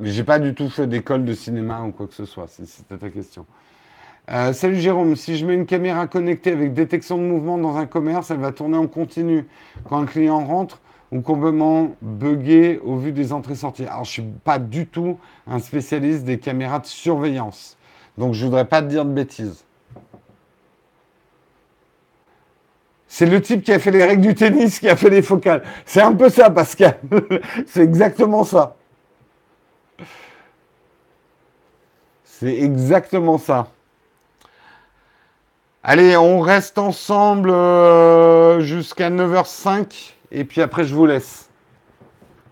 Mais 0.00 0.10
j'ai 0.10 0.24
pas 0.24 0.38
du 0.38 0.54
tout 0.54 0.70
fait 0.70 0.86
d'école 0.86 1.26
de 1.26 1.34
cinéma 1.34 1.82
ou 1.82 1.92
quoi 1.92 2.06
que 2.06 2.14
ce 2.14 2.24
soit, 2.24 2.48
si 2.48 2.66
c'était 2.66 2.96
ta 2.96 3.10
question. 3.10 3.44
Euh, 4.30 4.54
salut 4.54 4.76
Jérôme, 4.76 5.14
si 5.14 5.36
je 5.36 5.44
mets 5.44 5.52
une 5.52 5.66
caméra 5.66 6.06
connectée 6.06 6.52
avec 6.52 6.72
détection 6.72 7.18
de 7.18 7.22
mouvement 7.22 7.58
dans 7.58 7.76
un 7.76 7.84
commerce, 7.84 8.30
elle 8.30 8.38
va 8.38 8.50
tourner 8.50 8.78
en 8.78 8.86
continu 8.86 9.46
quand 9.86 9.98
un 9.98 10.06
client 10.06 10.42
rentre 10.42 10.80
ou 11.12 11.20
complètement 11.20 11.96
buggé 12.00 12.80
au 12.82 12.96
vu 12.96 13.12
des 13.12 13.34
entrées-sorties. 13.34 13.84
Alors 13.84 14.04
je 14.04 14.22
ne 14.22 14.26
suis 14.26 14.34
pas 14.42 14.58
du 14.58 14.86
tout 14.86 15.18
un 15.46 15.58
spécialiste 15.58 16.24
des 16.24 16.38
caméras 16.38 16.78
de 16.78 16.86
surveillance, 16.86 17.76
donc 18.16 18.32
je 18.32 18.40
ne 18.40 18.46
voudrais 18.46 18.64
pas 18.64 18.80
te 18.80 18.86
dire 18.86 19.04
de 19.04 19.12
bêtises. 19.12 19.64
C'est 23.06 23.26
le 23.26 23.42
type 23.42 23.64
qui 23.64 23.72
a 23.72 23.78
fait 23.78 23.90
les 23.90 24.04
règles 24.04 24.22
du 24.22 24.34
tennis 24.34 24.78
qui 24.78 24.88
a 24.88 24.96
fait 24.96 25.10
les 25.10 25.20
focales. 25.20 25.62
C'est 25.84 26.00
un 26.00 26.14
peu 26.14 26.30
ça, 26.30 26.48
Pascal. 26.48 26.96
C'est 27.66 27.82
exactement 27.82 28.44
ça. 28.44 28.76
C'est 32.24 32.58
exactement 32.58 33.38
ça. 33.38 33.68
Allez, 35.82 36.16
on 36.16 36.40
reste 36.40 36.78
ensemble 36.78 37.50
euh, 37.50 38.60
jusqu'à 38.60 39.10
9h05 39.10 40.12
et 40.30 40.44
puis 40.44 40.60
après 40.60 40.84
je 40.84 40.94
vous 40.94 41.06
laisse. 41.06 41.48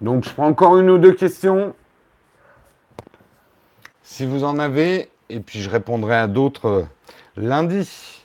Donc 0.00 0.24
je 0.24 0.30
prends 0.30 0.46
encore 0.46 0.78
une 0.78 0.90
ou 0.90 0.98
deux 0.98 1.12
questions. 1.12 1.74
Si 4.02 4.24
vous 4.24 4.44
en 4.44 4.58
avez, 4.58 5.10
et 5.28 5.40
puis 5.40 5.60
je 5.60 5.68
répondrai 5.68 6.16
à 6.16 6.26
d'autres 6.26 6.66
euh, 6.68 6.84
lundi. 7.36 8.17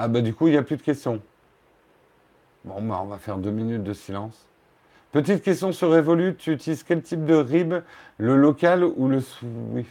Ah 0.00 0.06
bah 0.06 0.20
du 0.20 0.32
coup, 0.32 0.46
il 0.46 0.52
n'y 0.52 0.56
a 0.56 0.62
plus 0.62 0.76
de 0.76 0.82
questions. 0.82 1.20
Bon, 2.64 2.80
bah 2.82 3.00
on 3.02 3.06
va 3.06 3.18
faire 3.18 3.36
deux 3.36 3.50
minutes 3.50 3.82
de 3.82 3.92
silence. 3.92 4.46
Petite 5.10 5.42
question 5.42 5.72
sur 5.72 5.90
Revolut, 5.90 6.36
tu 6.36 6.52
utilises 6.52 6.84
quel 6.84 7.02
type 7.02 7.24
de 7.24 7.34
RIB 7.34 7.74
Le 8.18 8.36
local 8.36 8.84
ou 8.84 9.08
le 9.08 9.20
Swift? 9.20 9.90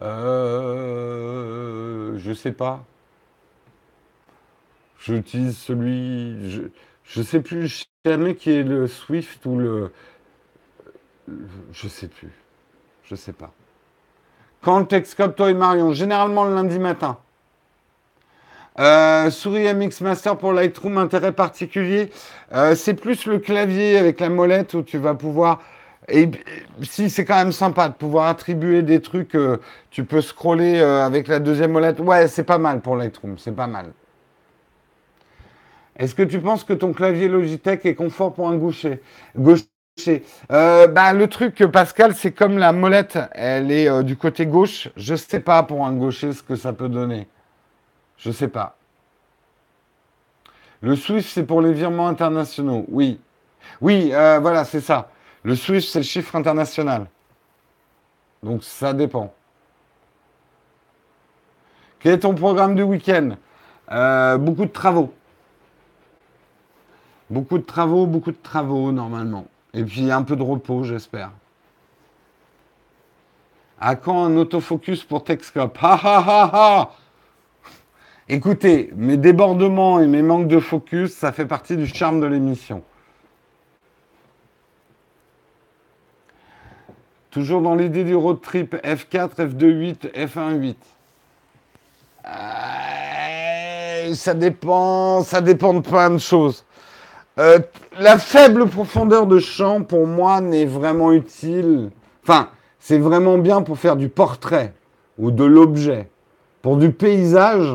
Euh, 0.00 1.28
Je 2.16 2.32
sais 2.32 2.52
pas. 2.52 2.86
J'utilise 4.98 5.58
celui. 5.58 6.50
Je, 6.50 7.20
ne 7.20 7.24
sais 7.24 7.40
plus 7.42 7.86
jamais 8.06 8.34
qui 8.34 8.50
est 8.50 8.62
le 8.62 8.86
Swift 8.86 9.44
ou 9.44 9.58
le. 9.58 9.92
Je 11.72 11.86
sais 11.86 12.08
plus. 12.08 12.32
Je 13.04 13.14
sais 13.14 13.34
pas. 13.34 13.52
Quand 14.62 14.78
le 14.78 14.86
Texcop, 14.86 15.36
toi 15.36 15.50
et 15.50 15.54
Marion 15.54 15.92
Généralement 15.92 16.44
le 16.44 16.54
lundi 16.54 16.78
matin? 16.78 17.18
Euh, 18.78 19.30
souris 19.30 19.72
MX 19.74 20.02
Master 20.02 20.36
pour 20.36 20.52
Lightroom, 20.52 20.98
intérêt 20.98 21.32
particulier. 21.32 22.10
Euh, 22.54 22.76
c'est 22.76 22.94
plus 22.94 23.26
le 23.26 23.40
clavier 23.40 23.98
avec 23.98 24.20
la 24.20 24.28
molette 24.28 24.74
où 24.74 24.82
tu 24.82 24.98
vas 24.98 25.14
pouvoir. 25.14 25.60
Si 26.82 27.10
c'est 27.10 27.24
quand 27.24 27.36
même 27.36 27.52
sympa 27.52 27.88
de 27.88 27.94
pouvoir 27.94 28.28
attribuer 28.28 28.82
des 28.82 29.02
trucs, 29.02 29.34
euh, 29.34 29.58
tu 29.90 30.04
peux 30.04 30.20
scroller 30.22 30.80
avec 30.80 31.28
la 31.28 31.40
deuxième 31.40 31.72
molette. 31.72 31.98
Ouais, 32.00 32.28
c'est 32.28 32.44
pas 32.44 32.58
mal 32.58 32.80
pour 32.80 32.96
Lightroom, 32.96 33.36
c'est 33.36 33.54
pas 33.54 33.66
mal. 33.66 33.86
Est-ce 35.98 36.14
que 36.14 36.22
tu 36.22 36.38
penses 36.40 36.62
que 36.62 36.72
ton 36.72 36.92
clavier 36.92 37.28
Logitech 37.28 37.84
est 37.84 37.96
confort 37.96 38.32
pour 38.32 38.48
un 38.48 38.56
gaucher 38.56 39.02
Gaucher, 39.36 39.66
bah, 40.48 41.12
le 41.12 41.26
truc, 41.26 41.66
Pascal, 41.66 42.14
c'est 42.14 42.30
comme 42.30 42.56
la 42.58 42.72
molette, 42.72 43.18
elle 43.32 43.72
est 43.72 44.04
du 44.04 44.16
côté 44.16 44.46
gauche. 44.46 44.88
Je 44.96 45.16
sais 45.16 45.40
pas 45.40 45.64
pour 45.64 45.84
un 45.84 45.92
gaucher 45.92 46.32
ce 46.32 46.44
que 46.44 46.54
ça 46.54 46.72
peut 46.72 46.88
donner. 46.88 47.26
Je 48.18 48.30
sais 48.30 48.48
pas. 48.48 48.76
Le 50.80 50.94
Swift, 50.94 51.28
c'est 51.32 51.44
pour 51.44 51.60
les 51.60 51.72
virements 51.72 52.08
internationaux. 52.08 52.84
Oui. 52.88 53.20
Oui, 53.80 54.10
euh, 54.12 54.38
voilà, 54.38 54.64
c'est 54.64 54.80
ça. 54.80 55.10
Le 55.42 55.54
Swift, 55.56 55.88
c'est 55.88 56.00
le 56.00 56.04
chiffre 56.04 56.36
international. 56.36 57.06
Donc 58.42 58.62
ça 58.62 58.92
dépend. 58.92 59.32
Quel 61.98 62.14
est 62.14 62.20
ton 62.20 62.34
programme 62.34 62.74
du 62.74 62.82
week-end? 62.82 63.30
Beaucoup 64.38 64.66
de 64.66 64.70
travaux. 64.70 65.12
Beaucoup 67.30 67.58
de 67.58 67.64
travaux, 67.64 68.06
beaucoup 68.06 68.30
de 68.30 68.38
travaux 68.42 68.92
normalement. 68.92 69.46
Et 69.74 69.84
puis 69.84 70.10
un 70.10 70.22
peu 70.22 70.36
de 70.36 70.42
repos, 70.42 70.84
j'espère. 70.84 71.30
À 73.80 73.96
quand 73.96 74.24
un 74.24 74.36
autofocus 74.36 75.04
pour 75.04 75.24
Texcop 75.24 75.78
Ha 75.82 75.94
ha 75.94 76.18
ha 76.18 76.50
ha 76.52 76.90
Écoutez, 78.30 78.90
mes 78.94 79.16
débordements 79.16 80.00
et 80.00 80.06
mes 80.06 80.20
manques 80.20 80.48
de 80.48 80.60
focus, 80.60 81.14
ça 81.14 81.32
fait 81.32 81.46
partie 81.46 81.78
du 81.78 81.86
charme 81.86 82.20
de 82.20 82.26
l'émission. 82.26 82.82
Toujours 87.30 87.62
dans 87.62 87.74
l'idée 87.74 88.04
du 88.04 88.14
road 88.14 88.42
trip 88.42 88.74
F4, 88.84 89.30
F2, 89.36 89.64
8, 89.64 90.10
F1, 90.14 90.58
8. 90.58 90.78
ça 94.14 94.34
dépend, 94.34 95.22
ça 95.22 95.40
dépend 95.40 95.72
de 95.72 95.80
plein 95.80 96.10
de 96.10 96.18
choses. 96.18 96.66
Euh, 97.38 97.60
la 97.98 98.18
faible 98.18 98.68
profondeur 98.68 99.26
de 99.26 99.38
champ, 99.38 99.82
pour 99.82 100.06
moi, 100.06 100.42
n'est 100.42 100.66
vraiment 100.66 101.12
utile. 101.12 101.90
Enfin, 102.24 102.50
c'est 102.78 102.98
vraiment 102.98 103.38
bien 103.38 103.62
pour 103.62 103.78
faire 103.78 103.96
du 103.96 104.10
portrait 104.10 104.74
ou 105.16 105.30
de 105.30 105.44
l'objet. 105.44 106.10
Pour 106.60 106.76
du 106.76 106.92
paysage, 106.92 107.74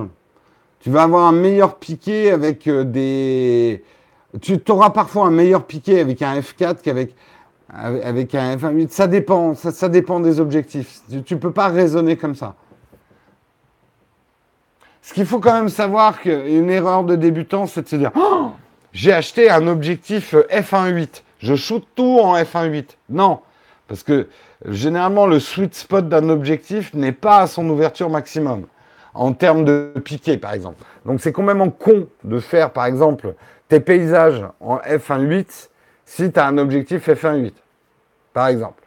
tu 0.84 0.90
vas 0.90 1.04
avoir 1.04 1.28
un 1.28 1.32
meilleur 1.32 1.78
piqué 1.78 2.30
avec 2.30 2.68
euh, 2.68 2.84
des... 2.84 3.86
Tu 4.42 4.60
auras 4.68 4.90
parfois 4.90 5.28
un 5.28 5.32
meilleur 5.32 5.66
piqué 5.66 6.02
avec 6.02 6.22
un 6.22 6.38
F4 6.38 6.82
qu'avec 6.82 7.16
avec 7.70 8.36
un 8.36 8.58
F1.8. 8.58 8.90
Ça 8.90 9.08
dépend, 9.08 9.56
ça, 9.56 9.88
dépend 9.88 10.20
des 10.20 10.42
objectifs. 10.42 11.02
Tu 11.26 11.36
ne 11.36 11.40
peux 11.40 11.52
pas 11.52 11.70
raisonner 11.70 12.18
comme 12.18 12.36
ça. 12.36 12.56
Ce 15.02 15.14
qu'il 15.14 15.26
faut 15.26 15.40
quand 15.40 15.54
même 15.54 15.70
savoir 15.70 16.20
qu'une 16.20 16.70
erreur 16.70 17.06
de 17.06 17.16
débutant, 17.16 17.66
c'est 17.66 17.84
de 17.84 17.88
se 17.88 17.96
dire 17.96 18.12
oh 18.16 18.52
j'ai 18.92 19.14
acheté 19.14 19.50
un 19.50 19.68
objectif 19.68 20.34
f1.8. 20.34 21.24
Je 21.40 21.56
shoot 21.56 21.88
tout 21.96 22.20
en 22.22 22.36
f1.8. 22.36 22.86
Non, 23.10 23.40
parce 23.88 24.04
que 24.04 24.28
généralement 24.68 25.28
le 25.28 25.40
sweet 25.40 25.76
spot 25.76 26.10
d'un 26.10 26.28
objectif 26.28 26.94
n'est 26.94 27.14
pas 27.14 27.40
à 27.40 27.48
son 27.48 27.70
ouverture 27.70 28.10
maximum 28.10 28.66
en 29.14 29.34
termes 29.34 29.66
de 29.66 29.94
piqué, 30.04 30.38
par 30.38 30.54
exemple. 30.54 30.84
Donc 31.06 31.22
c'est 31.22 31.32
complètement 31.32 31.70
con 31.70 32.08
de 32.24 32.40
faire, 32.40 32.72
par 32.72 32.86
exemple, 32.86 33.36
tes 33.68 33.80
paysages 33.80 34.44
en 34.60 34.78
f1.8 34.78 35.70
si 36.06 36.32
tu 36.32 36.40
as 36.40 36.48
un 36.48 36.58
objectif 36.58 37.08
f1.8, 37.08 37.54
par 38.34 38.48
exemple. 38.48 38.84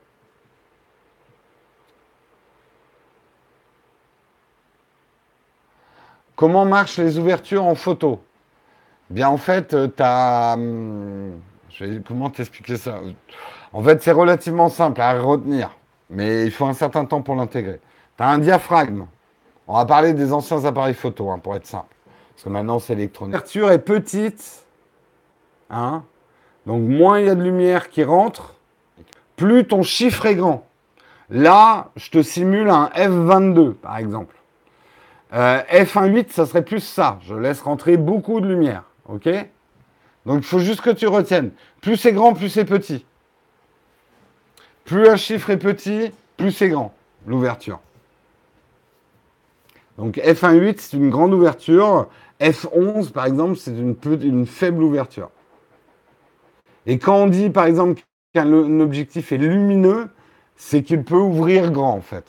Comment 6.36 6.66
marchent 6.66 6.98
les 6.98 7.18
ouvertures 7.18 7.64
en 7.64 7.74
photo? 7.74 8.22
Bien, 9.08 9.28
en 9.28 9.38
fait, 9.38 9.72
euh, 9.72 9.88
tu 9.88 10.02
as. 10.02 10.54
Hum, 10.54 11.40
comment 12.06 12.28
t'expliquer 12.28 12.76
ça? 12.76 13.00
En 13.72 13.82
fait, 13.82 14.02
c'est 14.02 14.12
relativement 14.12 14.68
simple 14.68 15.00
à 15.00 15.18
retenir, 15.18 15.70
mais 16.10 16.44
il 16.44 16.50
faut 16.50 16.66
un 16.66 16.74
certain 16.74 17.04
temps 17.06 17.22
pour 17.22 17.36
l'intégrer. 17.36 17.80
Tu 18.18 18.22
as 18.22 18.28
un 18.28 18.38
diaphragme. 18.38 19.06
On 19.68 19.74
va 19.74 19.84
parler 19.84 20.12
des 20.12 20.32
anciens 20.32 20.64
appareils 20.64 20.94
photo, 20.94 21.30
hein, 21.30 21.38
pour 21.38 21.56
être 21.56 21.66
simple. 21.66 21.94
Parce 22.34 22.44
que 22.44 22.48
maintenant, 22.48 22.78
c'est 22.78 22.92
électronique. 22.92 23.34
L'ouverture 23.34 23.70
est 23.70 23.78
petite. 23.78 24.64
Hein 25.70 26.04
Donc, 26.66 26.82
moins 26.82 27.20
il 27.20 27.26
y 27.26 27.30
a 27.30 27.34
de 27.34 27.42
lumière 27.42 27.88
qui 27.88 28.04
rentre, 28.04 28.54
plus 29.36 29.66
ton 29.66 29.82
chiffre 29.82 30.26
est 30.26 30.36
grand. 30.36 30.66
Là, 31.28 31.90
je 31.96 32.10
te 32.10 32.22
simule 32.22 32.70
un 32.70 32.86
F22, 32.94 33.72
par 33.72 33.96
exemple. 33.96 34.36
Euh, 35.32 35.60
F1.8, 35.70 36.30
ça 36.30 36.46
serait 36.46 36.64
plus 36.64 36.80
ça. 36.80 37.18
Je 37.22 37.34
laisse 37.34 37.60
rentrer 37.62 37.96
beaucoup 37.96 38.40
de 38.40 38.46
lumière. 38.46 38.84
OK? 39.08 39.28
Donc 40.24 40.38
il 40.38 40.42
faut 40.42 40.58
juste 40.58 40.80
que 40.80 40.90
tu 40.90 41.06
retiennes. 41.06 41.52
Plus 41.80 41.96
c'est 41.96 42.12
grand, 42.12 42.34
plus 42.34 42.48
c'est 42.48 42.64
petit. 42.64 43.06
Plus 44.84 45.08
un 45.08 45.16
chiffre 45.16 45.50
est 45.50 45.56
petit, 45.56 46.12
plus 46.36 46.52
c'est 46.52 46.68
grand, 46.68 46.94
l'ouverture. 47.26 47.80
Donc 49.98 50.16
F1.8, 50.18 50.76
c'est 50.78 50.96
une 50.96 51.10
grande 51.10 51.32
ouverture. 51.32 52.08
F11, 52.40 53.10
par 53.12 53.26
exemple, 53.26 53.56
c'est 53.56 53.72
une, 53.72 54.46
faible 54.46 54.82
ouverture. 54.82 55.30
Et 56.86 56.98
quand 56.98 57.16
on 57.16 57.26
dit, 57.26 57.50
par 57.50 57.66
exemple, 57.66 58.02
qu'un 58.34 58.52
objectif 58.80 59.32
est 59.32 59.38
lumineux, 59.38 60.08
c'est 60.56 60.82
qu'il 60.82 61.02
peut 61.02 61.16
ouvrir 61.16 61.72
grand, 61.72 61.94
en 61.94 62.00
fait. 62.00 62.24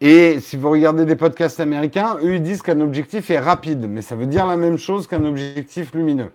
Et 0.00 0.40
si 0.40 0.56
vous 0.56 0.68
regardez 0.70 1.04
des 1.04 1.14
podcasts 1.14 1.60
américains, 1.60 2.16
eux, 2.22 2.34
ils 2.34 2.42
disent 2.42 2.62
qu'un 2.62 2.80
objectif 2.80 3.30
est 3.30 3.38
rapide, 3.38 3.86
mais 3.88 4.02
ça 4.02 4.16
veut 4.16 4.26
dire 4.26 4.46
la 4.46 4.56
même 4.56 4.76
chose 4.76 5.06
qu'un 5.06 5.24
objectif 5.24 5.94
lumineux. 5.94 6.32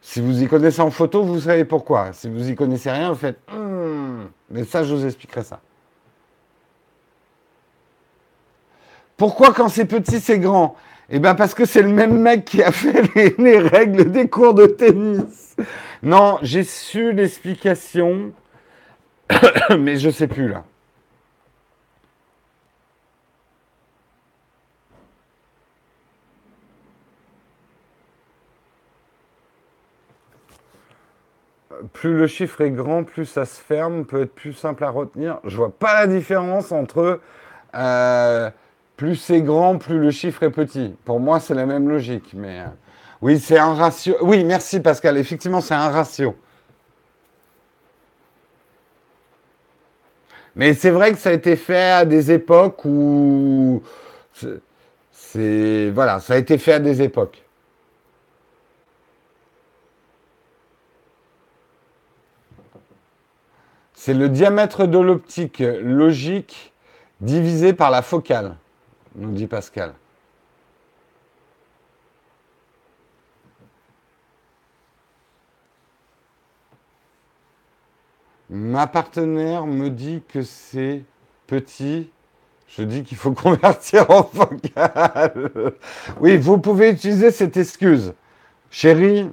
Si 0.00 0.20
vous 0.20 0.42
y 0.42 0.46
connaissez 0.46 0.80
en 0.80 0.90
photo, 0.90 1.24
vous 1.24 1.40
savez 1.40 1.64
pourquoi. 1.64 2.12
Si 2.12 2.28
vous 2.28 2.48
y 2.48 2.54
connaissez 2.54 2.90
rien, 2.90 3.10
vous 3.10 3.18
faites 3.18 3.40
hmm. 3.50 4.26
mais 4.50 4.64
ça, 4.64 4.84
je 4.84 4.94
vous 4.94 5.04
expliquerai 5.04 5.42
ça. 5.42 5.60
Pourquoi 9.16 9.52
quand 9.52 9.68
c'est 9.68 9.84
petit, 9.84 10.20
c'est 10.20 10.38
grand? 10.38 10.76
Eh 11.10 11.18
bien 11.18 11.34
parce 11.34 11.54
que 11.54 11.64
c'est 11.64 11.82
le 11.82 11.88
même 11.88 12.18
mec 12.18 12.44
qui 12.44 12.62
a 12.62 12.72
fait 12.72 13.02
les, 13.14 13.34
les 13.38 13.58
règles 13.58 14.10
des 14.10 14.28
cours 14.28 14.54
de 14.54 14.66
tennis. 14.66 15.56
Non, 16.02 16.38
j'ai 16.42 16.64
su 16.64 17.12
l'explication, 17.12 18.32
mais 19.78 19.96
je 19.96 20.10
sais 20.10 20.28
plus 20.28 20.48
là. 20.48 20.64
plus 31.92 32.16
le 32.16 32.26
chiffre 32.26 32.60
est 32.60 32.70
grand, 32.70 33.04
plus 33.04 33.26
ça 33.26 33.44
se 33.44 33.60
ferme, 33.60 34.04
peut 34.04 34.22
être 34.22 34.34
plus 34.34 34.52
simple 34.52 34.84
à 34.84 34.90
retenir. 34.90 35.38
Je 35.44 35.56
vois 35.56 35.70
pas 35.70 36.00
la 36.00 36.06
différence 36.06 36.72
entre 36.72 37.20
euh, 37.74 38.50
plus 38.96 39.16
c'est 39.16 39.42
grand, 39.42 39.78
plus 39.78 39.98
le 39.98 40.10
chiffre 40.10 40.42
est 40.42 40.50
petit. 40.50 40.94
Pour 41.04 41.20
moi, 41.20 41.40
c'est 41.40 41.54
la 41.54 41.66
même 41.66 41.88
logique. 41.88 42.32
Mais 42.34 42.60
euh, 42.60 42.66
oui, 43.22 43.38
c'est 43.38 43.58
un 43.58 43.74
ratio. 43.74 44.16
Oui, 44.22 44.44
merci 44.44 44.80
Pascal. 44.80 45.16
Effectivement, 45.18 45.60
c'est 45.60 45.74
un 45.74 45.88
ratio. 45.88 46.36
Mais 50.56 50.74
c'est 50.74 50.90
vrai 50.90 51.12
que 51.12 51.18
ça 51.18 51.30
a 51.30 51.32
été 51.32 51.56
fait 51.56 51.90
à 51.90 52.04
des 52.04 52.30
époques 52.30 52.84
où 52.84 53.82
c'est 55.10 55.90
voilà, 55.90 56.20
ça 56.20 56.34
a 56.34 56.36
été 56.36 56.58
fait 56.58 56.74
à 56.74 56.78
des 56.78 57.02
époques. 57.02 57.42
C'est 63.94 64.14
le 64.14 64.28
diamètre 64.28 64.86
de 64.86 64.98
l'optique 64.98 65.60
logique 65.60 66.72
divisé 67.20 67.72
par 67.72 67.90
la 67.90 68.02
focale, 68.02 68.56
nous 69.14 69.32
dit 69.32 69.46
Pascal. 69.46 69.94
Ma 78.50 78.86
partenaire 78.86 79.66
me 79.66 79.88
dit 79.88 80.22
que 80.28 80.42
c'est 80.42 81.02
petit. 81.46 82.10
Je 82.68 82.82
dis 82.82 83.02
qu'il 83.02 83.16
faut 83.16 83.32
convertir 83.32 84.10
en 84.10 84.24
focale. 84.24 85.72
Oui, 86.20 86.36
vous 86.36 86.58
pouvez 86.58 86.90
utiliser 86.90 87.30
cette 87.30 87.56
excuse. 87.56 88.14
Chérie, 88.70 89.30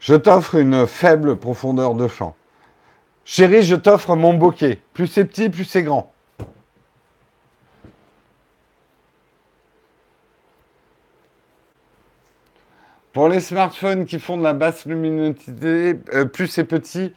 je 0.00 0.14
t'offre 0.14 0.56
une 0.56 0.86
faible 0.86 1.36
profondeur 1.36 1.94
de 1.94 2.08
champ. 2.08 2.36
Chérie, 3.24 3.62
je 3.62 3.76
t'offre 3.76 4.16
mon 4.16 4.34
bokeh. 4.34 4.80
Plus 4.92 5.06
c'est 5.06 5.24
petit, 5.24 5.48
plus 5.48 5.64
c'est 5.64 5.82
grand. 5.82 6.12
Pour 13.18 13.28
les 13.28 13.40
smartphones 13.40 14.06
qui 14.06 14.20
font 14.20 14.36
de 14.36 14.44
la 14.44 14.52
basse 14.52 14.86
luminosité, 14.86 15.98
euh, 16.14 16.24
plus 16.24 16.46
c'est 16.46 16.62
petit, 16.62 17.12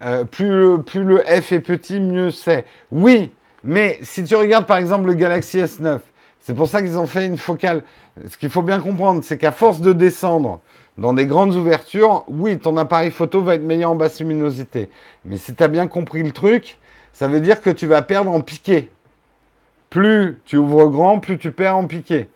euh, 0.00 0.24
plus, 0.24 0.48
le, 0.48 0.82
plus 0.82 1.04
le 1.04 1.18
F 1.18 1.52
est 1.52 1.60
petit, 1.60 2.00
mieux 2.00 2.30
c'est. 2.30 2.64
Oui, 2.90 3.30
mais 3.62 3.98
si 4.00 4.24
tu 4.24 4.34
regardes 4.34 4.64
par 4.64 4.78
exemple 4.78 5.08
le 5.08 5.12
Galaxy 5.12 5.58
S9, 5.58 6.00
c'est 6.40 6.54
pour 6.54 6.68
ça 6.68 6.80
qu'ils 6.80 6.96
ont 6.96 7.06
fait 7.06 7.26
une 7.26 7.36
focale. 7.36 7.82
Ce 8.30 8.38
qu'il 8.38 8.48
faut 8.48 8.62
bien 8.62 8.80
comprendre, 8.80 9.22
c'est 9.22 9.36
qu'à 9.36 9.52
force 9.52 9.82
de 9.82 9.92
descendre 9.92 10.60
dans 10.96 11.12
des 11.12 11.26
grandes 11.26 11.54
ouvertures, 11.54 12.24
oui, 12.28 12.58
ton 12.58 12.78
appareil 12.78 13.10
photo 13.10 13.42
va 13.42 13.56
être 13.56 13.62
meilleur 13.62 13.90
en 13.90 13.94
basse 13.94 14.20
luminosité. 14.20 14.88
Mais 15.26 15.36
si 15.36 15.54
tu 15.54 15.62
as 15.62 15.68
bien 15.68 15.86
compris 15.86 16.22
le 16.22 16.32
truc, 16.32 16.78
ça 17.12 17.28
veut 17.28 17.40
dire 17.40 17.60
que 17.60 17.68
tu 17.68 17.86
vas 17.86 18.00
perdre 18.00 18.30
en 18.30 18.40
piqué. 18.40 18.90
Plus 19.90 20.40
tu 20.46 20.56
ouvres 20.56 20.86
grand, 20.86 21.18
plus 21.18 21.36
tu 21.36 21.52
perds 21.52 21.76
en 21.76 21.86
piqué. 21.86 22.30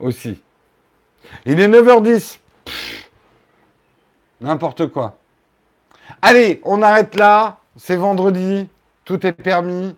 Aussi. 0.00 0.42
Il 1.46 1.60
est 1.60 1.68
9h10. 1.68 2.38
N'importe 4.40 4.86
quoi. 4.88 5.16
Allez, 6.22 6.60
on 6.64 6.82
arrête 6.82 7.14
là. 7.14 7.58
C'est 7.76 7.96
vendredi. 7.96 8.68
Tout 9.04 9.26
est 9.26 9.32
permis. 9.32 9.96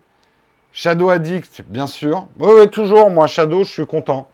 Shadow 0.71 1.09
Addict, 1.09 1.63
bien 1.67 1.87
sûr. 1.87 2.27
Oui, 2.39 2.69
toujours. 2.69 3.09
Moi, 3.09 3.27
Shadow, 3.27 3.63
je 3.63 3.69
suis 3.69 3.85
content. 3.85 4.27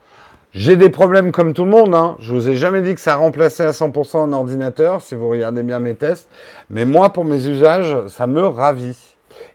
J'ai 0.53 0.77
des 0.77 0.89
problèmes 0.89 1.31
comme 1.31 1.53
tout 1.53 1.65
le 1.65 1.69
monde. 1.69 1.93
Hein. 1.93 2.15
Je 2.19 2.33
vous 2.33 2.49
ai 2.49 2.55
jamais 2.55 2.81
dit 2.81 2.95
que 2.95 3.01
ça 3.01 3.15
remplaçait 3.15 3.65
à 3.65 3.71
100% 3.71 4.23
un 4.23 4.33
ordinateur, 4.33 5.01
si 5.01 5.15
vous 5.15 5.29
regardez 5.29 5.63
bien 5.63 5.79
mes 5.79 5.95
tests. 5.95 6.27
Mais 6.69 6.85
moi, 6.85 7.11
pour 7.11 7.25
mes 7.25 7.45
usages, 7.45 8.07
ça 8.07 8.25
me 8.25 8.41
ravit. 8.47 8.97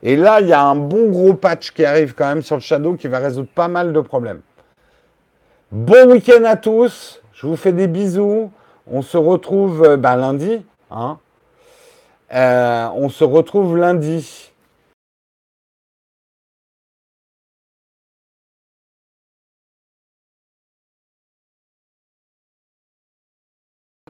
Et 0.02 0.16
là, 0.16 0.40
il 0.40 0.48
y 0.48 0.52
a 0.52 0.62
un 0.62 0.76
bon 0.76 1.08
gros 1.08 1.34
patch 1.34 1.72
qui 1.72 1.84
arrive 1.84 2.14
quand 2.14 2.26
même 2.26 2.42
sur 2.42 2.56
le 2.56 2.60
Shadow 2.60 2.94
qui 2.94 3.08
va 3.08 3.18
résoudre 3.18 3.48
pas 3.54 3.68
mal 3.68 3.92
de 3.92 4.00
problèmes. 4.00 4.40
Bon 5.72 6.12
week-end 6.12 6.44
à 6.44 6.56
tous. 6.56 7.20
Je 7.44 7.48
vous 7.50 7.56
fais 7.56 7.74
des 7.74 7.88
bisous. 7.88 8.50
On 8.90 9.02
se 9.02 9.18
retrouve 9.18 9.96
ben, 9.96 10.16
lundi. 10.16 10.64
Hein. 10.90 11.18
Euh, 12.32 12.88
on 12.94 13.10
se 13.10 13.22
retrouve 13.22 13.76
lundi. 13.76 14.50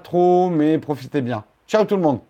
trop, 0.04 0.48
mais 0.50 0.78
profitez 0.78 1.20
bien. 1.20 1.44
Ciao 1.66 1.84
tout 1.84 1.96
le 1.96 2.02
monde 2.02 2.20